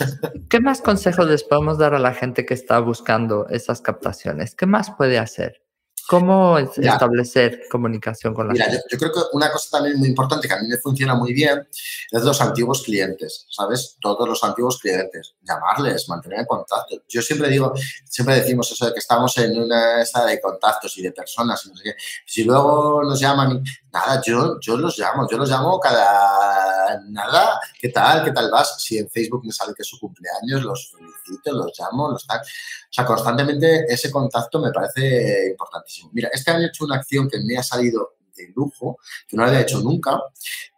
¿Qué 0.50 0.60
más 0.60 0.82
consejos 0.82 1.28
les 1.28 1.44
podemos 1.44 1.78
dar 1.78 1.94
a 1.94 2.00
la 2.00 2.14
gente 2.14 2.46
que 2.46 2.54
está 2.54 2.80
buscando 2.80 3.48
esas 3.50 3.82
captaciones? 3.82 4.56
¿Qué 4.56 4.66
más 4.66 4.92
puede 4.92 5.18
hacer? 5.18 5.62
¿Cómo 6.08 6.58
establecer 6.58 7.64
comunicación 7.70 8.34
con 8.34 8.48
la 8.48 8.54
Mira, 8.54 8.66
gente? 8.66 8.84
Yo, 8.90 8.98
yo, 8.98 8.98
creo 8.98 9.12
que 9.12 9.30
una 9.34 9.52
cosa 9.52 9.78
también 9.78 9.98
muy 9.98 10.08
importante 10.08 10.48
que 10.48 10.54
a 10.54 10.60
mí 10.60 10.68
me 10.68 10.78
funciona 10.78 11.16
muy 11.16 11.34
bien 11.34 11.68
es 12.12 12.24
los 12.24 12.40
antiguos 12.40 12.84
clientes, 12.84 13.46
¿sabes? 13.50 13.98
Todos 14.00 14.28
los 14.28 14.42
antiguos 14.44 14.80
clientes, 14.80 15.36
llamarles, 15.42 16.08
mantener 16.08 16.40
en 16.40 16.46
contacto. 16.46 16.96
Yo 17.10 17.22
siempre 17.22 17.50
digo, 17.50 17.74
siempre 18.06 18.36
decimos 18.36 18.72
eso 18.72 18.86
de 18.86 18.94
que 18.94 19.00
estamos 19.00 19.38
en 19.38 19.60
una 19.60 20.06
sala 20.06 20.28
de 20.28 20.40
contactos 20.40 20.98
y 20.98 21.02
de 21.02 21.12
personas 21.12 21.66
y 21.66 21.70
no 21.70 21.76
sé 21.76 21.84
qué. 21.84 21.96
Si 22.26 22.44
luego 22.46 23.04
nos 23.04 23.20
llaman, 23.20 23.62
nada, 23.92 24.22
yo, 24.26 24.60
yo 24.62 24.78
los 24.78 24.98
llamo, 24.98 25.28
yo 25.30 25.38
los 25.38 25.50
llamo 25.50 25.80
cada 25.80 27.02
nada, 27.10 27.60
¿qué 27.80 27.90
tal? 27.90 28.24
¿Qué 28.24 28.32
tal 28.32 28.50
vas? 28.50 28.82
Si 28.82 28.98
en 28.98 29.10
Facebook 29.10 29.46
me 29.46 29.52
sale 29.52 29.74
que 29.74 29.82
es 29.82 29.88
su 29.88 30.00
cumpleaños, 30.00 30.64
los 30.64 30.92
felicito, 30.92 31.52
los 31.52 31.78
llamo, 31.78 32.12
los 32.12 32.26
tal. 32.26 32.40
O 32.40 32.44
sea, 32.90 33.06
constantemente 33.06 33.86
ese 33.90 34.10
contacto 34.10 34.60
me 34.60 34.72
parece 34.72 35.50
importantísimo. 35.50 35.97
Mira, 36.12 36.30
este 36.32 36.52
año 36.52 36.66
he 36.66 36.68
hecho 36.68 36.86
una 36.86 36.96
acción 36.96 37.30
que 37.30 37.40
me 37.40 37.58
ha 37.58 37.64
salido 37.64 38.18
de 38.36 38.52
lujo, 38.56 39.00
que 39.28 39.36
no 39.36 39.44
la 39.44 39.50
había 39.50 39.62
hecho 39.62 39.80
nunca. 39.80 40.20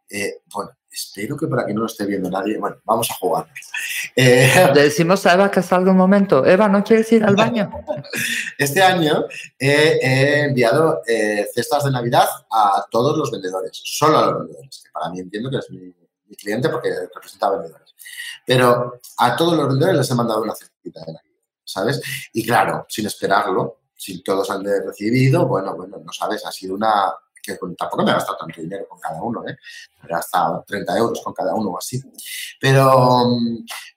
Eh, 0.10 0.42
bueno, 0.54 0.72
espero 0.90 1.38
que 1.38 1.48
por 1.48 1.60
aquí 1.60 1.74
no 1.74 1.82
lo 1.82 1.86
esté 1.86 2.06
viendo 2.06 2.30
nadie. 2.30 2.58
Bueno, 2.58 2.78
vamos 2.84 3.10
a 3.12 3.16
jugar. 3.16 3.48
Eh, 4.16 4.72
Le 4.74 4.84
decimos 4.84 5.26
a 5.26 5.34
Eva 5.34 5.52
que 5.52 5.62
salga 5.62 5.92
un 5.92 5.98
momento. 5.98 6.46
Eva, 6.46 6.68
¿no 6.68 6.84
quieres 6.84 7.12
ir 7.12 7.24
al 7.24 7.36
baño? 7.36 7.70
este 8.58 8.82
año 8.82 9.26
he, 9.58 10.46
enviado 10.46 11.02
eh, 11.08 11.48
cestas 11.54 11.84
de 11.86 11.92
Navidad 11.92 12.28
a 12.52 12.86
todos 12.90 13.18
los 13.18 13.32
vendedores, 13.32 13.80
solo 13.84 14.18
a 14.18 14.26
los 14.26 14.40
vendedores, 14.40 14.82
que 14.84 14.92
para 14.92 15.10
mí 15.10 15.20
entiendo 15.20 15.50
que 15.50 15.58
es 15.58 15.70
mi, 15.70 15.94
mi 16.28 16.36
cliente 16.36 16.70
porque 16.70 16.90
representa 17.14 17.48
a 17.48 17.52
vendedores. 17.52 17.94
Pero 18.46 19.00
a 19.18 19.36
todos 19.36 19.56
los 19.56 19.68
vendedores 19.68 19.98
les 19.98 20.12
he 20.12 20.16
mandado 20.16 20.42
una 20.42 20.56
cestita 20.56 21.02
de 21.02 21.14
Navidad. 21.14 21.30
¿sabes? 21.70 22.02
Y 22.34 22.46
claro, 22.46 22.86
sin 22.90 23.06
esperarlo, 23.06 23.82
si 24.00 24.24
todos 24.24 24.50
han 24.50 24.64
recibido, 24.64 25.46
bueno, 25.46 25.76
bueno, 25.76 25.98
no 26.04 26.14
sabes, 26.14 26.46
ha 26.46 26.52
sido 26.54 26.74
una, 26.76 27.14
que 27.44 27.58
tampoco 27.78 28.04
me 28.04 28.12
he 28.12 28.14
gastado 28.14 28.38
tanto 28.38 28.62
dinero 28.62 28.88
con 28.88 28.98
cada 28.98 29.22
uno, 29.22 29.42
¿eh? 29.46 29.58
Me 30.02 30.08
he 30.08 30.12
gastado 30.14 30.64
30 30.66 30.98
euros 30.98 31.22
con 31.22 31.34
cada 31.34 31.54
uno 31.54 31.72
o 31.72 31.78
así. 31.78 32.02
Pero, 32.62 33.28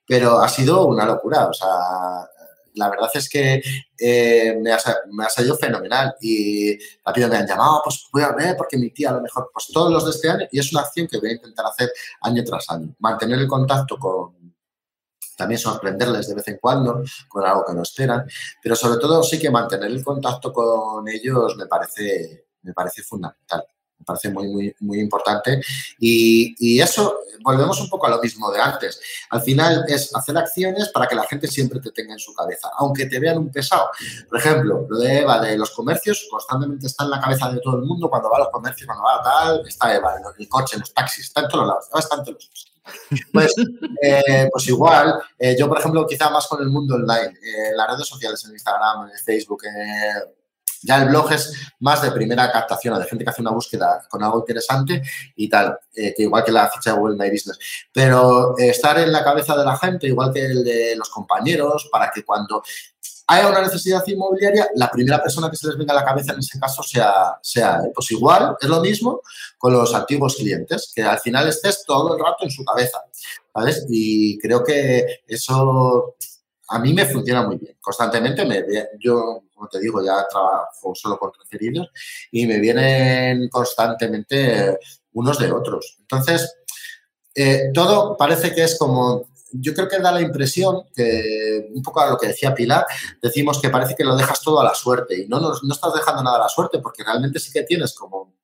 pero 0.05 0.40
ha 0.40 0.48
sido 0.48 0.86
una 0.86 1.07
locura, 1.07 1.46
o 1.46 1.53
sea, 1.53 1.68
la 2.74 2.90
verdad 2.90 3.11
es 3.14 3.28
que 3.28 3.62
eh, 3.96 4.59
me, 4.61 4.72
ha, 4.72 4.78
me, 5.12 5.24
ha, 5.24 5.28
salido 5.28 5.57
fenomenal 5.57 6.16
y 6.20 6.76
rápido 7.05 7.28
me 7.28 7.36
han 7.36 7.46
llamado, 7.46 7.80
pues 7.84 8.09
voy 8.12 8.24
a 8.24 8.32
ver 8.32 8.57
porque 8.57 8.78
mi 8.78 8.90
tía 8.90 9.11
a 9.11 9.14
lo 9.14 9.20
mejor, 9.20 9.50
pues 9.53 9.68
todos 9.72 9.92
los 9.92 10.05
de 10.05 10.11
este 10.11 10.30
año 10.30 10.46
y 10.50 10.59
es 10.59 10.72
una 10.72 10.82
acción 10.82 11.07
que 11.07 11.18
voy 11.18 11.30
a 11.30 11.34
intentar 11.34 11.66
hacer 11.66 11.92
año 12.22 12.42
tras 12.42 12.68
año, 12.70 12.92
mantener 12.98 13.38
el 13.38 13.46
contacto 13.46 13.96
con, 13.98 14.41
también 15.43 15.59
sorprenderles 15.59 16.28
de 16.28 16.36
vez 16.36 16.47
en 16.47 16.59
cuando 16.59 17.03
con 17.28 17.45
algo 17.45 17.64
que 17.66 17.74
no 17.74 17.82
esperan, 17.82 18.24
pero 18.62 18.76
sobre 18.76 19.01
todo 19.01 19.24
sí 19.24 19.40
que 19.40 19.51
mantener 19.51 19.90
el 19.90 20.05
contacto 20.05 20.53
con 20.53 21.09
ellos 21.09 21.57
me 21.57 21.66
parece, 21.66 22.47
me 22.62 22.72
parece 22.72 23.03
fundamental. 23.03 23.64
Me 23.99 24.05
parece 24.05 24.30
muy, 24.30 24.49
muy, 24.49 24.74
muy 24.80 25.01
importante. 25.01 25.61
Y, 25.99 26.55
y, 26.59 26.80
eso, 26.80 27.20
volvemos 27.40 27.80
un 27.80 27.88
poco 27.88 28.07
a 28.07 28.11
lo 28.11 28.20
mismo 28.20 28.51
de 28.51 28.61
antes. 28.61 29.01
Al 29.30 29.43
final 29.43 29.84
es 29.86 30.14
hacer 30.14 30.36
acciones 30.36 30.88
para 30.88 31.07
que 31.07 31.14
la 31.14 31.24
gente 31.24 31.47
siempre 31.47 31.78
te 31.78 31.93
tenga 31.93 32.12
en 32.12 32.18
su 32.18 32.34
cabeza, 32.34 32.68
aunque 32.78 33.07
te 33.07 33.20
vean 33.20 33.38
un 33.38 33.51
pesado. 33.53 33.90
Por 34.28 34.38
ejemplo, 34.40 34.86
lo 34.88 34.99
de 34.99 35.20
Eva, 35.20 35.40
de 35.40 35.57
los 35.57 35.70
comercios, 35.70 36.26
constantemente 36.28 36.88
está 36.88 37.05
en 37.05 37.11
la 37.11 37.20
cabeza 37.20 37.49
de 37.51 37.61
todo 37.61 37.76
el 37.76 37.84
mundo. 37.84 38.11
Cuando 38.11 38.28
va 38.28 38.38
a 38.38 38.40
los 38.40 38.51
comercios, 38.51 38.86
cuando 38.86 39.05
va 39.05 39.20
a 39.20 39.22
tal, 39.22 39.66
está 39.68 39.95
Eva, 39.95 40.16
en 40.16 40.24
el 40.36 40.49
coche, 40.49 40.74
en 40.74 40.80
los 40.80 40.93
taxis, 40.93 41.26
está 41.26 41.43
en 41.43 41.49
todos 41.49 41.66
lados. 41.66 41.88
Está 41.95 42.16
en 42.16 42.24
todos 42.24 42.43
lados. 42.43 42.72
Pues, 43.33 43.55
eh, 44.03 44.49
pues 44.51 44.68
igual, 44.68 45.14
eh, 45.39 45.57
yo 45.59 45.68
por 45.68 45.78
ejemplo 45.78 46.07
quizá 46.07 46.30
más 46.30 46.47
con 46.47 46.61
el 46.62 46.68
mundo 46.68 46.97
online, 46.97 47.39
eh, 47.43 47.72
las 47.74 47.89
redes 47.93 48.07
sociales, 48.07 48.45
en 48.45 48.53
Instagram, 48.53 49.09
en 49.11 49.18
Facebook, 49.18 49.62
ya 50.83 51.01
el 51.01 51.11
blog 51.11 51.33
es 51.33 51.53
más 51.78 52.03
de 52.03 52.11
primera 52.11 52.51
captación, 52.51 52.99
de 52.99 53.07
gente 53.07 53.24
que 53.24 53.30
hace 53.30 53.41
una 53.41 53.53
búsqueda 53.53 54.05
con 54.09 54.22
algo 54.24 54.41
interesante 54.41 55.01
y 55.37 55.49
tal, 55.49 55.78
que 55.95 56.14
igual 56.18 56.43
que 56.43 56.51
la 56.51 56.68
ficha 56.70 56.91
de 56.91 56.99
Google 56.99 57.16
My 57.16 57.30
Business. 57.30 57.59
Pero 57.93 58.59
estar 58.59 58.99
en 58.99 59.12
la 59.12 59.22
cabeza 59.22 59.57
de 59.57 59.64
la 59.64 59.76
gente, 59.76 60.09
igual 60.09 60.33
que 60.33 60.45
el 60.45 60.64
de 60.64 60.97
los 60.97 61.09
compañeros, 61.09 61.89
para 61.93 62.11
que 62.11 62.24
cuando 62.24 62.64
hay 63.27 63.45
una 63.45 63.62
necesidad 63.62 64.07
inmobiliaria, 64.07 64.68
la 64.75 64.91
primera 64.91 65.23
persona 65.23 65.51
que 65.51 65.57
se 65.57 65.68
les 65.68 65.77
venga 65.77 65.93
a 65.93 65.97
la 65.97 66.05
cabeza 66.05 66.33
en 66.33 66.41
ese 66.41 66.59
caso 66.59 66.83
sea, 66.83 67.39
sea 67.41 67.81
pues 67.95 68.11
igual, 68.11 68.57
es 68.61 68.68
lo 68.68 68.81
mismo 68.81 69.20
con 69.59 69.73
los 69.73 69.95
antiguos 69.95 70.37
clientes, 70.37 70.93
que 70.95 71.03
al 71.03 71.18
final 71.20 71.49
estés 71.49 71.85
todo 71.87 72.16
el 72.16 72.23
rato 72.23 72.45
en 72.45 72.51
su 72.51 72.64
cabeza, 72.64 72.99
¿sabes? 73.55 73.87
Y 73.89 74.39
creo 74.39 74.62
que 74.64 75.23
eso 75.27 76.16
a 76.68 76.79
mí 76.79 76.93
me 76.95 77.07
funciona 77.07 77.47
muy 77.47 77.59
bien. 77.59 77.77
Constantemente 77.81 78.45
me 78.45 78.64
yo, 78.99 79.43
como 79.55 79.68
te 79.68 79.79
digo, 79.79 80.03
ya 80.03 80.27
trabajo 80.29 80.95
solo 80.95 81.18
con 81.18 81.31
referidos 81.39 81.89
y 82.31 82.47
me 82.47 82.59
vienen 82.59 83.49
constantemente 83.49 84.79
unos 85.12 85.39
de 85.39 85.53
otros. 85.53 85.99
Entonces, 86.01 86.55
eh, 87.35 87.70
todo 87.75 88.16
parece 88.16 88.55
que 88.55 88.64
es 88.64 88.79
como 88.79 89.27
yo 89.53 89.74
creo 89.74 89.88
que 89.88 89.98
da 89.98 90.12
la 90.12 90.20
impresión 90.20 90.84
que, 90.94 91.68
un 91.74 91.82
poco 91.82 92.00
a 92.00 92.11
lo 92.11 92.18
que 92.18 92.28
decía 92.28 92.55
Pilar, 92.55 92.86
decimos 93.20 93.61
que 93.61 93.70
parece 93.70 93.94
que 93.94 94.05
lo 94.05 94.16
dejas 94.16 94.40
todo 94.40 94.61
a 94.61 94.64
la 94.64 94.74
suerte 94.74 95.22
y 95.22 95.28
no, 95.28 95.40
no, 95.40 95.53
no 95.62 95.74
estás 95.74 95.94
dejando 95.94 96.22
nada 96.22 96.36
a 96.36 96.42
la 96.42 96.48
suerte 96.48 96.78
porque 96.78 97.05
realmente 97.05 97.38
sí 97.38 97.53
que 97.53 97.62
tienes 97.62 97.94
como 97.94 98.34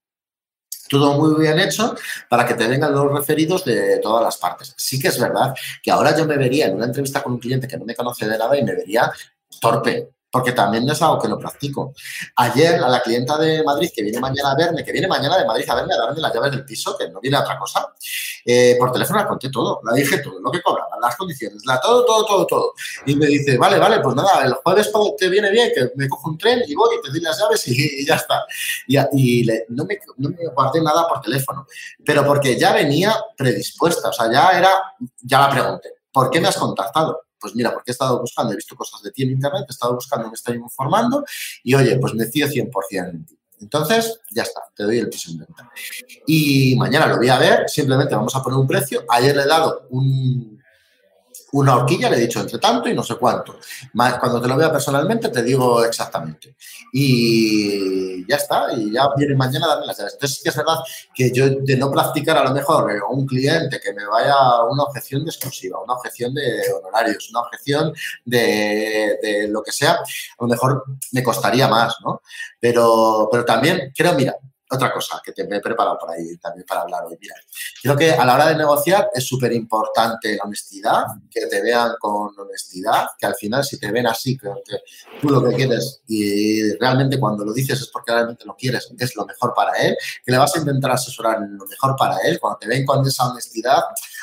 todo 0.89 1.15
muy 1.15 1.41
bien 1.41 1.59
hecho 1.59 1.95
para 2.29 2.47
que 2.47 2.55
te 2.55 2.67
vengan 2.67 2.93
los 2.93 3.13
referidos 3.13 3.65
de 3.65 3.99
todas 3.99 4.25
las 4.25 4.37
partes. 4.39 4.75
Sí 4.77 4.99
que 4.99 5.09
es 5.09 5.21
verdad 5.21 5.55
que 5.83 5.91
ahora 5.91 6.17
yo 6.17 6.25
me 6.25 6.37
vería 6.37 6.67
en 6.67 6.77
una 6.77 6.87
entrevista 6.87 7.23
con 7.23 7.35
un 7.35 7.39
cliente 7.39 7.69
que 7.69 7.77
no 7.77 7.85
me 7.85 7.95
conoce 7.95 8.27
de 8.27 8.39
nada 8.39 8.57
y 8.57 8.65
me 8.65 8.75
vería 8.75 9.13
torpe, 9.61 10.11
porque 10.31 10.53
también 10.53 10.89
es 10.89 11.01
algo 11.01 11.19
que 11.19 11.29
lo 11.29 11.39
practico. 11.39 11.95
Ayer 12.37 12.83
a 12.83 12.89
la 12.89 13.01
clienta 13.01 13.39
de 13.39 13.63
Madrid 13.63 13.91
que 13.95 14.03
viene 14.03 14.21
mañana 14.21 14.53
a 14.53 14.57
verme, 14.57 14.85
que 14.85 14.93
viene 14.93 15.09
mañana 15.09 15.39
de 15.39 15.47
Madrid 15.47 15.65
a 15.69 15.75
verme 15.75 15.95
a 15.95 15.99
darme 15.99 16.21
las 16.21 16.35
llaves 16.35 16.51
del 16.53 16.65
piso, 16.65 16.97
que 16.97 17.09
no 17.09 17.21
viene 17.21 17.37
a 17.37 17.41
otra 17.41 17.59
cosa, 17.59 17.93
eh, 18.45 18.77
por 18.79 18.93
teléfono 18.93 19.21
la 19.21 19.29
conté 19.29 19.51
todo, 19.51 19.81
la 19.85 19.95
dije 19.95 20.19
todo, 20.19 20.39
lo 20.41 20.51
que 20.51 20.61
cobraba, 20.61 20.97
las 21.01 21.17
condiciones, 21.17 21.63
todo, 21.83 22.05
todo, 22.05 22.27
todo, 22.27 22.47
todo. 22.47 22.75
Y 23.07 23.17
me 23.17 23.27
dice, 23.27 23.57
vale, 23.57 23.79
vale, 23.79 24.01
pues 24.01 24.15
nada, 24.15 24.45
el 24.45 24.53
jueves 24.55 24.93
te 25.19 25.29
viene 25.29 25.51
bien, 25.51 25.71
que 25.75 25.91
me 25.97 26.09
cojo 26.09 26.31
un 26.31 26.39
tren 26.39 26.63
y 26.67 26.75
voy 26.75 26.97
y 26.97 27.03
te 27.03 27.11
doy 27.11 27.21
las 27.21 27.39
llaves 27.39 27.67
y, 27.69 28.05
ya 28.05 28.17
está. 28.17 28.45
Y, 28.87 28.99
y 28.99 29.47
no, 29.69 29.85
me, 29.85 29.99
no 30.19 30.31
me 30.31 30.47
guardé 30.49 30.83
nada 30.83 31.09
por 31.09 31.21
teléfono, 31.21 31.67
pero 32.05 32.25
porque 32.25 32.59
ya 32.59 32.73
venía 32.73 33.17
predispuesta, 33.37 34.11
o 34.11 34.13
sea, 34.13 34.31
ya 34.31 34.51
era, 34.51 34.71
ya 35.23 35.41
la 35.41 35.51
pregunté, 35.51 35.95
¿por 36.13 36.31
qué 36.31 36.41
me 36.41 36.49
has 36.49 36.57
contactado? 36.57 37.28
Pues 37.41 37.55
mira, 37.55 37.73
porque 37.73 37.91
he 37.91 37.93
estado 37.93 38.21
buscando, 38.21 38.53
he 38.53 38.57
visto 38.57 38.77
cosas 38.77 39.03
de 39.03 39.11
ti 39.11 39.23
en 39.23 39.31
internet, 39.31 39.65
he 39.69 39.73
estado 39.73 39.95
buscando, 39.95 40.29
me 40.29 40.35
estoy 40.35 40.57
informando 40.57 41.25
y 41.63 41.75
oye, 41.75 41.99
pues 41.99 42.15
me 42.15 42.27
fío 42.27 42.47
100% 42.47 43.11
en 43.11 43.25
ti. 43.25 43.39
Entonces, 43.61 44.21
ya 44.31 44.43
está, 44.43 44.61
te 44.75 44.85
doy 44.85 44.99
el 44.99 45.09
piso 45.09 45.31
en 45.33 45.39
venta. 45.39 45.71
Y 46.27 46.77
mañana 46.77 47.07
lo 47.07 47.17
voy 47.17 47.29
a 47.29 47.39
ver, 47.39 47.69
simplemente 47.69 48.15
vamos 48.15 48.35
a 48.37 48.43
poner 48.43 48.59
un 48.59 48.67
precio. 48.67 49.05
Ayer 49.09 49.35
le 49.35 49.43
he 49.43 49.47
dado 49.47 49.87
un, 49.91 50.58
una 51.53 51.77
horquilla, 51.77 52.11
le 52.11 52.17
he 52.17 52.21
dicho 52.21 52.41
entre 52.41 52.59
tanto 52.59 52.89
y 52.89 52.95
no 52.95 53.03
sé 53.03 53.17
cuánto. 53.17 53.59
Cuando 53.93 54.41
te 54.41 54.49
lo 54.49 54.57
vea 54.57 54.71
personalmente 54.71 55.29
te 55.29 55.43
digo 55.43 55.85
exactamente. 55.85 56.55
Y 56.93 58.27
ya 58.27 58.37
está, 58.37 58.73
y 58.73 58.93
ya 58.93 59.09
viene 59.17 59.35
mañana 59.35 59.67
a 59.67 59.69
darme 59.71 59.87
las 59.87 59.99
llaves. 59.99 60.15
Entonces 60.15 60.39
sí 60.39 60.43
que 60.43 60.51
es 60.51 60.57
verdad 60.57 60.77
que 61.15 61.33
yo 61.33 61.49
de 61.49 61.77
no 61.77 61.91
practicar 61.91 62.37
a 62.37 62.45
lo 62.45 62.53
mejor 62.53 62.91
eh, 62.93 63.01
un 63.09 63.27
cliente 63.27 63.81
que 63.81 63.93
me 63.93 64.07
vaya 64.07 64.35
a 64.35 64.65
una 64.65 64.85
objeción 64.85 65.25
de 65.25 65.31
exclusiva, 65.31 65.81
una 65.83 65.95
objeción 65.95 66.35
de 66.35 66.63
honorarios, 66.73 67.29
una 67.31 67.41
objeción 67.41 67.93
de, 68.25 69.19
de, 69.23 69.49
lo 69.49 69.63
que 69.63 69.73
sea, 69.73 69.93
a 69.93 70.05
lo 70.41 70.49
mejor 70.49 70.85
me 71.13 71.23
costaría 71.23 71.69
más, 71.69 71.97
¿no? 72.05 72.21
Pero, 72.61 73.29
pero 73.31 73.45
también 73.45 73.93
creo, 73.97 74.15
mira, 74.15 74.37
otra 74.71 74.93
cosa 74.93 75.21
que 75.25 75.33
te 75.33 75.43
he 75.43 75.61
preparado 75.61 75.99
por 75.99 76.11
ahí 76.11 76.37
también 76.37 76.67
para 76.67 76.83
hablar 76.83 77.05
hoy. 77.05 77.17
Mira, 77.21 77.35
creo 77.83 77.97
que 77.97 78.13
a 78.13 78.25
la 78.25 78.35
hora 78.35 78.49
de 78.49 78.57
negociar 78.57 79.09
es 79.15 79.27
súper 79.27 79.53
importante 79.53 80.37
la 80.37 80.45
honestidad, 80.45 81.05
que 81.31 81.47
te 81.47 81.63
vean 81.63 81.93
con 81.99 82.39
honestidad, 82.39 83.07
que 83.19 83.27
al 83.27 83.35
final 83.35 83.65
si 83.65 83.79
te 83.79 83.91
ven 83.91 84.07
así, 84.07 84.37
que, 84.37 84.49
tú 85.21 85.31
lo 85.31 85.43
que 85.43 85.55
quieres 85.55 86.03
y 86.07 86.73
realmente 86.75 87.19
cuando 87.19 87.45
lo 87.45 87.53
dices 87.53 87.81
es 87.81 87.89
porque 87.89 88.13
realmente 88.13 88.45
lo 88.45 88.55
quieres, 88.55 88.91
es 88.99 89.17
lo 89.17 89.25
mejor 89.25 89.55
para 89.55 89.73
él, 89.79 89.97
que 90.25 90.33
le 90.33 90.39
vas 90.39 90.55
a 90.55 90.59
intentar 90.59 90.91
asesorar 90.93 91.41
lo 91.41 91.67
mejor 91.67 91.97
para 91.97 92.19
él, 92.19 92.39
cuando 92.39 92.59
te 92.59 92.69
ven 92.69 92.85
con 92.85 93.07
esa 93.07 93.29
honestidad, 93.29 93.83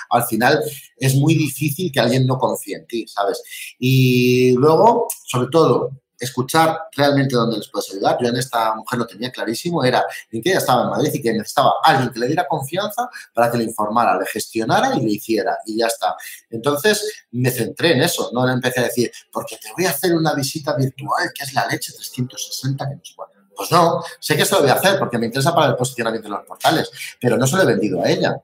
al 0.09 0.23
final 0.25 0.63
es 0.97 1.15
muy 1.15 1.33
difícil 1.33 1.91
que 1.91 1.99
alguien 1.99 2.25
no 2.25 2.37
confíe 2.37 2.77
en 2.77 2.87
ti, 2.87 3.07
¿sabes? 3.07 3.41
Y 3.79 4.53
luego, 4.53 5.07
sobre 5.25 5.49
todo, 5.49 5.91
escuchar 6.19 6.77
realmente 6.95 7.35
dónde 7.35 7.57
les 7.57 7.67
puedes 7.69 7.91
ayudar. 7.91 8.17
Yo 8.21 8.29
en 8.29 8.37
esta 8.37 8.75
mujer 8.75 8.99
lo 8.99 9.07
tenía 9.07 9.31
clarísimo, 9.31 9.83
era 9.83 10.05
que 10.29 10.39
ella 10.43 10.57
estaba 10.57 10.83
en 10.83 10.89
Madrid 10.89 11.11
y 11.13 11.21
que 11.21 11.33
necesitaba 11.33 11.73
alguien 11.83 12.11
que 12.11 12.19
le 12.19 12.27
diera 12.27 12.47
confianza 12.47 13.09
para 13.33 13.51
que 13.51 13.57
le 13.57 13.63
informara, 13.65 14.17
le 14.17 14.25
gestionara 14.25 14.95
y 14.95 15.01
le 15.01 15.11
hiciera 15.11 15.57
y 15.65 15.77
ya 15.77 15.87
está. 15.87 16.15
Entonces 16.49 17.25
me 17.31 17.49
centré 17.51 17.93
en 17.93 18.01
eso, 18.01 18.29
no 18.33 18.45
le 18.45 18.53
empecé 18.53 18.79
a 18.79 18.83
decir, 18.83 19.11
porque 19.31 19.57
te 19.57 19.71
voy 19.75 19.85
a 19.85 19.91
hacer 19.91 20.13
una 20.13 20.33
visita 20.33 20.75
virtual 20.75 21.31
que 21.33 21.43
es 21.43 21.53
la 21.53 21.67
leche 21.67 21.93
360 21.93 22.89
que 22.89 22.95
nos 22.95 23.15
Pues 23.55 23.71
no, 23.71 24.03
sé 24.19 24.35
que 24.35 24.43
eso 24.43 24.55
lo 24.55 24.61
voy 24.61 24.71
a 24.71 24.75
hacer 24.75 24.99
porque 24.99 25.17
me 25.17 25.27
interesa 25.27 25.53
para 25.53 25.67
el 25.67 25.75
posicionamiento 25.75 26.27
de 26.27 26.35
los 26.35 26.45
portales, 26.45 26.89
pero 27.19 27.37
no 27.37 27.47
se 27.47 27.55
lo 27.55 27.63
he 27.63 27.65
vendido 27.65 28.03
a 28.03 28.09
ella. 28.09 28.35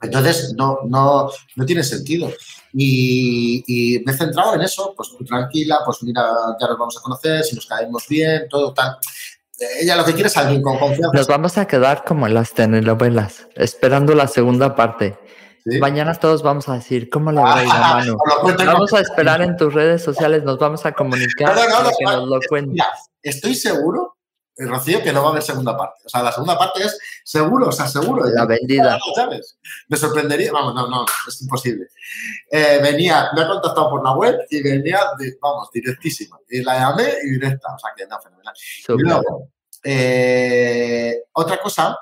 Entonces, 0.00 0.54
no, 0.54 0.80
no, 0.86 1.30
no 1.56 1.66
tiene 1.66 1.82
sentido. 1.82 2.30
Y, 2.72 4.02
me 4.04 4.12
he 4.12 4.16
centrado 4.16 4.54
en 4.54 4.62
eso, 4.62 4.94
pues 4.96 5.10
tú 5.16 5.24
tranquila, 5.24 5.80
pues 5.84 6.02
mira, 6.02 6.24
ya 6.60 6.66
nos 6.66 6.78
vamos 6.78 6.98
a 6.98 7.02
conocer, 7.02 7.44
si 7.44 7.56
nos 7.56 7.66
caemos 7.66 8.06
bien, 8.08 8.48
todo 8.48 8.72
tal. 8.72 8.96
Ella 9.80 9.96
lo 9.96 10.04
que 10.04 10.14
quiere 10.14 10.28
es 10.28 10.36
alguien 10.36 10.62
con 10.62 10.78
confianza. 10.78 11.10
Nos 11.12 11.26
vamos 11.26 11.58
a 11.58 11.66
quedar 11.66 12.04
como 12.04 12.26
en 12.26 12.34
las 12.34 12.52
telenovelas, 12.52 13.48
esperando 13.56 14.14
la 14.14 14.26
segunda 14.26 14.74
parte. 14.74 15.18
Mañana 15.80 16.14
todos 16.14 16.42
vamos 16.42 16.68
a 16.70 16.74
decir, 16.74 17.10
¿cómo 17.10 17.30
le 17.30 17.40
va 17.40 17.58
a 17.58 17.64
ir 17.64 17.70
a 17.70 17.94
mano? 17.94 18.16
Vamos 18.64 18.92
a 18.94 19.00
esperar 19.00 19.42
en 19.42 19.56
tus 19.56 19.74
redes 19.74 20.02
sociales, 20.02 20.42
nos 20.42 20.58
vamos 20.58 20.86
a 20.86 20.92
comunicar 20.92 21.54
para 21.54 21.90
que 21.98 22.04
nos 22.04 22.28
lo 22.28 22.40
cuentes. 22.48 22.84
estoy 23.22 23.54
seguro 23.54 24.16
Rocío, 24.56 25.02
que 25.02 25.12
no 25.12 25.22
va 25.22 25.28
a 25.28 25.30
haber 25.32 25.42
segunda 25.42 25.76
parte. 25.76 26.02
O 26.04 26.08
sea, 26.08 26.22
la 26.22 26.32
segunda 26.32 26.58
parte 26.58 26.82
es 26.82 26.98
seguro, 27.24 27.68
o 27.68 27.72
sea, 27.72 27.86
seguro. 27.88 28.24
La 28.26 28.46
vendida. 28.46 28.98
¿Sabes? 29.14 29.58
Me 29.88 29.96
sorprendería, 29.96 30.52
vamos, 30.52 30.74
no, 30.74 30.88
no, 30.88 31.04
es 31.26 31.42
imposible. 31.42 31.86
Eh, 32.50 32.78
venía, 32.82 33.30
me 33.34 33.42
ha 33.42 33.48
contactado 33.48 33.90
por 33.90 34.04
la 34.04 34.12
web 34.12 34.38
y 34.50 34.62
venía, 34.62 35.00
vamos, 35.40 35.70
directísima. 35.72 36.38
Y 36.48 36.62
la 36.62 36.78
llamé 36.78 37.08
y 37.24 37.30
directa, 37.30 37.74
o 37.74 37.78
sea, 37.78 37.90
que 37.96 38.06
no, 38.06 38.20
fenomenal. 38.20 38.54
Y 38.88 39.02
luego, 39.02 39.50
eh, 39.82 41.22
otra 41.32 41.58
cosa 41.58 41.96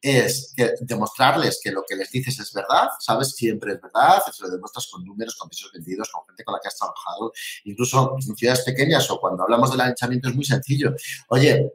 es 0.00 0.52
que 0.54 0.72
demostrarles 0.80 1.60
que 1.62 1.70
lo 1.70 1.82
que 1.88 1.96
les 1.96 2.10
dices 2.10 2.38
es 2.38 2.52
verdad, 2.52 2.88
sabes, 2.98 3.30
siempre 3.30 3.72
es 3.72 3.80
verdad, 3.80 4.22
se 4.30 4.42
lo 4.42 4.50
demuestras 4.50 4.88
con 4.90 5.04
números, 5.04 5.36
con 5.36 5.48
pisos 5.48 5.70
vendidos, 5.72 6.10
con 6.10 6.26
gente 6.26 6.44
con 6.44 6.54
la 6.54 6.60
que 6.60 6.68
has 6.68 6.76
trabajado, 6.76 7.32
incluso 7.64 8.16
en 8.16 8.36
ciudades 8.36 8.62
pequeñas 8.64 9.10
o 9.10 9.18
cuando 9.18 9.44
hablamos 9.44 9.70
del 9.70 9.80
anchamiento 9.80 10.28
es 10.28 10.34
muy 10.34 10.44
sencillo. 10.44 10.94
Oye, 11.28 11.72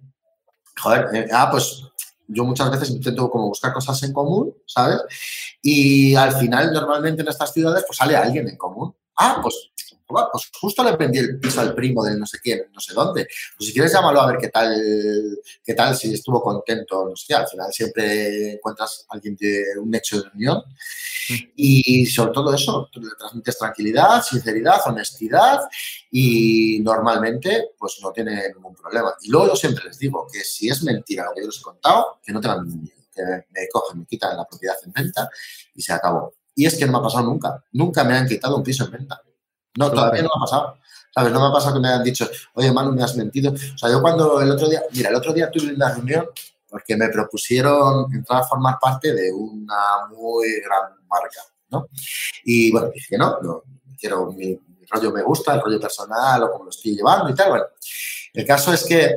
joder, 0.82 1.08
eh, 1.14 1.28
ah, 1.32 1.50
pues 1.52 1.84
yo 2.28 2.44
muchas 2.44 2.70
veces 2.72 2.90
intento 2.90 3.30
como 3.30 3.48
buscar 3.48 3.74
cosas 3.74 4.02
en 4.04 4.14
común, 4.14 4.54
¿sabes? 4.66 5.00
Y 5.62 6.16
al 6.16 6.34
final, 6.34 6.74
normalmente 6.74 7.22
en 7.22 7.28
estas 7.28 7.54
ciudades, 7.54 7.84
pues 7.88 7.98
sale 7.98 8.16
alguien 8.16 8.48
en 8.48 8.58
común. 8.58 8.94
Ah, 9.16 9.40
pues 9.42 9.72
pues 10.08 10.50
justo 10.60 10.84
le 10.84 10.96
vendí 10.96 11.20
el 11.20 11.40
piso 11.40 11.60
al 11.62 11.76
primo 11.76 12.04
de 12.04 12.18
no 12.18 12.26
sé 12.26 12.40
quién, 12.40 12.64
no 12.74 12.80
sé 12.80 12.94
dónde. 12.94 13.28
Pues 13.58 13.68
si 13.68 13.74
quieres 13.74 13.92
llámalo 13.92 14.22
a 14.22 14.28
ver 14.28 14.38
qué 14.38 14.48
tal, 14.48 15.40
qué 15.64 15.74
tal, 15.74 15.96
si 15.96 16.14
estuvo 16.14 16.42
contento, 16.42 17.08
no 17.10 17.16
sé, 17.16 17.34
al 17.34 17.48
final 17.48 17.72
siempre 17.72 18.54
encuentras 18.54 19.06
a 19.10 19.16
alguien 19.16 19.36
de 19.36 19.64
un 19.80 19.94
hecho 19.94 20.22
de 20.22 20.30
unión. 20.34 20.64
Y 21.56 22.06
sobre 22.06 22.32
todo 22.32 22.54
eso, 22.54 22.90
le 22.94 23.10
transmites 23.20 23.58
tranquilidad, 23.58 24.24
sinceridad, 24.24 24.80
honestidad 24.86 25.60
y 26.10 26.80
normalmente 26.80 27.72
pues 27.78 28.00
no 28.02 28.12
tiene 28.14 28.50
ningún 28.54 28.76
problema. 28.76 29.14
Y 29.22 29.30
luego 29.30 29.48
yo 29.48 29.56
siempre 29.56 29.84
les 29.86 30.00
digo 30.00 30.26
que 30.32 30.40
si 30.40 30.70
es 30.70 30.84
mentira 30.84 31.26
lo 31.26 31.34
que 31.34 31.42
yo 31.42 31.48
les 31.48 31.60
he 31.60 31.64
contado, 31.64 32.20
que 32.24 32.32
no 32.32 32.40
tengan 32.40 32.64
ningún 32.64 32.84
miedo, 32.84 32.98
que 33.14 33.24
me 33.24 33.68
cogen, 33.72 34.00
me 34.00 34.06
quitan 34.06 34.38
la 34.38 34.46
propiedad 34.46 34.78
en 34.86 34.94
venta 34.94 35.30
y 35.76 35.82
se 35.82 35.92
acabó. 35.92 36.34
Y 36.56 36.66
es 36.66 36.76
que 36.76 36.86
no 36.86 36.94
me 36.94 36.98
ha 37.00 37.02
pasado 37.02 37.26
nunca. 37.26 37.64
Nunca 37.74 38.04
me 38.04 38.16
han 38.16 38.28
quitado 38.28 38.56
un 38.58 38.64
piso 38.64 38.86
en 38.86 38.92
venta. 38.92 39.22
No, 39.78 39.90
todavía 39.92 40.24
no 40.24 40.30
me 40.34 40.40
ha 40.40 40.42
pasado. 40.42 40.78
¿Sabes? 41.14 41.32
No 41.32 41.40
me 41.40 41.48
ha 41.48 41.52
pasado 41.52 41.76
que 41.76 41.80
me 41.80 41.88
hayan 41.88 42.04
dicho, 42.04 42.28
oye, 42.54 42.72
Manu, 42.72 42.92
me 42.92 43.04
has 43.04 43.16
mentido. 43.16 43.54
O 43.54 43.78
sea, 43.78 43.90
yo 43.90 44.02
cuando 44.02 44.42
el 44.42 44.52
otro 44.52 44.68
día, 44.68 44.82
mira, 44.94 45.10
el 45.10 45.16
otro 45.16 45.34
día 45.34 45.50
tuve 45.50 45.74
una 45.74 45.94
reunión 45.94 46.28
porque 46.70 46.98
me 46.98 47.10
propusieron 47.10 48.14
entrar 48.14 48.42
a 48.42 48.46
formar 48.46 48.78
parte 48.80 49.14
de 49.14 49.32
una 49.32 50.08
muy 50.10 50.60
gran 50.62 50.94
marca, 51.08 51.42
¿no? 51.70 51.88
Y 52.44 52.72
bueno, 52.72 52.90
dije 52.94 53.08
que 53.10 53.18
no, 53.18 53.40
no 53.42 53.64
quiero, 54.00 54.32
mi, 54.32 54.60
rollo 54.90 55.12
me 55.12 55.22
gusta, 55.22 55.54
el 55.54 55.62
rollo 55.62 55.80
personal 55.80 56.44
o 56.44 56.52
como 56.52 56.66
lo 56.66 56.70
estoy 56.70 56.96
llevando 56.96 57.30
y 57.30 57.36
tal. 57.36 57.50
Bueno, 57.50 57.66
el 58.34 58.46
caso 58.46 58.74
es 58.74 58.86
que 58.86 59.16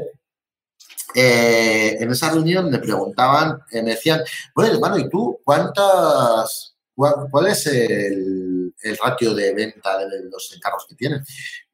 eh, 1.15 1.97
en 2.01 2.11
esa 2.11 2.31
reunión 2.31 2.71
me 2.71 2.79
preguntaban, 2.79 3.61
eh, 3.71 3.83
me 3.83 3.91
decían, 3.91 4.21
bueno, 4.55 4.75
hermano, 4.75 4.99
¿y 4.99 5.09
tú 5.09 5.41
cuántas, 5.45 6.77
cuál 6.95 7.47
es 7.47 7.67
el 7.67 8.50
el 8.83 8.97
ratio 8.97 9.35
de 9.35 9.55
venta 9.55 9.99
de 9.99 10.25
los 10.31 10.53
encargos 10.55 10.87
que 10.89 10.95
tienen. 10.95 11.25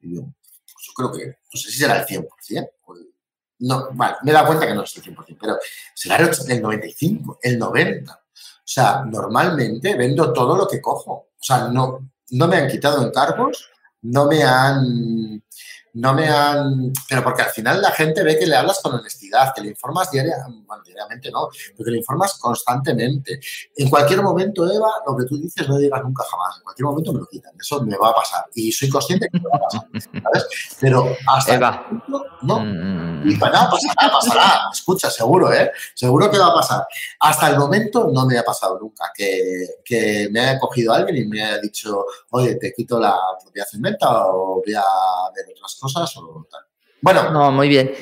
Yo, 0.00 0.22
pues 0.22 0.86
yo 0.86 0.92
creo 0.94 1.12
que, 1.12 1.26
no 1.26 1.60
sé 1.60 1.70
si 1.70 1.78
será 1.78 1.98
el 2.00 2.06
100%. 2.06 2.70
No, 3.58 3.88
vale, 3.92 4.16
me 4.22 4.30
he 4.30 4.34
dado 4.34 4.48
cuenta 4.48 4.66
que 4.66 4.74
no 4.74 4.82
es 4.82 4.96
el 4.96 5.02
100%, 5.02 5.38
pero 5.40 5.58
será 5.94 6.16
el 6.16 6.62
95, 6.62 7.38
el 7.42 7.58
90. 7.58 8.12
O 8.12 8.68
sea, 8.68 9.02
normalmente 9.06 9.94
vendo 9.94 10.32
todo 10.32 10.56
lo 10.56 10.66
que 10.66 10.80
cojo. 10.80 11.12
O 11.12 11.42
sea, 11.42 11.68
no, 11.68 12.10
no 12.30 12.48
me 12.48 12.56
han 12.56 12.68
quitado 12.68 13.06
encargos, 13.06 13.70
no 14.02 14.26
me 14.26 14.42
han 14.42 15.42
no 15.96 16.12
me 16.12 16.28
han... 16.28 16.92
Pero 17.08 17.24
porque 17.24 17.42
al 17.42 17.50
final 17.50 17.80
la 17.80 17.90
gente 17.90 18.22
ve 18.22 18.38
que 18.38 18.46
le 18.46 18.54
hablas 18.54 18.80
con 18.82 18.94
honestidad, 18.94 19.54
que 19.54 19.62
le 19.62 19.68
informas 19.68 20.10
diaria, 20.10 20.36
bueno, 20.66 20.82
diariamente 20.84 21.30
no, 21.30 21.48
pero 21.72 21.84
que 21.86 21.90
le 21.90 21.98
informas 21.98 22.34
constantemente. 22.34 23.40
En 23.76 23.88
cualquier 23.88 24.22
momento, 24.22 24.70
Eva, 24.70 24.90
lo 25.06 25.16
que 25.16 25.24
tú 25.24 25.40
dices 25.40 25.66
no 25.66 25.78
digas 25.78 26.02
nunca 26.02 26.22
jamás. 26.30 26.58
En 26.58 26.64
cualquier 26.64 26.86
momento 26.86 27.12
me 27.14 27.20
lo 27.20 27.26
quitan. 27.26 27.52
Eso 27.58 27.82
me 27.82 27.96
va 27.96 28.10
a 28.10 28.14
pasar. 28.14 28.44
Y 28.54 28.70
soy 28.72 28.90
consciente 28.90 29.28
que 29.32 29.40
me 29.40 29.48
va 29.48 29.56
a 29.56 29.60
pasar. 29.60 29.88
¿Sabes? 30.22 30.76
Pero 30.80 31.16
hasta 31.28 31.54
Eva. 31.54 31.86
no. 32.42 32.60
Mm. 32.60 33.05
Y 33.26 33.36
para 33.36 33.52
nada, 33.52 33.70
pasará, 33.70 34.12
pasará. 34.12 34.60
Escucha, 34.72 35.10
seguro, 35.10 35.52
¿eh? 35.52 35.72
Seguro 35.94 36.30
que 36.30 36.38
va 36.38 36.48
a 36.48 36.54
pasar. 36.54 36.86
Hasta 37.20 37.50
el 37.50 37.58
momento 37.58 38.08
no 38.12 38.26
me 38.26 38.38
ha 38.38 38.42
pasado 38.42 38.78
nunca 38.78 39.10
que, 39.14 39.66
que 39.84 40.28
me 40.30 40.40
haya 40.40 40.58
cogido 40.58 40.92
alguien 40.92 41.16
y 41.16 41.26
me 41.26 41.42
haya 41.42 41.58
dicho, 41.58 42.06
oye, 42.30 42.56
te 42.56 42.72
quito 42.72 42.98
la 42.98 43.18
propiedad 43.42 43.68
en 43.72 43.82
venta 43.82 44.26
o 44.26 44.62
voy 44.64 44.74
a 44.74 44.82
ver 45.34 45.46
otras 45.50 45.76
cosas 45.80 46.16
o 46.16 46.46
tal. 46.50 46.62
Bueno. 47.00 47.30
No, 47.30 47.52
muy 47.52 47.68
bien. 47.68 47.94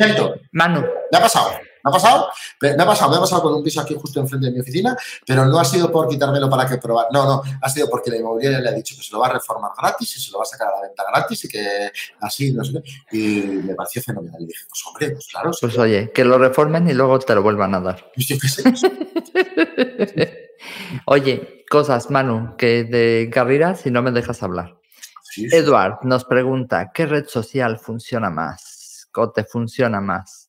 Manu. 0.53 0.81
Me 1.11 1.19
ha 1.19 1.21
pasado. 1.21 1.51
Me 1.85 1.91
ha 1.91 1.93
pasado, 1.93 2.29
me 2.63 2.71
ha 2.71 2.87
pasado, 2.87 3.11
me 3.11 3.19
ha 3.19 3.21
pasado 3.21 3.43
con 3.43 3.55
un 3.55 3.63
piso 3.63 3.79
aquí 3.79 3.95
justo 3.95 4.19
enfrente 4.19 4.47
de 4.47 4.53
mi 4.53 4.61
oficina, 4.61 4.97
pero 5.27 5.45
no 5.45 5.59
ha 5.59 5.65
sido 5.67 5.93
por 5.93 6.09
quitármelo 6.09 6.49
para 6.49 6.67
que 6.67 6.79
probar. 6.79 7.09
No, 7.13 7.27
no, 7.27 7.43
ha 7.61 7.69
sido 7.69 7.91
porque 7.91 8.11
la 8.11 8.17
inmobiliaria 8.17 8.59
le 8.61 8.71
ha 8.71 8.73
dicho 8.73 8.97
que 8.97 9.03
se 9.03 9.13
lo 9.13 9.21
va 9.21 9.27
a 9.27 9.35
reformar 9.35 9.73
gratis 9.77 10.17
y 10.17 10.21
se 10.21 10.33
lo 10.33 10.39
va 10.39 10.45
a 10.45 10.47
sacar 10.47 10.69
a 10.69 10.77
la 10.77 10.81
venta 10.81 11.05
gratis 11.07 11.45
y 11.45 11.49
que 11.49 11.93
así, 12.23 12.53
no 12.53 12.65
sé 12.65 12.73
qué. 12.73 12.83
Y 13.19 13.43
me 13.43 13.75
pareció 13.75 14.01
fenomenal. 14.01 14.41
Y 14.41 14.47
dije, 14.47 14.65
pues 14.67 14.83
hombre, 14.87 15.11
pues 15.11 15.27
claro. 15.27 15.51
Pues 15.61 15.77
oye, 15.77 16.11
que 16.11 16.25
lo 16.25 16.39
reformen 16.39 16.89
y 16.89 16.95
luego 16.95 17.19
te 17.19 17.35
lo 17.35 17.43
vuelvan 17.43 17.75
a 17.75 17.81
dar. 17.81 18.11
oye, 21.05 21.67
cosas, 21.69 22.11
Manu, 22.11 22.57
que 22.57 22.85
de 22.85 23.29
carrera 23.31 23.75
si 23.75 23.91
no 23.91 24.01
me 24.01 24.11
dejas 24.11 24.43
hablar. 24.43 24.79
Eduard 25.37 25.99
nos 26.05 26.25
pregunta, 26.25 26.93
¿qué 26.95 27.05
red 27.05 27.27
social 27.27 27.79
funciona 27.79 28.31
más? 28.31 29.11
¿O 29.15 29.31
te 29.31 29.45
funciona 29.45 30.01
más? 30.01 30.44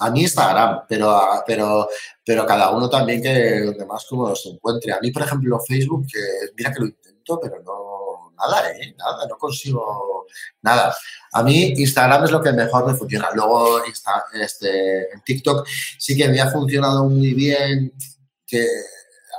A 0.00 0.10
mí 0.10 0.22
Instagram, 0.22 0.82
pero, 0.88 1.20
pero, 1.46 1.88
pero 2.24 2.46
cada 2.46 2.70
uno 2.70 2.88
también 2.88 3.22
que 3.22 3.60
donde 3.60 3.86
más 3.86 4.04
cómodo 4.04 4.34
se 4.36 4.50
encuentre. 4.50 4.92
A 4.92 5.00
mí, 5.00 5.10
por 5.10 5.22
ejemplo, 5.22 5.58
Facebook, 5.60 6.06
que 6.12 6.20
mira 6.56 6.72
que 6.72 6.80
lo 6.80 6.86
intento, 6.86 7.40
pero 7.40 7.62
no, 7.62 8.32
nada, 8.36 8.70
¿eh? 8.72 8.94
Nada, 8.98 9.26
no 9.26 9.36
consigo 9.38 10.26
nada. 10.62 10.94
A 11.32 11.42
mí 11.42 11.74
Instagram 11.76 12.24
es 12.24 12.30
lo 12.30 12.42
que 12.42 12.52
mejor 12.52 12.86
me 12.86 12.94
funciona. 12.94 13.28
Luego 13.34 13.82
este, 13.84 15.12
en 15.12 15.20
TikTok 15.24 15.66
sí 15.98 16.16
que 16.16 16.28
me 16.28 16.40
ha 16.40 16.50
funcionado 16.50 17.04
muy 17.04 17.32
bien, 17.34 17.92
que 18.46 18.66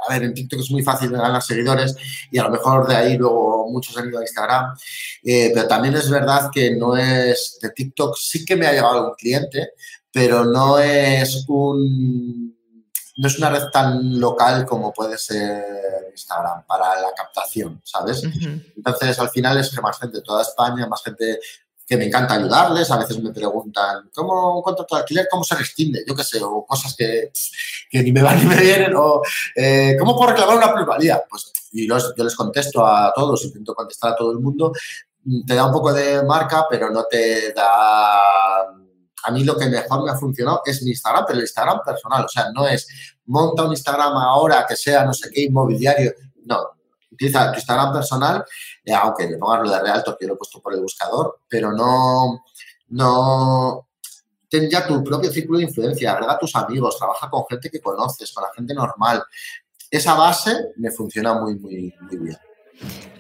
a 0.08 0.14
ver, 0.14 0.24
en 0.24 0.34
TikTok 0.34 0.60
es 0.60 0.72
muy 0.72 0.84
fácil 0.84 1.10
ganar 1.12 1.42
seguidores 1.42 1.96
y 2.32 2.38
a 2.38 2.44
lo 2.44 2.52
mejor 2.52 2.88
de 2.88 2.96
ahí 2.96 3.18
luego 3.18 3.70
muchos 3.70 3.98
han 3.98 4.08
ido 4.08 4.20
a 4.20 4.22
Instagram, 4.22 4.76
eh, 5.24 5.52
pero 5.54 5.68
también 5.68 5.96
es 5.96 6.10
verdad 6.10 6.50
que 6.54 6.76
no 6.76 6.96
es 6.96 7.58
de 7.62 7.70
TikTok, 7.72 8.16
sí 8.18 8.46
que 8.46 8.56
me 8.56 8.68
ha 8.68 8.72
llegado 8.72 9.10
un 9.10 9.16
cliente, 9.16 9.72
pero 10.18 10.46
no 10.46 10.80
es 10.80 11.46
un 11.48 12.58
no 13.18 13.28
es 13.28 13.38
una 13.38 13.52
red 13.52 13.70
tan 13.72 14.20
local 14.20 14.66
como 14.66 14.92
puede 14.92 15.16
ser 15.16 15.64
Instagram 16.12 16.66
para 16.66 17.00
la 17.00 17.14
captación, 17.16 17.80
¿sabes? 17.84 18.24
Entonces, 18.76 19.20
al 19.20 19.30
final 19.30 19.60
es 19.60 19.70
que 19.70 19.80
más 19.80 20.00
gente 20.00 20.18
de 20.18 20.24
toda 20.24 20.42
España, 20.42 20.88
más 20.88 21.04
gente 21.04 21.40
que 21.86 21.98
me 21.98 22.06
encanta 22.06 22.34
ayudarles. 22.34 22.90
A 22.90 22.98
veces 22.98 23.22
me 23.22 23.32
preguntan, 23.32 24.10
¿cómo 24.12 24.58
un 24.58 24.64
contrato 24.64 24.96
de 24.96 25.02
alquiler? 25.02 25.28
¿Cómo 25.30 25.44
se 25.44 25.54
rescinde? 25.54 26.04
Yo 26.08 26.16
qué 26.16 26.24
sé, 26.24 26.42
o 26.42 26.66
cosas 26.66 26.96
que, 26.96 27.32
que, 27.88 28.02
ni 28.02 28.12
me 28.12 28.24
van 28.24 28.40
ni 28.40 28.46
me 28.46 28.60
vienen. 28.60 28.96
O, 28.96 29.22
eh, 29.56 29.96
¿cómo 30.00 30.16
puedo 30.16 30.32
reclamar 30.32 30.58
una 30.58 30.74
plusvalía? 30.74 31.22
Pues 31.30 31.52
y 31.74 31.88
yo 31.88 31.96
les 32.18 32.36
contesto 32.36 32.84
a 32.84 33.14
todos, 33.16 33.46
intento 33.46 33.76
contestar 33.76 34.14
a 34.14 34.16
todo 34.16 34.32
el 34.32 34.40
mundo. 34.40 34.72
Te 35.46 35.54
da 35.54 35.68
un 35.68 35.74
poco 35.74 35.94
de 35.94 36.24
marca, 36.24 36.66
pero 36.68 36.90
no 36.90 37.04
te 37.04 37.54
da... 37.54 38.87
A 39.24 39.32
mí 39.32 39.44
lo 39.44 39.58
que 39.58 39.68
mejor 39.68 40.04
me 40.04 40.12
ha 40.12 40.16
funcionado 40.16 40.62
es 40.66 40.82
mi 40.84 40.92
Instagram, 40.92 41.26
pero 41.28 41.40
el 41.40 41.44
Instagram 41.46 41.82
personal. 41.84 42.26
O 42.26 42.30
sea, 42.30 42.52
no 42.54 42.68
es 42.68 42.88
monta 43.26 43.64
un 43.64 43.72
Instagram 43.72 44.14
ahora 44.14 44.66
que 44.68 44.76
sea 44.76 45.04
no 45.04 45.14
sé 45.14 45.30
qué 45.32 45.44
inmobiliario. 45.44 46.14
No, 46.46 46.78
utiliza 47.12 47.52
tu 47.52 47.56
Instagram 47.56 47.94
personal, 47.94 48.46
eh, 48.86 48.94
aunque 48.94 49.28
le 49.28 49.38
pongas 49.38 49.64
lo 49.64 49.72
de 49.72 49.82
Realtor, 49.82 50.18
que 50.18 50.28
lo 50.28 50.34
he 50.34 50.38
puesto 50.38 50.62
por 50.62 50.74
el 50.74 50.82
buscador, 50.82 51.40
pero 51.48 51.74
no, 51.74 52.44
no, 52.90 53.88
ten 54.50 54.70
ya 54.70 54.86
tu 54.86 55.04
propio 55.04 55.32
círculo 55.32 55.60
de 55.60 55.66
influencia, 55.66 56.14
agrega 56.14 56.34
a 56.34 56.40
tus 56.40 56.56
amigos, 56.56 56.98
trabaja 56.98 57.30
con 57.30 57.46
gente 57.50 57.70
que 57.70 57.82
conoces, 57.82 58.32
con 58.32 58.44
la 58.44 58.50
gente 58.56 58.74
normal. 58.74 59.24
Esa 59.90 60.14
base 60.14 60.74
me 60.78 60.92
funciona 60.92 61.34
muy, 61.34 61.58
muy, 61.58 61.94
muy 62.02 62.18
bien. 62.18 62.38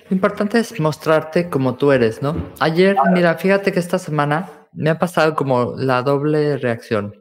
Lo 0.09 0.15
importante 0.15 0.59
es 0.59 0.79
mostrarte 0.79 1.49
como 1.49 1.75
tú 1.75 1.91
eres, 1.91 2.21
¿no? 2.21 2.51
Ayer, 2.59 2.95
mira, 3.13 3.35
fíjate 3.35 3.73
que 3.73 3.79
esta 3.79 3.99
semana 3.99 4.66
me 4.77 4.89
ha 4.89 4.99
pasado 4.99 5.35
como 5.35 5.75
la 5.75 6.01
doble 6.03 6.57
reacción 6.57 7.13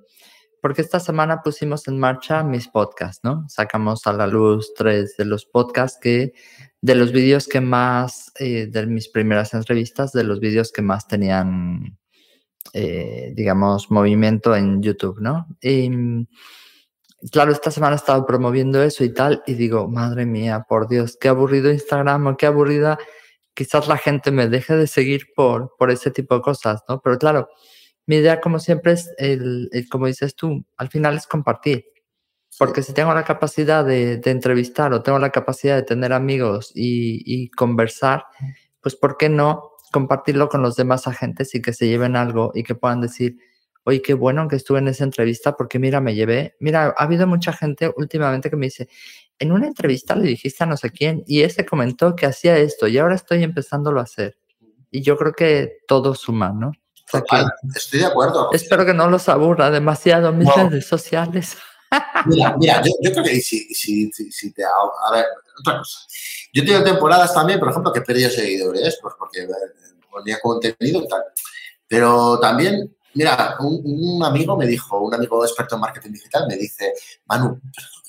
porque 0.66 0.82
esta 0.82 0.98
semana 0.98 1.42
pusimos 1.44 1.86
en 1.86 1.96
marcha 1.96 2.42
mis 2.42 2.66
podcasts, 2.66 3.22
¿no? 3.22 3.44
Sacamos 3.48 4.04
a 4.08 4.12
la 4.12 4.26
luz 4.26 4.74
tres 4.74 5.16
de 5.16 5.24
los 5.24 5.46
podcasts 5.46 5.96
que, 6.02 6.32
de 6.80 6.94
los 6.96 7.12
vídeos 7.12 7.46
que 7.46 7.60
más, 7.60 8.32
eh, 8.40 8.66
de 8.66 8.84
mis 8.88 9.08
primeras 9.08 9.54
entrevistas, 9.54 10.10
de 10.10 10.24
los 10.24 10.40
vídeos 10.40 10.72
que 10.72 10.82
más 10.82 11.06
tenían, 11.06 11.96
eh, 12.72 13.32
digamos, 13.36 13.92
movimiento 13.92 14.56
en 14.56 14.82
YouTube, 14.82 15.20
¿no? 15.20 15.46
Y, 15.60 15.88
claro, 17.30 17.52
esta 17.52 17.70
semana 17.70 17.94
he 17.94 17.98
estado 17.98 18.26
promoviendo 18.26 18.82
eso 18.82 19.04
y 19.04 19.14
tal, 19.14 19.44
y 19.46 19.54
digo, 19.54 19.86
madre 19.86 20.26
mía, 20.26 20.64
por 20.68 20.88
Dios, 20.88 21.16
qué 21.20 21.28
aburrido 21.28 21.70
Instagram 21.70 22.36
qué 22.36 22.46
aburrida, 22.46 22.98
quizás 23.56 23.88
la 23.88 23.96
gente 23.96 24.30
me 24.30 24.48
deje 24.48 24.76
de 24.76 24.86
seguir 24.86 25.32
por, 25.34 25.74
por 25.78 25.90
ese 25.90 26.10
tipo 26.12 26.36
de 26.36 26.42
cosas, 26.42 26.84
¿no? 26.88 27.00
Pero 27.00 27.18
claro, 27.18 27.48
mi 28.06 28.16
idea, 28.16 28.40
como 28.40 28.60
siempre, 28.60 28.92
es, 28.92 29.10
el, 29.18 29.68
como 29.90 30.06
dices 30.06 30.36
tú, 30.36 30.64
al 30.76 30.88
final 30.88 31.16
es 31.16 31.26
compartir. 31.26 31.86
Porque 32.58 32.82
si 32.82 32.94
tengo 32.94 33.12
la 33.12 33.24
capacidad 33.24 33.84
de, 33.84 34.20
entrevistar 34.24 34.92
o 34.92 35.02
tengo 35.02 35.18
la 35.18 35.30
capacidad 35.30 35.76
de 35.76 35.82
tener 35.82 36.12
amigos 36.12 36.70
y, 36.74 37.50
conversar, 37.50 38.24
pues 38.80 38.94
¿por 38.94 39.16
qué 39.16 39.28
no 39.28 39.72
compartirlo 39.92 40.48
con 40.48 40.62
los 40.62 40.76
demás 40.76 41.06
agentes 41.06 41.54
y 41.54 41.62
que 41.62 41.72
se 41.72 41.88
lleven 41.88 42.16
algo 42.16 42.52
y 42.54 42.62
que 42.62 42.74
puedan 42.74 43.00
decir, 43.00 43.36
oye, 43.84 44.02
qué 44.02 44.14
bueno 44.14 44.48
que 44.48 44.56
estuve 44.56 44.78
en 44.78 44.88
esa 44.88 45.04
entrevista 45.04 45.56
porque 45.56 45.78
mira, 45.78 46.00
me 46.00 46.14
llevé, 46.14 46.56
mira, 46.60 46.94
ha 46.96 47.04
habido 47.04 47.26
mucha 47.26 47.52
gente 47.52 47.92
últimamente 47.96 48.50
que 48.50 48.56
me 48.56 48.66
dice, 48.66 48.88
en 49.38 49.52
una 49.52 49.66
entrevista 49.66 50.14
le 50.16 50.28
dijiste 50.28 50.64
a 50.64 50.66
no 50.66 50.76
sé 50.76 50.90
quién 50.90 51.22
y 51.26 51.42
ese 51.42 51.66
comentó 51.66 52.16
que 52.16 52.26
hacía 52.26 52.56
esto 52.56 52.86
y 52.86 52.98
ahora 52.98 53.14
estoy 53.14 53.42
empezándolo 53.42 54.00
a 54.00 54.04
hacer. 54.04 54.38
Y 54.90 55.02
yo 55.02 55.16
creo 55.16 55.32
que 55.32 55.78
todo 55.86 56.14
suma, 56.14 56.52
¿no? 56.52 56.72
estoy 57.74 58.00
de 58.00 58.06
acuerdo. 58.06 58.50
Espero 58.52 58.84
que 58.84 58.94
no 58.94 59.08
los 59.08 59.28
aburra 59.28 59.70
demasiado 59.70 60.32
mis 60.32 60.52
redes 60.54 60.86
sociales. 60.86 61.56
Mira, 62.26 62.56
mira 62.58 62.82
yo, 62.82 63.12
creo 63.12 63.22
que 63.22 63.40
si, 63.40 63.72
si, 63.72 64.10
si, 64.10 64.52
te... 64.52 64.64
A 64.64 65.12
ver, 65.12 65.24
otra 65.60 65.78
cosa. 65.78 66.00
Yo 66.52 66.62
he 66.62 66.66
tenido 66.66 66.82
temporadas 66.82 67.32
también, 67.32 67.60
por 67.60 67.70
ejemplo, 67.70 67.92
que 67.92 68.00
he 68.00 68.02
perdido 68.02 68.28
seguidores, 68.28 68.98
pues 69.00 69.14
porque 69.16 69.46
ponía 70.10 70.40
contenido 70.40 71.04
y 71.04 71.08
tal. 71.08 71.22
Pero 71.86 72.40
también, 72.40 72.96
mira, 73.14 73.56
un, 73.60 73.80
un, 73.84 74.24
amigo 74.24 74.56
me 74.56 74.66
dijo, 74.66 74.98
un 74.98 75.14
amigo 75.14 75.44
experto 75.44 75.76
en 75.76 75.82
marketing 75.82 76.10
digital 76.10 76.46
me 76.48 76.56
dice, 76.56 76.92
Manu, 77.26 77.60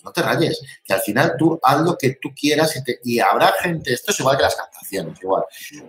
no 0.07 0.13
te 0.13 0.21
rayes, 0.21 0.61
que 0.83 0.93
al 0.93 1.01
final 1.01 1.35
tú 1.37 1.59
haz 1.61 1.81
lo 1.81 1.97
que 1.97 2.17
tú 2.21 2.29
quieras 2.39 2.73
y, 3.03 3.19
habrá 3.19 3.53
gente, 3.61 3.93
esto 3.93 4.11
es 4.11 4.19
igual 4.19 4.37
que 4.37 4.43
las 4.43 4.55
captaciones, 4.55 5.21
igual. 5.21 5.43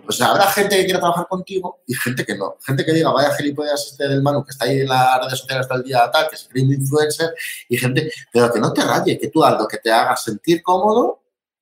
Pues 0.05 0.21
habrá 0.21 0.47
gente 0.47 0.77
que 0.77 0.85
quiera 0.85 0.99
trabajar 0.99 1.27
contigo 1.27 1.81
y 1.87 1.93
gente 1.93 2.25
que 2.25 2.35
no. 2.35 2.57
Gente 2.65 2.85
que 2.85 2.93
diga, 2.93 3.11
vaya 3.11 3.33
gilipollas 3.35 3.87
este 3.91 4.07
del 4.07 4.21
Manu 4.21 4.43
que 4.43 4.51
está 4.51 4.65
ahí 4.65 4.81
en 4.81 4.87
las 4.87 5.19
redes 5.21 5.39
sociales 5.39 5.67
todo 5.67 5.77
el 5.77 5.83
día 5.85 6.09
tal, 6.11 6.27
que 6.27 6.35
es 6.35 6.49
un 6.53 6.73
influencer 6.73 7.33
y 7.69 7.77
gente, 7.77 8.11
pero 8.31 8.51
que 8.51 8.59
no 8.59 8.73
te 8.73 8.83
rayes, 8.83 9.17
que 9.19 9.29
tú 9.29 9.43
haz 9.43 9.57
lo 9.59 9.67
que 9.67 9.77
te 9.77 9.91
haga 9.91 10.15
sentir 10.17 10.61
cómodo 10.61 11.21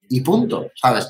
y 0.09 0.21
punto, 0.21 0.71
¿sabes? 0.75 1.07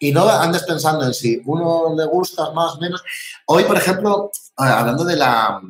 y 0.00 0.12
no 0.12 0.28
andes 0.28 0.62
pensando 0.62 1.04
en 1.04 1.12
si 1.12 1.42
uno 1.44 1.92
le 1.96 2.04
gusta 2.06 2.52
más, 2.52 2.78
menos. 2.78 3.02
Hoy, 3.46 3.64
por 3.64 3.76
ejemplo, 3.76 4.30
hablando 4.56 5.04
de 5.04 5.16
la, 5.16 5.60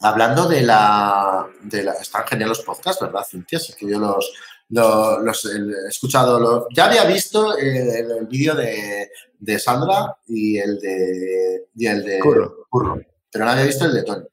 hablando 0.00 0.48
de 0.48 0.62
la, 0.62 1.46
de 1.62 1.82
la, 1.82 1.92
Están 1.92 2.26
geniales 2.26 2.58
los 2.58 2.66
podcasts, 2.66 3.02
¿verdad, 3.02 3.26
Cintia? 3.28 3.58
Así 3.58 3.72
que 3.74 3.88
yo 3.88 3.98
los, 3.98 4.32
los, 4.68 5.44
he 5.46 5.88
escuchado. 5.88 6.68
ya 6.74 6.86
había 6.86 7.04
visto 7.04 7.56
el, 7.56 8.26
vídeo 8.26 8.54
de, 8.54 9.10
de, 9.38 9.58
Sandra 9.58 10.16
y 10.26 10.58
el 10.58 10.78
de. 10.78 11.68
Y 11.76 11.86
el 11.86 12.04
de 12.04 12.18
Curro. 12.20 13.00
Pero 13.30 13.46
no 13.46 13.50
había 13.50 13.64
visto 13.64 13.84
el 13.84 13.92
de 13.92 14.04
Tony. 14.04 14.24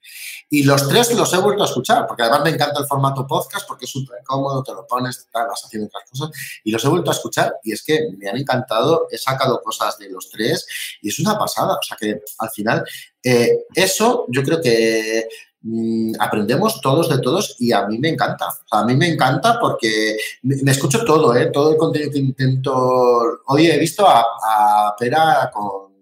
Y 0.53 0.62
los 0.62 0.88
tres 0.88 1.12
los 1.16 1.34
he 1.34 1.38
vuelto 1.39 1.64
a 1.64 1.66
escuchar, 1.66 2.05
porque 2.05 2.22
además 2.22 2.43
me 2.43 2.49
encanta 2.51 2.82
el 2.82 2.86
formato 2.86 3.26
podcast, 3.26 3.68
porque 3.68 3.86
es 3.86 3.91
súper 3.91 4.20
cómodo, 4.24 4.62
te 4.62 4.74
lo 4.74 4.86
pones, 4.86 5.28
vas 5.34 5.64
haciendo 5.66 5.88
otras 5.88 6.03
cosas. 6.07 6.30
Y 6.64 6.72
los 6.72 6.86
he 6.86 6.88
vuelto 6.88 7.09
a 7.09 7.14
escuchar 7.16 7.55
y 7.64 7.72
es 7.72 7.82
que 7.84 8.09
me 8.16 8.30
han 8.30 8.38
encantado, 8.38 9.07
he 9.09 9.18
sacado 9.18 9.59
cosas 9.64 9.97
de 9.97 10.09
los 10.09 10.30
tres 10.30 10.68
y 11.01 11.09
es 11.09 11.18
una 11.18 11.39
pasada. 11.39 11.76
O 11.76 11.82
sea 11.82 11.97
que 11.99 12.22
al 12.38 12.49
final, 12.51 12.84
eh, 13.24 13.66
eso 13.74 14.26
yo 14.28 14.43
creo 14.43 14.62
que 14.62 15.28
Mm, 15.64 16.14
aprendemos 16.20 16.82
todos 16.82 17.07
de 17.09 17.20
todos 17.20 17.55
y 17.59 17.72
a 17.72 17.86
mí 17.86 17.99
me 17.99 18.09
encanta. 18.09 18.47
a 18.72 18.84
mí 18.84 18.95
me 18.95 19.07
encanta 19.07 19.59
porque 19.59 20.18
me, 20.41 20.72
escucho 20.72 21.05
todo, 21.05 21.36
¿eh? 21.36 21.51
todo 21.53 21.72
el 21.72 21.78
contenido 21.78 22.12
que 22.12 22.18
intento. 22.18 23.41
Hoy 23.45 23.68
he 23.68 23.78
visto 23.78 24.07
a, 24.07 24.95
Pera 24.97 25.51
con, 25.53 25.93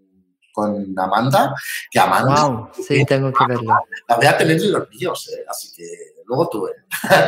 con 0.53 0.97
Amanda, 0.97 1.53
que 1.91 1.99
Amanda... 1.99 2.45
Wow, 2.45 2.69
sí, 2.73 3.03
tengo 3.05 3.33
que 3.33 3.45
verlo. 3.47 3.73
La 4.07 4.15
voy 4.15 4.25
a 4.27 4.37
tener 4.37 4.61
en 4.61 4.71
los 4.71 4.89
míos, 4.91 5.29
¿eh? 5.35 5.43
así 5.49 5.73
que 5.75 5.83
luego 6.25 6.47
tú. 6.47 6.67
¿eh? 6.67 6.71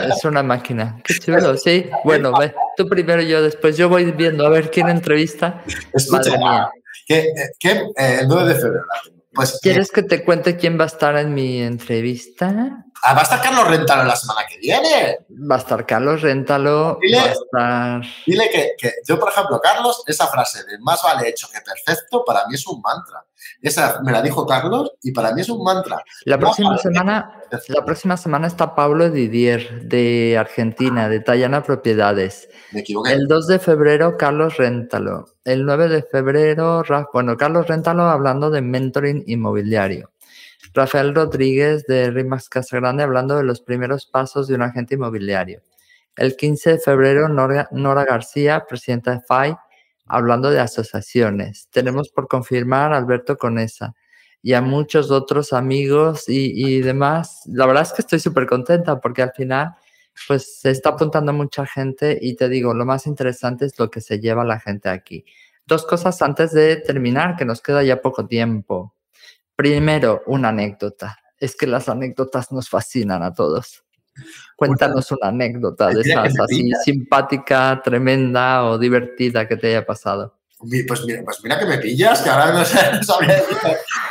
Es 0.09 0.23
una 0.23 0.41
máquina, 0.41 1.01
qué 1.03 1.15
chulo, 1.15 1.57
sí. 1.57 1.89
Bueno, 2.05 2.31
ve, 2.39 2.55
tú 2.77 2.87
primero, 2.87 3.21
yo 3.21 3.41
después. 3.41 3.75
Yo 3.75 3.89
voy 3.89 4.09
viendo 4.11 4.45
a 4.45 4.49
ver 4.49 4.71
quién 4.71 4.87
entrevista. 4.87 5.63
Escucha, 5.91 6.71
que, 7.05 7.33
que 7.59 7.71
eh, 7.71 8.19
el 8.21 8.27
9 8.29 8.53
de 8.53 8.55
febrero 8.55 8.85
la 8.85 9.01
tengo. 9.03 9.20
Pues, 9.33 9.59
¿Quieres 9.61 9.91
que 9.91 10.03
te 10.03 10.25
cuente 10.25 10.57
quién 10.57 10.77
va 10.77 10.83
a 10.83 10.87
estar 10.87 11.15
en 11.15 11.33
mi 11.33 11.61
entrevista? 11.61 12.85
Ah, 13.01 13.13
va 13.13 13.21
a 13.21 13.23
estar 13.23 13.41
Carlos 13.41 13.67
Rentalo 13.67 14.03
la 14.03 14.15
semana 14.15 14.41
que 14.45 14.57
viene. 14.57 15.19
Va 15.49 15.55
a 15.55 15.59
estar 15.59 15.85
Carlos 15.85 16.21
Rentalo. 16.21 16.99
Dile, 17.01 17.17
va 17.17 17.23
a 17.23 17.31
estar... 17.31 18.01
dile 18.25 18.49
que, 18.49 18.71
que, 18.77 18.93
yo, 19.07 19.17
por 19.19 19.31
ejemplo, 19.31 19.59
Carlos, 19.61 20.03
esa 20.05 20.27
frase 20.27 20.63
de 20.65 20.77
más 20.79 21.01
vale 21.01 21.29
hecho 21.29 21.47
que 21.49 21.61
perfecto, 21.61 22.25
para 22.25 22.45
mí 22.47 22.55
es 22.55 22.67
un 22.67 22.81
mantra. 22.81 23.25
Esa 23.61 24.01
me 24.03 24.11
la 24.11 24.21
dijo 24.21 24.45
Carlos 24.45 24.91
y 25.01 25.11
para 25.11 25.33
mí 25.33 25.41
es 25.41 25.49
un 25.49 25.63
mantra. 25.63 26.03
La 26.25 26.37
próxima, 26.37 26.77
semana, 26.77 27.41
la 27.67 27.85
próxima 27.85 28.17
semana 28.17 28.47
está 28.47 28.75
Pablo 28.75 29.09
Didier 29.09 29.83
de 29.83 30.37
Argentina, 30.37 31.09
de 31.09 31.19
Tallana 31.19 31.63
Propiedades. 31.63 32.49
Me 32.71 32.81
equivoqué. 32.81 33.13
El 33.13 33.27
2 33.27 33.47
de 33.47 33.59
febrero, 33.59 34.17
Carlos 34.17 34.57
Réntalo. 34.57 35.25
El 35.43 35.65
9 35.65 35.89
de 35.89 36.03
febrero, 36.03 36.83
bueno, 37.13 37.37
Carlos 37.37 37.67
Réntalo 37.67 38.03
hablando 38.03 38.49
de 38.49 38.61
mentoring 38.61 39.23
inmobiliario. 39.27 40.11
Rafael 40.73 41.13
Rodríguez 41.13 41.85
de 41.85 42.11
Rimax 42.11 42.47
Casagrande 42.47 43.03
hablando 43.03 43.35
de 43.35 43.43
los 43.43 43.61
primeros 43.61 44.05
pasos 44.05 44.47
de 44.47 44.55
un 44.55 44.61
agente 44.61 44.95
inmobiliario. 44.95 45.61
El 46.15 46.35
15 46.35 46.71
de 46.71 46.79
febrero, 46.79 47.27
Nora, 47.29 47.67
Nora 47.71 48.05
García, 48.05 48.65
presidenta 48.67 49.11
de 49.11 49.21
FAI, 49.21 49.55
hablando 50.11 50.51
de 50.51 50.59
asociaciones. 50.59 51.67
Tenemos 51.71 52.09
por 52.09 52.27
confirmar 52.27 52.93
a 52.93 52.97
Alberto 52.97 53.37
Conesa 53.37 53.95
y 54.41 54.53
a 54.53 54.61
muchos 54.61 55.11
otros 55.11 55.53
amigos 55.53 56.27
y, 56.27 56.51
y 56.53 56.81
demás. 56.81 57.41
La 57.45 57.65
verdad 57.65 57.83
es 57.83 57.93
que 57.93 58.01
estoy 58.01 58.19
súper 58.19 58.45
contenta 58.45 58.99
porque 58.99 59.21
al 59.21 59.31
final 59.31 59.75
pues 60.27 60.59
se 60.59 60.71
está 60.71 60.89
apuntando 60.89 61.33
mucha 61.33 61.65
gente 61.65 62.17
y 62.21 62.35
te 62.35 62.49
digo, 62.49 62.73
lo 62.73 62.85
más 62.85 63.07
interesante 63.07 63.65
es 63.65 63.79
lo 63.79 63.89
que 63.89 64.01
se 64.01 64.19
lleva 64.19 64.43
la 64.43 64.59
gente 64.59 64.89
aquí. 64.89 65.25
Dos 65.65 65.85
cosas 65.85 66.21
antes 66.21 66.51
de 66.51 66.77
terminar, 66.77 67.35
que 67.37 67.45
nos 67.45 67.61
queda 67.61 67.83
ya 67.83 68.01
poco 68.01 68.27
tiempo. 68.27 68.95
Primero, 69.55 70.23
una 70.25 70.49
anécdota. 70.49 71.17
Es 71.37 71.55
que 71.55 71.67
las 71.67 71.87
anécdotas 71.87 72.51
nos 72.51 72.69
fascinan 72.69 73.23
a 73.23 73.33
todos. 73.33 73.83
Cuéntanos 74.67 75.11
una 75.11 75.29
anécdota 75.29 75.89
de 75.89 76.01
esas 76.01 76.39
así 76.39 76.71
simpática, 76.85 77.81
tremenda 77.83 78.65
o 78.65 78.77
divertida 78.77 79.47
que 79.47 79.57
te 79.57 79.69
haya 79.69 79.83
pasado. 79.83 80.35
Pues 80.87 81.03
mira, 81.05 81.23
pues 81.25 81.39
mira 81.43 81.57
que 81.57 81.65
me 81.65 81.79
pillas, 81.79 82.21
que 82.21 82.29
ahora 82.29 82.51
no, 82.51 82.63
sé, 82.63 82.77
no 82.93 83.01
sabría 83.01 83.37
decir. 83.37 83.57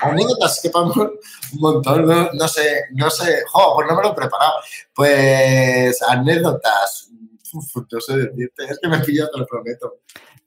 Anécdotas 0.00 0.60
que 0.60 0.70
un 0.74 1.60
montón, 1.60 2.04
no, 2.04 2.30
no, 2.32 2.48
sé, 2.48 2.86
no 2.94 3.08
sé, 3.08 3.44
jo, 3.46 3.74
pues 3.76 3.88
no 3.88 3.94
me 3.94 4.02
lo 4.02 4.10
he 4.10 4.14
preparado. 4.14 4.54
Pues 4.92 6.02
anécdotas, 6.02 7.10
uf, 7.52 7.84
no 7.92 8.00
sé 8.00 8.16
decirte, 8.16 8.64
es 8.64 8.78
que 8.82 8.88
me 8.88 8.98
pillas, 8.98 9.30
te 9.32 9.38
lo 9.38 9.46
prometo. 9.46 10.00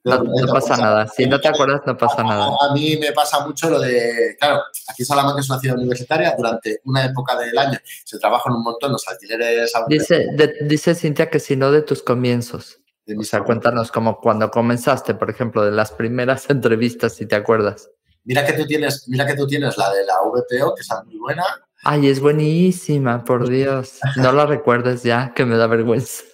No, 0.04 0.22
no, 0.22 0.52
pasa 0.52 0.76
nada. 0.76 1.08
Si 1.08 1.26
no 1.26 1.40
te 1.40 1.48
acuerdas, 1.48 1.80
no 1.86 1.96
pasa 1.96 2.22
nada. 2.22 2.50
A 2.60 2.74
mí 2.74 2.98
me 2.98 3.12
pasa 3.12 3.44
mucho 3.46 3.70
lo 3.70 3.80
de, 3.80 4.36
claro, 4.38 4.62
aquí 4.86 5.02
Salamanca 5.02 5.40
es 5.40 5.48
una 5.48 5.58
ciudad 5.58 5.78
universitaria, 5.78 6.34
durante 6.36 6.82
una 6.84 7.06
época 7.06 7.38
del 7.38 7.56
año 7.56 7.78
se 8.04 8.18
trabajan 8.18 8.52
un 8.52 8.62
montón 8.62 8.92
los 8.92 9.08
alquileres. 9.08 9.72
Dice, 9.88 10.26
de, 10.34 10.58
dice 10.62 10.94
Cintia 10.94 11.30
que 11.30 11.40
si 11.40 11.56
no 11.56 11.72
de 11.72 11.80
tus 11.80 12.02
comienzos. 12.02 12.80
O 13.18 13.22
sea, 13.22 13.42
cuéntanos 13.42 13.90
como 13.90 14.20
cuando 14.20 14.50
comenzaste, 14.50 15.14
por 15.14 15.30
ejemplo, 15.30 15.64
de 15.64 15.72
las 15.72 15.92
primeras 15.92 16.48
entrevistas, 16.50 17.14
si 17.14 17.26
te 17.26 17.36
acuerdas. 17.36 17.90
Mira 18.24 18.44
que 18.44 18.52
tú 18.52 18.66
tienes, 18.66 19.08
mira 19.08 19.26
que 19.26 19.34
tú 19.34 19.46
tienes 19.46 19.76
la 19.78 19.90
de 19.92 20.04
la 20.04 20.20
VPO, 20.22 20.74
que 20.74 20.82
es 20.82 20.88
muy 21.06 21.16
buena. 21.16 21.44
Ay, 21.84 22.08
es 22.08 22.20
buenísima, 22.20 23.24
por 23.24 23.48
Dios. 23.48 23.98
No 24.16 24.32
la 24.32 24.46
recuerdes 24.46 25.02
ya, 25.02 25.32
que 25.34 25.44
me 25.44 25.56
da 25.56 25.66
vergüenza. 25.66 26.24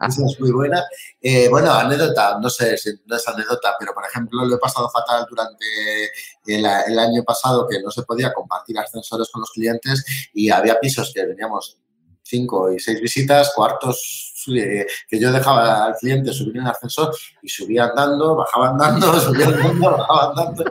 Esa 0.00 0.26
es 0.26 0.40
muy 0.40 0.50
buena. 0.50 0.84
Eh, 1.20 1.48
bueno, 1.48 1.72
anécdota, 1.72 2.38
no 2.40 2.50
sé 2.50 2.76
si 2.76 2.90
no 3.06 3.16
es 3.16 3.26
anécdota, 3.28 3.74
pero 3.78 3.94
por 3.94 4.04
ejemplo 4.04 4.44
lo 4.44 4.56
he 4.56 4.58
pasado 4.58 4.90
fatal 4.90 5.26
durante 5.30 5.64
el, 6.46 6.66
el, 6.88 6.98
año 6.98 7.22
pasado 7.24 7.66
que 7.68 7.80
no 7.80 7.90
se 7.90 8.02
podía 8.02 8.32
compartir 8.32 8.78
ascensores 8.78 9.28
con 9.30 9.40
los 9.40 9.50
clientes 9.50 10.04
y 10.34 10.50
había 10.50 10.78
pisos 10.78 11.12
que 11.14 11.24
veníamos 11.24 11.78
cinco 12.22 12.72
y 12.72 12.80
seis 12.80 13.00
visitas, 13.00 13.52
cuartos 13.54 14.32
que 14.46 15.20
yo 15.20 15.32
dejaba 15.32 15.86
al 15.86 15.94
cliente 15.94 16.32
subir 16.32 16.56
en 16.56 16.62
el 16.62 16.70
ascensor 16.70 17.14
y 17.42 17.48
subía 17.48 17.84
andando, 17.84 18.36
bajaba 18.36 18.68
andando, 18.68 19.20
subía 19.20 19.46
andando, 19.46 19.90
bajaba 19.90 20.30
andando. 20.30 20.64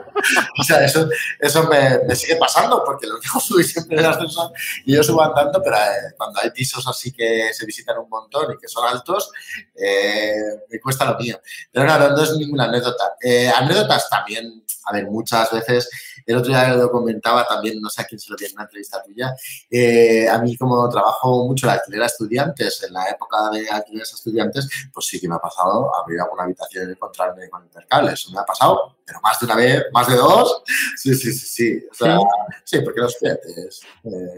O 0.60 0.64
sea, 0.64 0.84
eso, 0.84 1.08
eso 1.40 1.68
me, 1.68 2.16
sigue 2.16 2.36
pasando 2.38 2.84
porque 2.86 3.08
lo 3.08 3.20
dejo 3.20 3.40
subir 3.40 3.66
siempre 3.66 3.98
en 3.98 4.06
el 4.06 4.12
ascensor 4.12 4.52
y 4.86 4.96
yo 4.96 5.04
subo 5.04 5.22
andando, 5.24 5.62
pero 5.64 5.76
eh, 5.76 6.14
cuando 6.18 6.40
hay 6.42 6.52
pisos 6.52 6.88
así 6.88 7.12
que 7.12 7.54
se 7.54 7.66
visitan 7.66 7.98
un 7.98 8.10
montón 8.10 8.54
y 8.54 8.58
que 8.58 8.68
son 8.68 8.88
altos, 8.88 9.32
eh, 9.76 10.34
me 10.70 10.80
cuesta 10.80 11.06
lo 11.06 11.18
mío. 11.18 11.40
Pero 11.72 11.86
no, 11.86 12.10
no 12.10 12.24
es 12.24 12.36
ninguna 12.38 12.66
anécdota. 12.66 13.16
Eh, 13.22 13.50
anécdotas 13.50 14.10
también, 14.10 14.64
a 14.86 14.94
ver, 14.94 15.06
muchas 15.06 15.52
veces, 15.52 15.90
el 16.26 16.38
otro 16.38 16.50
día 16.50 16.74
lo 16.74 16.92
comentaba 16.92 17.46
también, 17.46 17.80
no 17.82 17.90
sé 17.90 18.02
a 18.02 18.06
quién 18.06 18.20
se 18.20 18.30
lo 18.32 18.36
tiene 18.36 18.52
en 18.52 18.58
una 18.58 18.64
entrevista 18.64 19.04
tuya, 19.04 19.36
eh, 19.70 20.28
a 20.28 20.40
mí 20.40 20.58
como 20.58 20.90
trabajo 20.90 21.46
mucho 21.46 21.68
en 21.68 21.74
alquiler 21.74 22.04
a 22.04 22.06
estudiantes, 22.08 22.84
en 22.84 22.94
la 22.94 23.10
época 23.10 23.50
de 23.52 23.70
alquileres 23.70 24.12
a 24.12 24.16
estudiantes, 24.16 24.68
pues 24.94 25.06
sí 25.06 25.20
que 25.20 25.28
me 25.28 25.36
ha 25.36 25.40
pasado 25.40 25.92
abrir 25.96 26.20
alguna 26.20 26.44
habitación 26.44 26.90
y 26.90 26.92
encontrarme 26.94 27.50
con 27.50 27.64
intercable. 27.64 28.14
Eso 28.14 28.32
me 28.32 28.40
ha 28.40 28.46
pasado, 28.46 28.96
pero 29.06 29.20
más 29.22 29.40
de 29.40 29.46
una 29.46 29.56
vez, 29.56 29.84
más 29.94 30.08
de 30.08 30.16
dos. 30.16 30.64
Sí, 30.98 31.14
sí, 31.14 31.32
sí, 31.32 31.48
sí. 31.48 31.86
O 31.92 31.94
sea, 31.94 32.18
sí. 32.64 32.80
porque 32.82 33.02
los 33.02 33.14
estudiantes... 33.14 33.82
Eh, 34.04 34.38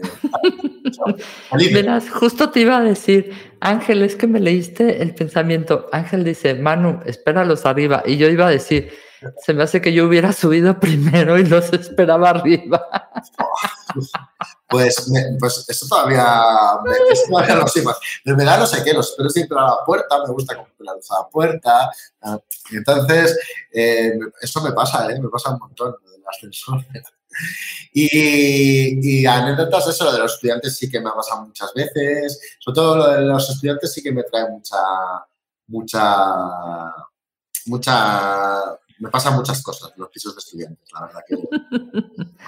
Verás, 1.72 2.10
justo 2.10 2.50
te 2.50 2.60
iba 2.60 2.76
a 2.78 2.82
decir, 2.82 3.32
Ángel, 3.60 4.02
es 4.02 4.16
que 4.16 4.26
me 4.26 4.40
leíste 4.40 5.02
el 5.02 5.14
pensamiento. 5.14 5.86
Ángel 5.92 6.24
dice, 6.24 6.54
Manu, 6.54 7.00
espéralos 7.06 7.66
arriba. 7.66 8.02
Y 8.06 8.16
yo 8.16 8.28
iba 8.28 8.46
a 8.46 8.50
decir, 8.50 8.92
se 9.42 9.54
me 9.54 9.62
hace 9.62 9.80
que 9.80 9.92
yo 9.92 10.06
hubiera 10.06 10.32
subido 10.32 10.78
primero 10.80 11.38
y 11.38 11.44
los 11.44 11.72
esperaba 11.72 12.30
arriba. 12.30 12.88
Pues, 14.68 15.10
pues 15.38 15.64
eso 15.68 15.86
todavía, 15.88 16.78
me, 16.84 16.92
eso 17.10 17.22
todavía 17.30 17.56
lo 17.56 17.66
sé 17.66 17.82
más. 17.82 17.98
De 18.24 18.34
verdad 18.34 18.58
no 18.58 18.66
sé 18.66 18.84
qué, 18.84 18.92
los 18.92 19.10
espero 19.10 19.30
siempre 19.30 19.58
a 19.58 19.62
la 19.62 19.84
puerta, 19.84 20.18
me 20.26 20.32
gusta 20.32 20.56
comprar 20.56 20.74
la 20.80 20.94
luz 20.94 21.10
a 21.10 21.20
la 21.20 21.28
puerta. 21.28 21.90
Y 22.70 22.76
entonces, 22.76 23.38
eh, 23.72 24.18
eso 24.40 24.60
me 24.62 24.72
pasa, 24.72 25.10
¿eh? 25.10 25.20
me 25.20 25.28
pasa 25.28 25.50
un 25.50 25.58
montón 25.58 25.96
del 26.04 26.22
ascensor. 26.26 26.84
Y, 27.92 29.20
y, 29.20 29.26
anécdotas, 29.26 29.86
eso, 29.86 30.04
lo 30.04 30.12
de 30.12 30.18
los 30.18 30.34
estudiantes 30.34 30.76
sí 30.76 30.90
que 30.90 30.98
me 31.00 31.08
ha 31.08 31.14
pasado 31.14 31.42
muchas 31.42 31.72
veces. 31.72 32.56
Sobre 32.58 32.74
todo 32.74 32.96
lo 32.96 33.08
de 33.08 33.20
los 33.20 33.48
estudiantes 33.48 33.92
sí 33.92 34.02
que 34.02 34.10
me 34.10 34.24
trae 34.24 34.48
mucha, 34.48 34.78
mucha, 35.68 36.92
mucha 37.66 38.78
me 38.98 39.10
pasan 39.10 39.34
muchas 39.34 39.62
cosas 39.62 39.92
los 39.96 40.08
pisos 40.10 40.34
de 40.34 40.38
estudiantes, 40.38 40.88
la 40.92 41.06
verdad 41.06 41.20
que. 41.26 41.36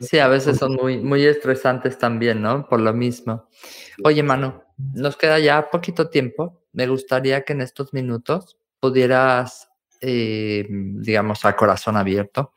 Sí, 0.00 0.20
a 0.20 0.28
veces 0.28 0.58
son 0.58 0.74
muy, 0.74 0.98
muy 0.98 1.26
estresantes 1.26 1.98
también, 1.98 2.40
¿no? 2.40 2.68
Por 2.68 2.80
lo 2.80 2.92
mismo. 2.94 3.48
Oye, 4.04 4.22
Manu, 4.22 4.62
nos 4.94 5.16
queda 5.16 5.40
ya 5.40 5.70
poquito 5.70 6.08
tiempo. 6.08 6.62
Me 6.72 6.86
gustaría 6.86 7.42
que 7.42 7.52
en 7.52 7.62
estos 7.62 7.92
minutos 7.92 8.58
pudieras, 8.78 9.68
eh, 10.00 10.66
digamos, 10.70 11.44
a 11.44 11.56
corazón 11.56 11.96
abierto, 11.96 12.52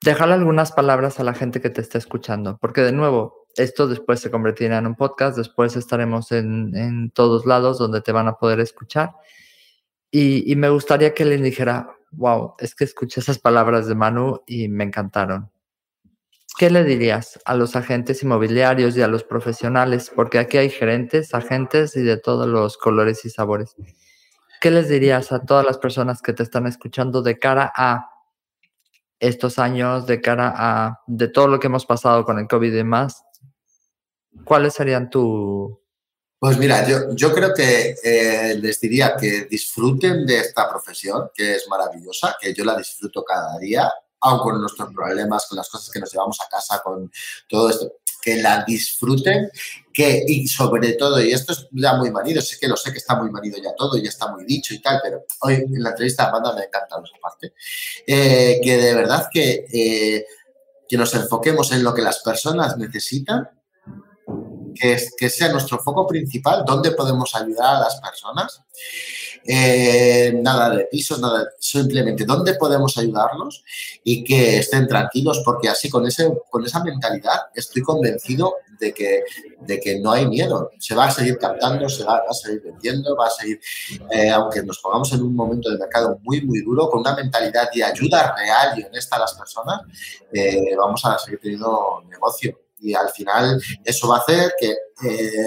dejarle 0.00 0.34
algunas 0.34 0.72
palabras 0.72 1.20
a 1.20 1.24
la 1.24 1.34
gente 1.34 1.60
que 1.60 1.68
te 1.68 1.82
está 1.82 1.98
escuchando, 1.98 2.56
porque 2.58 2.80
de 2.80 2.92
nuevo, 2.92 3.46
esto 3.56 3.86
después 3.86 4.20
se 4.20 4.30
convertirá 4.30 4.78
en 4.78 4.86
un 4.86 4.94
podcast, 4.94 5.36
después 5.36 5.76
estaremos 5.76 6.32
en, 6.32 6.74
en 6.74 7.10
todos 7.10 7.44
lados 7.44 7.78
donde 7.78 8.00
te 8.00 8.12
van 8.12 8.28
a 8.28 8.36
poder 8.36 8.60
escuchar. 8.60 9.12
Y, 10.10 10.50
y, 10.50 10.56
me 10.56 10.70
gustaría 10.70 11.14
que 11.14 11.24
le 11.24 11.36
dijera, 11.36 11.94
wow, 12.12 12.54
es 12.58 12.74
que 12.74 12.84
escuché 12.84 13.20
esas 13.20 13.38
palabras 13.38 13.86
de 13.86 13.94
Manu 13.94 14.42
y 14.46 14.68
me 14.68 14.84
encantaron. 14.84 15.50
¿Qué 16.58 16.68
le 16.68 16.84
dirías 16.84 17.40
a 17.44 17.54
los 17.54 17.76
agentes 17.76 18.22
inmobiliarios 18.22 18.96
y 18.96 19.02
a 19.02 19.08
los 19.08 19.24
profesionales? 19.24 20.12
Porque 20.14 20.38
aquí 20.38 20.58
hay 20.58 20.68
gerentes, 20.68 21.32
agentes 21.32 21.96
y 21.96 22.02
de 22.02 22.16
todos 22.16 22.46
los 22.46 22.76
colores 22.76 23.24
y 23.24 23.30
sabores. 23.30 23.76
¿Qué 24.60 24.70
les 24.70 24.88
dirías 24.88 25.32
a 25.32 25.44
todas 25.44 25.64
las 25.64 25.78
personas 25.78 26.20
que 26.20 26.34
te 26.34 26.42
están 26.42 26.66
escuchando 26.66 27.22
de 27.22 27.38
cara 27.38 27.72
a 27.74 28.10
estos 29.18 29.58
años, 29.58 30.06
de 30.06 30.20
cara 30.20 30.52
a 30.54 31.00
de 31.06 31.28
todo 31.28 31.46
lo 31.48 31.60
que 31.60 31.68
hemos 31.68 31.86
pasado 31.86 32.24
con 32.24 32.38
el 32.38 32.46
COVID 32.46 32.68
y 32.68 32.76
demás? 32.76 33.24
¿Cuáles 34.44 34.74
serían 34.74 35.08
tu, 35.08 35.79
pues 36.40 36.56
mira, 36.56 36.88
yo, 36.88 37.14
yo 37.14 37.34
creo 37.34 37.52
que 37.52 37.96
eh, 38.02 38.58
les 38.58 38.80
diría 38.80 39.14
que 39.14 39.44
disfruten 39.44 40.24
de 40.24 40.38
esta 40.38 40.70
profesión, 40.70 41.30
que 41.34 41.56
es 41.56 41.68
maravillosa, 41.68 42.34
que 42.40 42.54
yo 42.54 42.64
la 42.64 42.74
disfruto 42.74 43.22
cada 43.22 43.58
día, 43.58 43.92
aun 44.20 44.38
con 44.40 44.58
nuestros 44.58 44.90
problemas, 44.94 45.46
con 45.46 45.56
las 45.56 45.68
cosas 45.68 45.90
que 45.90 46.00
nos 46.00 46.10
llevamos 46.10 46.38
a 46.40 46.48
casa, 46.48 46.80
con 46.82 47.12
todo 47.46 47.68
esto. 47.68 47.92
que 48.22 48.36
la 48.36 48.64
disfruten, 48.66 49.50
que, 49.92 50.24
y 50.26 50.46
sobre 50.46 50.94
todo, 50.94 51.22
y 51.22 51.30
esto 51.32 51.52
es 51.52 51.68
ya 51.72 51.94
muy 51.96 52.10
manido, 52.10 52.40
sé 52.40 52.58
que 52.58 52.68
lo 52.68 52.76
sé 52.76 52.90
que 52.90 52.98
está 52.98 53.16
muy 53.16 53.30
manido 53.30 53.58
ya 53.62 53.74
todo, 53.74 53.98
ya 53.98 54.08
está 54.08 54.28
muy 54.28 54.44
dicho 54.44 54.72
y 54.72 54.80
tal, 54.80 54.98
pero 55.02 55.24
hoy 55.40 55.54
en 55.54 55.82
la 55.82 55.90
entrevista 55.90 56.26
de 56.26 56.32
banda 56.32 56.54
me 56.54 56.64
encanta 56.64 56.96
esa 57.04 57.18
parte, 57.20 57.54
eh, 58.06 58.60
que 58.62 58.76
de 58.78 58.94
verdad 58.94 59.28
que, 59.30 59.66
eh, 59.72 60.26
que 60.88 60.96
nos 60.96 61.14
enfoquemos 61.14 61.70
en 61.72 61.82
lo 61.82 61.92
que 61.94 62.02
las 62.02 62.20
personas 62.20 62.78
necesitan, 62.78 63.48
que, 64.80 64.98
que 65.18 65.30
sea 65.30 65.50
nuestro 65.50 65.78
foco 65.78 66.06
principal, 66.06 66.64
dónde 66.66 66.92
podemos 66.92 67.34
ayudar 67.34 67.76
a 67.76 67.80
las 67.80 68.00
personas 68.00 68.62
eh, 69.44 70.38
nada 70.42 70.70
de 70.70 70.84
pisos, 70.84 71.18
nada, 71.18 71.48
simplemente 71.58 72.24
dónde 72.24 72.54
podemos 72.54 72.96
ayudarlos 72.98 73.64
y 74.04 74.22
que 74.22 74.58
estén 74.58 74.86
tranquilos, 74.86 75.42
porque 75.44 75.68
así 75.68 75.88
con, 75.88 76.06
ese, 76.06 76.30
con 76.50 76.64
esa 76.64 76.82
mentalidad 76.84 77.38
estoy 77.54 77.82
convencido 77.82 78.56
de 78.78 78.92
que, 78.92 79.24
de 79.60 79.80
que 79.80 79.98
no 80.00 80.12
hay 80.12 80.26
miedo. 80.26 80.70
Se 80.78 80.94
va 80.94 81.06
a 81.06 81.10
seguir 81.10 81.38
captando, 81.38 81.88
se 81.88 82.04
va, 82.04 82.22
a 82.28 82.32
seguir 82.32 82.62
vendiendo, 82.62 83.16
va 83.16 83.26
a 83.26 83.30
seguir, 83.30 83.60
eh, 84.10 84.30
aunque 84.30 84.62
nos 84.62 84.78
pongamos 84.78 85.12
en 85.12 85.22
un 85.22 85.34
momento 85.34 85.70
de 85.70 85.78
mercado 85.78 86.18
muy, 86.22 86.42
muy 86.42 86.62
duro, 86.62 86.88
con 86.88 87.00
una 87.00 87.14
mentalidad 87.14 87.70
de 87.74 87.84
ayuda 87.84 88.34
real 88.36 88.78
y 88.78 88.84
honesta 88.84 89.16
a 89.16 89.20
las 89.20 89.34
personas, 89.34 89.80
eh, 90.32 90.74
vamos 90.76 91.04
a 91.04 91.18
seguir 91.18 91.40
teniendo 91.40 92.02
negocio. 92.08 92.58
Y 92.80 92.94
al 92.94 93.10
final 93.10 93.60
eso 93.84 94.08
va 94.08 94.16
a 94.16 94.20
hacer 94.20 94.52
que 94.58 94.74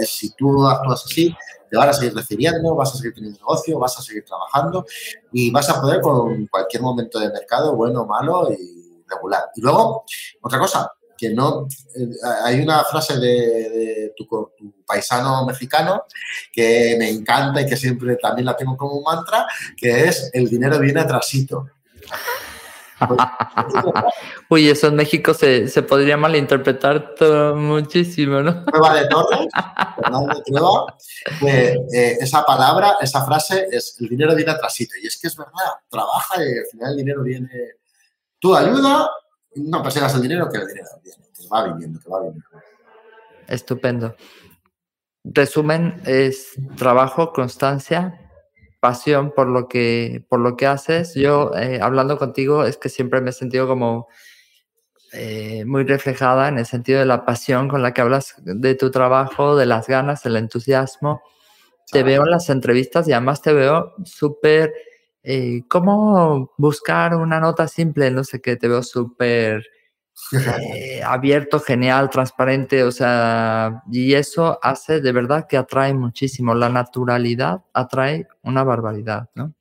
si 0.05 0.33
tú 0.35 0.65
actúas 0.67 1.03
así, 1.05 1.35
te 1.69 1.77
van 1.77 1.89
a 1.89 1.93
seguir 1.93 2.13
recibiendo, 2.13 2.75
vas 2.75 2.93
a 2.93 2.97
seguir 2.97 3.15
teniendo 3.15 3.39
negocio, 3.39 3.79
vas 3.79 3.97
a 3.97 4.01
seguir 4.03 4.23
trabajando 4.23 4.85
y 5.31 5.49
vas 5.49 5.67
a 5.69 5.81
poder 5.81 6.01
con 6.01 6.45
cualquier 6.47 6.83
momento 6.83 7.19
de 7.19 7.31
mercado, 7.31 7.75
bueno, 7.75 8.05
malo 8.05 8.47
y 8.51 9.03
regular. 9.07 9.45
Y 9.55 9.61
luego, 9.61 10.05
otra 10.41 10.59
cosa, 10.59 10.91
que 11.17 11.33
no, 11.33 11.67
eh, 11.95 12.09
hay 12.43 12.59
una 12.59 12.83
frase 12.83 13.17
de, 13.17 14.13
tu, 14.15 14.25
tu, 14.25 14.73
paisano 14.85 15.45
mexicano 15.45 16.03
que 16.51 16.95
me 16.99 17.09
encanta 17.09 17.61
y 17.61 17.65
que 17.65 17.77
siempre 17.77 18.17
también 18.17 18.45
la 18.45 18.55
tengo 18.55 18.77
como 18.77 18.93
un 18.93 19.03
mantra, 19.03 19.47
que 19.75 20.05
es 20.05 20.29
el 20.33 20.49
dinero 20.49 20.77
viene 20.79 20.99
atrasito. 20.99 21.69
Uy, 24.49 24.69
eso 24.69 24.87
en 24.87 24.95
México 24.95 25.33
se, 25.33 25.67
podría 25.83 26.17
malinterpretar 26.17 27.15
muchísimo, 27.55 28.41
¿no? 28.41 28.65
Prueba 28.65 28.95
de 28.95 29.07
Torres, 29.07 29.47
eh, 31.41 32.17
esa 32.19 32.43
palabra, 32.43 32.95
esa 33.01 33.25
frase 33.25 33.67
es 33.71 33.97
el 33.99 34.09
dinero 34.09 34.35
viene 34.35 34.51
atrasito. 34.51 34.95
Y 35.01 35.07
es 35.07 35.19
que 35.19 35.27
es 35.27 35.35
verdad, 35.35 35.53
trabaja 35.89 36.43
y 36.43 36.59
al 36.59 36.65
final 36.71 36.91
el 36.91 36.97
dinero 36.97 37.23
viene. 37.23 37.49
Tú 38.39 38.55
ayuda, 38.55 39.09
no 39.55 39.83
persigas 39.83 40.13
el 40.15 40.21
dinero, 40.21 40.49
que 40.49 40.57
el 40.57 40.67
dinero 40.67 40.89
viene, 41.03 41.23
que 41.33 41.47
va 41.47 41.63
viniendo, 41.65 41.99
que 41.99 42.09
va 42.09 42.19
viniendo. 42.19 42.45
Estupendo. 43.47 44.15
Resumen, 45.23 46.01
es 46.05 46.51
trabajo, 46.75 47.31
constancia, 47.31 48.22
pasión 48.83 49.31
por 49.31 49.47
lo 49.47 49.69
que, 49.69 50.25
por 50.27 50.41
lo 50.41 50.57
que 50.57 50.67
haces. 50.67 51.15
Yo, 51.15 51.55
eh, 51.55 51.79
hablando 51.81 52.17
contigo, 52.17 52.65
es 52.65 52.75
que 52.75 52.89
siempre 52.89 53.21
me 53.21 53.29
he 53.29 53.33
sentido 53.33 53.65
como 53.65 54.09
eh, 55.13 55.63
muy 55.63 55.85
reflejada 55.85 56.49
en 56.49 56.57
el 56.57 56.65
sentido 56.65 56.99
de 56.99 57.05
la 57.05 57.23
pasión 57.23 57.69
con 57.69 57.81
la 57.81 57.93
que 57.93 58.01
hablas 58.01 58.35
de 58.43 58.75
tu 58.75 58.91
trabajo, 58.91 59.55
de 59.55 59.67
las 59.67 59.87
ganas, 59.87 60.25
el 60.25 60.35
entusiasmo. 60.35 61.21
Te 61.89 62.03
veo 62.03 62.23
en 62.25 62.31
las 62.31 62.49
entrevistas 62.49 63.07
y 63.07 63.13
además 63.13 63.41
te 63.41 63.53
veo 63.53 63.93
súper, 64.03 64.73
eh, 65.23 65.61
¿cómo 65.69 66.51
buscar 66.57 67.15
una 67.15 67.39
nota 67.39 67.69
simple? 67.69 68.11
No 68.11 68.25
sé 68.25 68.41
qué, 68.41 68.57
te 68.57 68.67
veo 68.67 68.83
súper 68.83 69.65
eh, 70.75 71.01
abierto, 71.03 71.59
genial, 71.59 72.09
transparente, 72.09 72.83
o 72.83 72.91
sea, 72.91 73.83
y 73.91 74.13
eso 74.13 74.59
hace 74.61 75.01
de 75.01 75.11
verdad 75.11 75.47
que 75.47 75.57
atrae 75.57 75.93
muchísimo. 75.93 76.55
La 76.55 76.69
naturalidad 76.69 77.61
atrae 77.73 78.27
una 78.41 78.63
barbaridad, 78.63 79.29
¿no? 79.35 79.53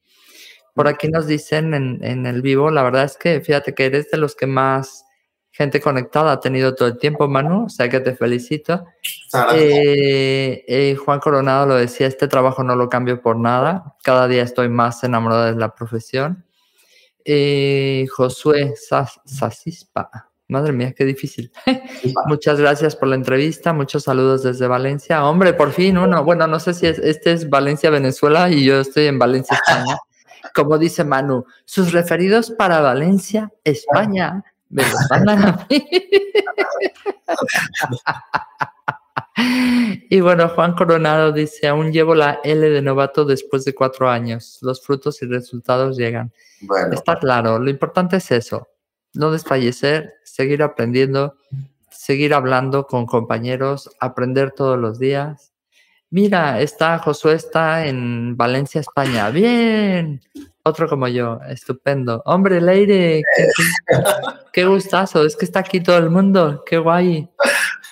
Por 0.74 0.88
aquí 0.88 1.08
nos 1.08 1.26
dicen 1.26 1.74
en, 1.74 2.26
el 2.26 2.40
vivo, 2.40 2.70
la 2.70 2.82
verdad 2.82 3.04
es 3.04 3.18
que 3.18 3.42
fíjate 3.42 3.74
que 3.74 3.84
eres 3.84 4.10
de 4.10 4.16
los 4.16 4.34
que 4.34 4.46
más 4.46 5.04
gente 5.50 5.82
conectada 5.82 6.32
ha 6.32 6.40
tenido 6.40 6.74
todo 6.74 6.88
el 6.88 6.96
tiempo, 6.96 7.28
Manu, 7.28 7.66
o 7.66 7.68
sea 7.68 7.90
que 7.90 8.00
te 8.00 8.16
felicito. 8.16 8.86
Eh, 9.54 10.64
eh, 10.66 10.96
Juan 10.96 11.20
Coronado 11.20 11.66
lo 11.66 11.74
decía, 11.74 12.06
este 12.06 12.26
trabajo 12.26 12.64
no 12.64 12.74
lo 12.74 12.88
cambio 12.88 13.20
por 13.20 13.36
nada, 13.36 13.96
cada 14.02 14.28
día 14.28 14.42
estoy 14.44 14.70
más 14.70 15.04
enamorado 15.04 15.44
de 15.44 15.56
la 15.56 15.74
profesión. 15.74 16.46
Josué 18.16 18.74
Sasispa, 19.26 20.31
Madre 20.52 20.72
mía, 20.72 20.92
qué 20.94 21.06
difícil. 21.06 21.50
Muchas 22.26 22.60
gracias 22.60 22.94
por 22.94 23.08
la 23.08 23.14
entrevista, 23.14 23.72
muchos 23.72 24.04
saludos 24.04 24.42
desde 24.42 24.66
Valencia. 24.66 25.24
Hombre, 25.24 25.54
por 25.54 25.72
fin 25.72 25.96
uno. 25.96 26.22
Bueno, 26.24 26.46
no 26.46 26.60
sé 26.60 26.74
si 26.74 26.86
este 26.86 27.32
es 27.32 27.48
Valencia, 27.48 27.88
Venezuela 27.88 28.50
y 28.50 28.64
yo 28.64 28.80
estoy 28.80 29.06
en 29.06 29.18
Valencia, 29.18 29.56
España. 29.56 29.96
Como 30.54 30.76
dice 30.76 31.04
Manu, 31.04 31.46
sus 31.64 31.92
referidos 31.92 32.50
para 32.50 32.80
Valencia, 32.80 33.50
España, 33.64 34.44
me 34.68 34.82
los 34.82 35.10
mandan 35.10 35.42
a 35.42 35.66
mí. 35.68 35.88
Y 40.10 40.20
bueno, 40.20 40.48
Juan 40.50 40.74
Coronado 40.74 41.32
dice, 41.32 41.66
aún 41.66 41.90
llevo 41.90 42.14
la 42.14 42.40
L 42.44 42.68
de 42.68 42.82
novato 42.82 43.24
después 43.24 43.64
de 43.64 43.74
cuatro 43.74 44.08
años. 44.10 44.58
Los 44.60 44.84
frutos 44.84 45.22
y 45.22 45.26
resultados 45.26 45.96
llegan. 45.96 46.32
Está 46.92 47.18
claro, 47.18 47.58
lo 47.58 47.70
importante 47.70 48.18
es 48.18 48.30
eso, 48.30 48.68
no 49.14 49.30
desfallecer, 49.30 50.14
seguir 50.24 50.62
aprendiendo, 50.62 51.36
seguir 51.90 52.34
hablando 52.34 52.86
con 52.86 53.06
compañeros, 53.06 53.90
aprender 54.00 54.52
todos 54.52 54.78
los 54.78 54.98
días. 54.98 55.52
Mira, 56.10 56.60
está 56.60 56.98
Josué 56.98 57.34
está 57.34 57.86
en 57.86 58.36
Valencia, 58.36 58.80
España. 58.80 59.30
Bien. 59.30 60.20
Otro 60.64 60.88
como 60.88 61.08
yo, 61.08 61.40
estupendo. 61.48 62.22
Hombre, 62.26 62.60
Leire, 62.60 63.22
qué, 63.36 63.48
qué 64.52 64.64
gustazo. 64.66 65.24
Es 65.24 65.36
que 65.36 65.44
está 65.44 65.60
aquí 65.60 65.80
todo 65.80 65.98
el 65.98 66.10
mundo. 66.10 66.62
Qué 66.66 66.78
guay. 66.78 67.28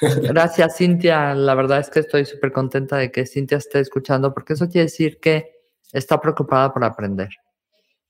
Gracias, 0.00 0.76
Cintia. 0.76 1.34
La 1.34 1.54
verdad 1.54 1.80
es 1.80 1.90
que 1.90 2.00
estoy 2.00 2.24
súper 2.24 2.52
contenta 2.52 2.96
de 2.96 3.10
que 3.10 3.26
Cintia 3.26 3.58
esté 3.58 3.80
escuchando 3.80 4.32
porque 4.32 4.52
eso 4.52 4.68
quiere 4.68 4.84
decir 4.84 5.18
que 5.18 5.60
está 5.92 6.20
preocupada 6.20 6.72
por 6.72 6.84
aprender. 6.84 7.30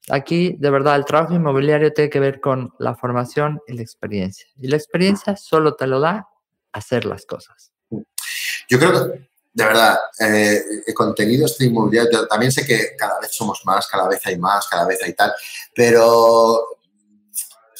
Aquí, 0.08 0.56
de 0.58 0.70
verdad, 0.70 0.96
el 0.96 1.04
trabajo 1.04 1.34
inmobiliario 1.34 1.92
tiene 1.92 2.10
que 2.10 2.20
ver 2.20 2.40
con 2.40 2.72
la 2.78 2.94
formación 2.94 3.60
y 3.66 3.74
la 3.74 3.82
experiencia. 3.82 4.46
Y 4.56 4.68
la 4.68 4.76
experiencia 4.76 5.36
solo 5.36 5.74
te 5.74 5.86
lo 5.86 6.00
da 6.00 6.28
hacer 6.72 7.04
las 7.04 7.26
cosas. 7.26 7.72
Yo 8.68 8.78
creo 8.78 8.92
que, 8.92 9.28
de 9.52 9.64
verdad, 9.64 9.98
eh, 10.20 10.62
el 10.86 10.94
contenido 10.94 11.46
este 11.46 11.66
inmobiliario, 11.66 12.26
también 12.26 12.52
sé 12.52 12.66
que 12.66 12.96
cada 12.96 13.20
vez 13.20 13.34
somos 13.34 13.60
más, 13.64 13.86
cada 13.88 14.08
vez 14.08 14.24
hay 14.26 14.38
más, 14.38 14.66
cada 14.68 14.86
vez 14.86 15.02
hay 15.02 15.12
tal, 15.12 15.32
pero 15.74 16.79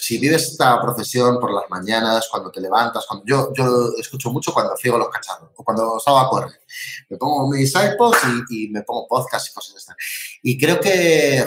si 0.00 0.18
vives 0.18 0.52
esta 0.52 0.80
profesión 0.80 1.38
por 1.38 1.52
las 1.52 1.68
mañanas, 1.68 2.26
cuando 2.30 2.50
te 2.50 2.60
levantas, 2.60 3.04
cuando 3.06 3.24
yo, 3.26 3.52
yo 3.54 3.92
escucho 3.98 4.30
mucho 4.30 4.52
cuando 4.52 4.76
ciego 4.76 4.96
los 4.96 5.10
cacharros 5.10 5.50
o 5.54 5.62
cuando 5.62 6.00
salgo 6.00 6.20
a 6.20 6.30
correr. 6.30 6.60
Me 7.08 7.16
pongo 7.18 7.48
mis 7.50 7.74
iPods 7.74 8.18
y, 8.48 8.68
me 8.68 8.82
pongo 8.82 9.06
podcast 9.06 9.50
y 9.50 9.52
cosas 9.52 9.74
de 9.74 9.78
estas. 9.78 9.96
Y 10.42 10.58
creo 10.58 10.80
que, 10.80 11.46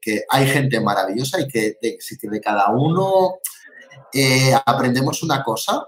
que, 0.00 0.24
hay 0.28 0.46
gente 0.46 0.80
maravillosa 0.80 1.40
y 1.40 1.48
que 1.48 1.76
si 2.00 2.16
de 2.16 2.40
cada 2.40 2.70
uno 2.70 3.38
eh, 4.12 4.54
aprendemos 4.64 5.22
una 5.22 5.44
cosa, 5.44 5.86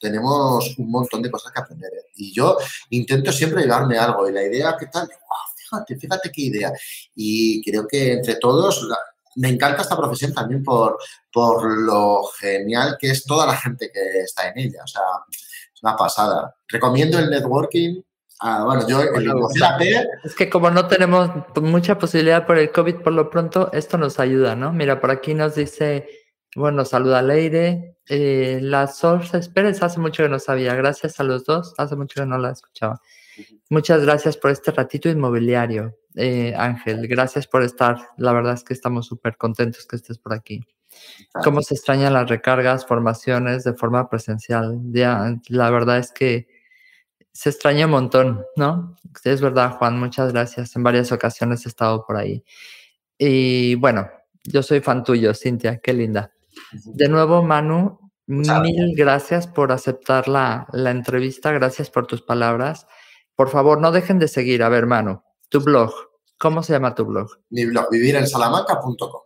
tenemos 0.00 0.76
un 0.76 0.90
montón 0.90 1.22
de 1.22 1.30
cosas 1.30 1.52
que 1.52 1.60
aprender. 1.60 1.92
¿eh? 1.92 2.10
Y 2.16 2.32
yo 2.32 2.56
intento 2.90 3.32
siempre 3.32 3.62
llevarme 3.62 3.96
algo. 3.96 4.28
Y 4.28 4.32
la 4.32 4.42
idea, 4.42 4.76
¿qué 4.78 4.86
tal? 4.86 5.08
fíjate, 5.56 5.96
fíjate 5.96 6.32
qué 6.32 6.42
idea. 6.42 6.72
Y 7.14 7.62
creo 7.62 7.86
que 7.86 8.14
entre 8.14 8.36
todos 8.36 8.88
me 9.36 9.48
encanta 9.48 9.82
esta 9.82 9.96
profesión 9.96 10.32
también 10.34 10.62
por, 10.62 10.98
por 11.32 11.64
lo 11.64 12.24
genial 12.38 12.96
que 12.98 13.10
es 13.10 13.24
toda 13.24 13.46
la 13.46 13.56
gente 13.56 13.90
que 13.92 14.20
está 14.20 14.48
en 14.48 14.58
ella. 14.58 14.82
O 14.84 14.86
sea, 14.86 15.02
es 15.30 15.82
una 15.82 15.96
pasada. 15.96 16.54
Recomiendo 16.68 17.18
el 17.18 17.30
networking. 17.30 18.02
bueno, 18.40 18.88
yo 18.88 19.02
Es 20.24 20.34
que 20.34 20.50
como 20.50 20.70
no 20.70 20.88
tenemos 20.88 21.30
mucha 21.60 21.98
posibilidad 21.98 22.46
por 22.46 22.58
el 22.58 22.72
COVID 22.72 22.96
por 22.96 23.12
lo 23.12 23.30
pronto, 23.30 23.70
esto 23.72 23.98
nos 23.98 24.18
ayuda, 24.18 24.56
¿no? 24.56 24.72
Mira, 24.72 25.00
por 25.00 25.10
aquí 25.10 25.34
nos 25.34 25.54
dice, 25.54 26.08
bueno, 26.56 26.84
saluda 26.84 27.20
a 27.20 27.22
Leire. 27.22 27.96
Eh, 28.08 28.58
la 28.62 28.88
Source 28.88 29.50
Pérez 29.50 29.82
hace 29.82 30.00
mucho 30.00 30.24
que 30.24 30.28
no 30.28 30.38
sabía. 30.38 30.74
Gracias 30.74 31.20
a 31.20 31.24
los 31.24 31.44
dos. 31.44 31.74
Hace 31.78 31.96
mucho 31.96 32.20
que 32.20 32.26
no 32.26 32.38
la 32.38 32.50
escuchaba. 32.50 33.00
Muchas 33.70 34.04
gracias 34.04 34.36
por 34.36 34.50
este 34.50 34.72
ratito 34.72 35.08
inmobiliario. 35.08 35.96
Eh, 36.16 36.52
Ángel, 36.56 37.06
gracias 37.06 37.46
por 37.46 37.62
estar. 37.62 37.98
La 38.16 38.32
verdad 38.32 38.54
es 38.54 38.64
que 38.64 38.74
estamos 38.74 39.06
súper 39.06 39.36
contentos 39.36 39.86
que 39.86 39.94
estés 39.94 40.18
por 40.18 40.34
aquí. 40.34 40.60
¿Cómo 41.44 41.62
se 41.62 41.74
extrañan 41.74 42.14
las 42.14 42.28
recargas, 42.28 42.84
formaciones 42.84 43.62
de 43.62 43.74
forma 43.74 44.10
presencial? 44.10 44.80
Ya, 44.90 45.36
la 45.48 45.70
verdad 45.70 45.98
es 45.98 46.10
que 46.10 46.48
se 47.32 47.50
extraña 47.50 47.84
un 47.84 47.92
montón, 47.92 48.44
¿no? 48.56 48.96
Es 49.22 49.40
verdad, 49.40 49.76
Juan, 49.78 50.00
muchas 50.00 50.32
gracias. 50.32 50.74
En 50.74 50.82
varias 50.82 51.12
ocasiones 51.12 51.64
he 51.64 51.68
estado 51.68 52.04
por 52.04 52.16
ahí. 52.16 52.44
Y 53.16 53.76
bueno, 53.76 54.10
yo 54.42 54.64
soy 54.64 54.80
fan 54.80 55.04
tuyo, 55.04 55.32
Cintia, 55.32 55.78
qué 55.78 55.92
linda. 55.92 56.32
De 56.72 57.08
nuevo, 57.08 57.44
Manu, 57.44 58.00
Mil 58.26 58.94
gracias 58.96 59.46
por 59.46 59.72
aceptar 59.72 60.28
la, 60.28 60.66
la 60.72 60.90
entrevista, 60.90 61.50
gracias 61.52 61.88
por 61.90 62.06
tus 62.06 62.22
palabras. 62.22 62.86
Por 63.40 63.48
favor, 63.48 63.80
no 63.80 63.90
dejen 63.90 64.18
de 64.18 64.28
seguir. 64.28 64.62
A 64.62 64.68
ver, 64.68 64.80
hermano, 64.80 65.24
tu 65.48 65.62
blog. 65.62 65.94
¿Cómo 66.36 66.62
se 66.62 66.74
llama 66.74 66.94
tu 66.94 67.06
blog? 67.06 67.38
Mi 67.48 67.64
blog, 67.64 67.86
vivirensalamanca.com. 67.90 69.22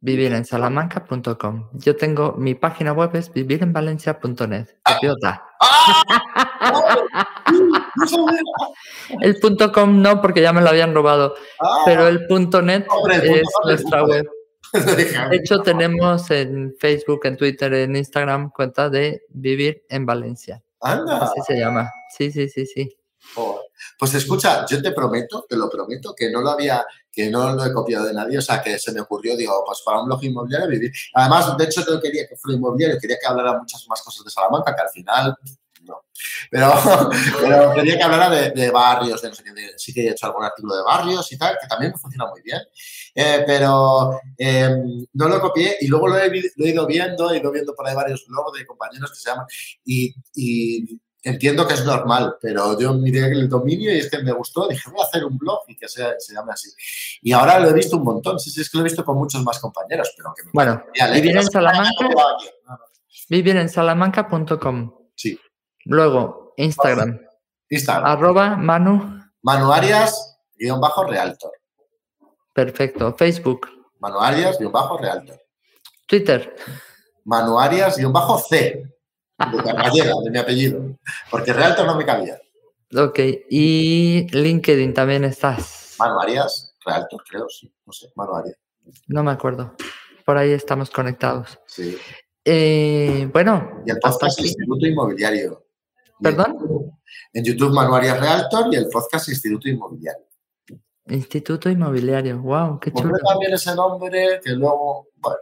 Vivirensalamanca.com. 0.00 1.68
Yo 1.74 1.94
tengo 1.94 2.32
mi 2.32 2.56
página 2.56 2.92
web 2.92 3.14
es 3.14 3.32
vivirenvalencia.net. 3.32 4.66
¡Ah! 4.84 4.98
el 9.20 9.38
punto 9.38 9.70
com 9.70 10.02
no, 10.02 10.20
porque 10.20 10.42
ya 10.42 10.52
me 10.52 10.60
lo 10.60 10.70
habían 10.70 10.92
robado. 10.92 11.36
Ah. 11.60 11.82
pero 11.84 12.08
el 12.08 12.26
punto 12.26 12.62
net 12.62 12.84
Hombre, 12.88 13.18
el 13.18 13.30
es 13.30 13.42
punto 13.42 13.68
nuestra 13.68 14.04
web. 14.08 14.28
De 14.72 15.36
hecho, 15.36 15.60
tenemos 15.60 16.32
en 16.32 16.74
Facebook, 16.80 17.20
en 17.26 17.36
Twitter, 17.36 17.74
en 17.74 17.94
Instagram 17.94 18.50
cuenta 18.50 18.90
de 18.90 19.22
Vivir 19.28 19.84
en 19.88 20.04
Valencia. 20.04 20.64
Anda. 20.80 21.18
Así 21.18 21.40
se 21.46 21.56
llama. 21.56 21.92
Sí, 22.10 22.32
sí, 22.32 22.48
sí, 22.48 22.66
sí. 22.66 22.96
Pues 23.98 24.14
escucha, 24.14 24.64
yo 24.66 24.80
te 24.82 24.92
prometo, 24.92 25.44
te 25.48 25.56
lo 25.56 25.68
prometo, 25.68 26.14
que 26.14 26.30
no 26.30 26.40
lo 26.40 26.50
había, 26.50 26.84
que 27.10 27.30
no 27.30 27.52
lo 27.54 27.64
he 27.64 27.72
copiado 27.72 28.06
de 28.06 28.14
nadie, 28.14 28.38
o 28.38 28.42
sea, 28.42 28.62
que 28.62 28.78
se 28.78 28.92
me 28.92 29.00
ocurrió, 29.00 29.36
digo, 29.36 29.62
pues 29.66 29.80
para 29.84 30.00
un 30.00 30.06
blog 30.06 30.22
inmobiliario 30.24 30.68
vivir. 30.68 30.92
Además, 31.14 31.56
de 31.56 31.64
hecho, 31.64 31.84
yo 31.86 32.00
quería 32.00 32.26
que 32.28 32.36
fuera 32.36 32.56
inmobiliario, 32.56 32.98
quería 33.00 33.18
que 33.20 33.26
hablara 33.26 33.58
muchas 33.58 33.84
más 33.88 34.00
cosas 34.02 34.24
de 34.24 34.30
Salamanca, 34.30 34.74
que 34.74 34.82
al 34.82 34.88
final, 34.90 35.36
no. 35.82 36.04
Pero, 36.50 36.72
quería 37.74 37.96
que 37.98 38.02
hablara 38.02 38.30
de, 38.30 38.70
barrios, 38.70 39.20
de 39.20 39.28
no 39.28 39.34
sé 39.34 39.42
qué, 39.44 39.52
sí 39.76 39.92
que 39.92 40.06
he 40.06 40.10
hecho 40.10 40.26
algún 40.26 40.44
artículo 40.44 40.76
de 40.76 40.82
barrios 40.82 41.30
y 41.32 41.36
tal, 41.36 41.56
que 41.60 41.66
también 41.66 41.92
funciona 41.98 42.26
muy 42.30 42.40
bien. 42.42 42.60
Eh, 43.14 43.44
pero 43.46 44.18
eh, 44.38 44.70
no 45.12 45.28
lo 45.28 45.40
copié 45.40 45.76
y 45.80 45.86
luego 45.88 46.08
lo 46.08 46.18
he, 46.18 46.28
vi- 46.30 46.50
lo 46.56 46.64
he 46.66 46.70
ido 46.70 46.86
viendo, 46.86 47.30
he 47.32 47.38
ido 47.38 47.50
viendo 47.52 47.74
por 47.74 47.86
ahí 47.86 47.94
varios 47.94 48.24
blogs 48.26 48.58
de 48.58 48.66
compañeros 48.66 49.10
que 49.10 49.16
se 49.16 49.30
llaman 49.30 49.46
y, 49.84 50.14
y 50.34 51.00
entiendo 51.24 51.66
que 51.66 51.74
es 51.74 51.84
normal, 51.84 52.36
pero 52.40 52.78
yo 52.78 52.92
miré 52.94 53.26
el 53.26 53.48
dominio 53.48 53.92
y 53.94 53.98
es 53.98 54.10
que 54.10 54.18
me 54.22 54.32
gustó, 54.32 54.68
dije 54.68 54.90
voy 54.90 55.00
a 55.00 55.04
hacer 55.04 55.24
un 55.24 55.36
blog 55.38 55.60
y 55.68 55.76
que 55.76 55.88
sea- 55.88 56.14
se 56.18 56.34
llame 56.34 56.52
así. 56.52 56.70
Y 57.22 57.32
ahora 57.32 57.58
lo 57.58 57.70
he 57.70 57.72
visto 57.72 57.96
un 57.96 58.04
montón, 58.04 58.38
sí, 58.38 58.50
sí, 58.50 58.60
es 58.60 58.70
que 58.70 58.76
lo 58.78 58.82
he 58.82 58.84
visto 58.84 59.04
con 59.04 59.16
muchos 59.16 59.42
más 59.42 59.58
compañeros, 59.58 60.12
pero 60.16 60.32
que 60.34 60.44
me 60.44 60.50
Bueno, 60.52 60.84
vivir 61.14 61.30
en 61.30 61.36
no 61.36 61.42
Salamanca, 61.50 61.90
no, 62.02 62.08
no, 62.68 62.78
vivirensalamanca.com. 63.28 64.94
Sí. 65.14 65.38
Luego, 65.84 66.54
Instagram, 66.56 67.20
Instagram, 67.68 68.06
arroba 68.06 68.56
Manu. 68.56 69.20
Manu 69.42 69.72
Arias, 69.72 70.38
guion 70.56 70.80
bajo, 70.80 71.04
Realtor. 71.04 71.52
Perfecto. 72.52 73.14
Facebook, 73.14 73.68
Manu 73.98 74.20
Arias, 74.20 74.58
guion 74.58 74.72
bajo, 74.72 74.98
Realtor. 74.98 75.40
Twitter. 76.06 76.54
Manu 77.24 77.58
Arias, 77.58 77.96
guion 77.96 78.12
bajo, 78.12 78.38
C. 78.38 78.93
De 79.38 79.72
gallega, 79.72 80.12
de 80.22 80.30
mi 80.30 80.38
apellido. 80.38 80.96
Porque 81.30 81.52
Realtor 81.52 81.86
no 81.86 81.96
me 81.96 82.04
cabía. 82.04 82.38
Ok. 82.96 83.18
Y 83.50 84.26
LinkedIn 84.30 84.94
también 84.94 85.24
estás. 85.24 85.96
Manu 85.98 86.20
Arias, 86.20 86.76
Realtor, 86.84 87.22
creo, 87.28 87.48
sí. 87.48 87.72
No 87.84 87.92
sé, 87.92 88.12
Manu 88.14 88.36
Arias. 88.36 88.56
No 89.08 89.24
me 89.24 89.32
acuerdo. 89.32 89.74
Por 90.24 90.36
ahí 90.36 90.52
estamos 90.52 90.90
conectados. 90.90 91.58
Sí. 91.66 91.96
Eh, 92.44 93.28
bueno, 93.32 93.82
Y 93.86 93.90
el 93.90 93.98
podcast. 93.98 94.38
Instituto 94.40 94.86
Inmobiliario. 94.86 95.66
¿Perdón? 96.20 96.56
En 97.32 97.44
YouTube 97.44 97.72
Manu 97.72 97.94
Arias 97.94 98.20
Realtor 98.20 98.72
y 98.72 98.76
el 98.76 98.88
podcast 98.88 99.28
Instituto 99.28 99.68
Inmobiliario. 99.68 100.26
Instituto 101.06 101.68
Inmobiliario. 101.68 102.40
Wow, 102.40 102.78
qué 102.78 102.92
chulo. 102.92 103.10
Compré 103.10 103.22
también 103.26 103.54
ese 103.54 103.74
nombre 103.74 104.40
que 104.42 104.50
luego, 104.52 105.08
bueno. 105.16 105.38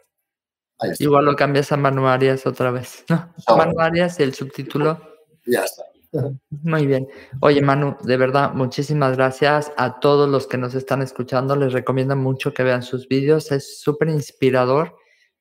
Igual 0.98 1.24
lo 1.24 1.36
cambias 1.36 1.72
a 1.72 1.76
Manu 1.76 2.06
Arias 2.08 2.46
otra 2.46 2.70
vez. 2.70 3.04
¿no? 3.08 3.32
Ah, 3.46 3.56
Manu 3.56 3.80
Arias 3.80 4.18
y 4.20 4.22
el 4.22 4.34
subtítulo. 4.34 5.00
Ya 5.46 5.64
está. 5.64 5.84
Muy 6.50 6.86
bien. 6.86 7.08
Oye, 7.40 7.62
Manu, 7.62 7.96
de 8.02 8.16
verdad, 8.16 8.52
muchísimas 8.52 9.16
gracias 9.16 9.72
a 9.76 10.00
todos 10.00 10.28
los 10.28 10.46
que 10.46 10.58
nos 10.58 10.74
están 10.74 11.02
escuchando. 11.02 11.56
Les 11.56 11.72
recomiendo 11.72 12.16
mucho 12.16 12.52
que 12.52 12.62
vean 12.62 12.82
sus 12.82 13.08
vídeos. 13.08 13.50
Es 13.52 13.80
súper 13.80 14.08
inspirador 14.08 14.96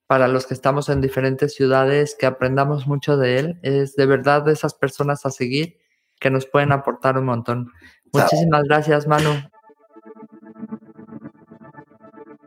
para 0.07 0.27
los 0.27 0.45
que 0.45 0.53
estamos 0.53 0.89
en 0.89 1.01
diferentes 1.01 1.53
ciudades, 1.53 2.15
que 2.19 2.25
aprendamos 2.25 2.87
mucho 2.87 3.17
de 3.17 3.39
él. 3.39 3.59
Es 3.63 3.95
de 3.95 4.05
verdad 4.05 4.43
de 4.43 4.53
esas 4.53 4.73
personas 4.73 5.25
a 5.25 5.31
seguir 5.31 5.77
que 6.19 6.29
nos 6.29 6.45
pueden 6.45 6.71
aportar 6.71 7.17
un 7.17 7.25
montón. 7.25 7.71
Muchísimas 8.13 8.63
gracias, 8.63 9.07
Manu. 9.07 9.31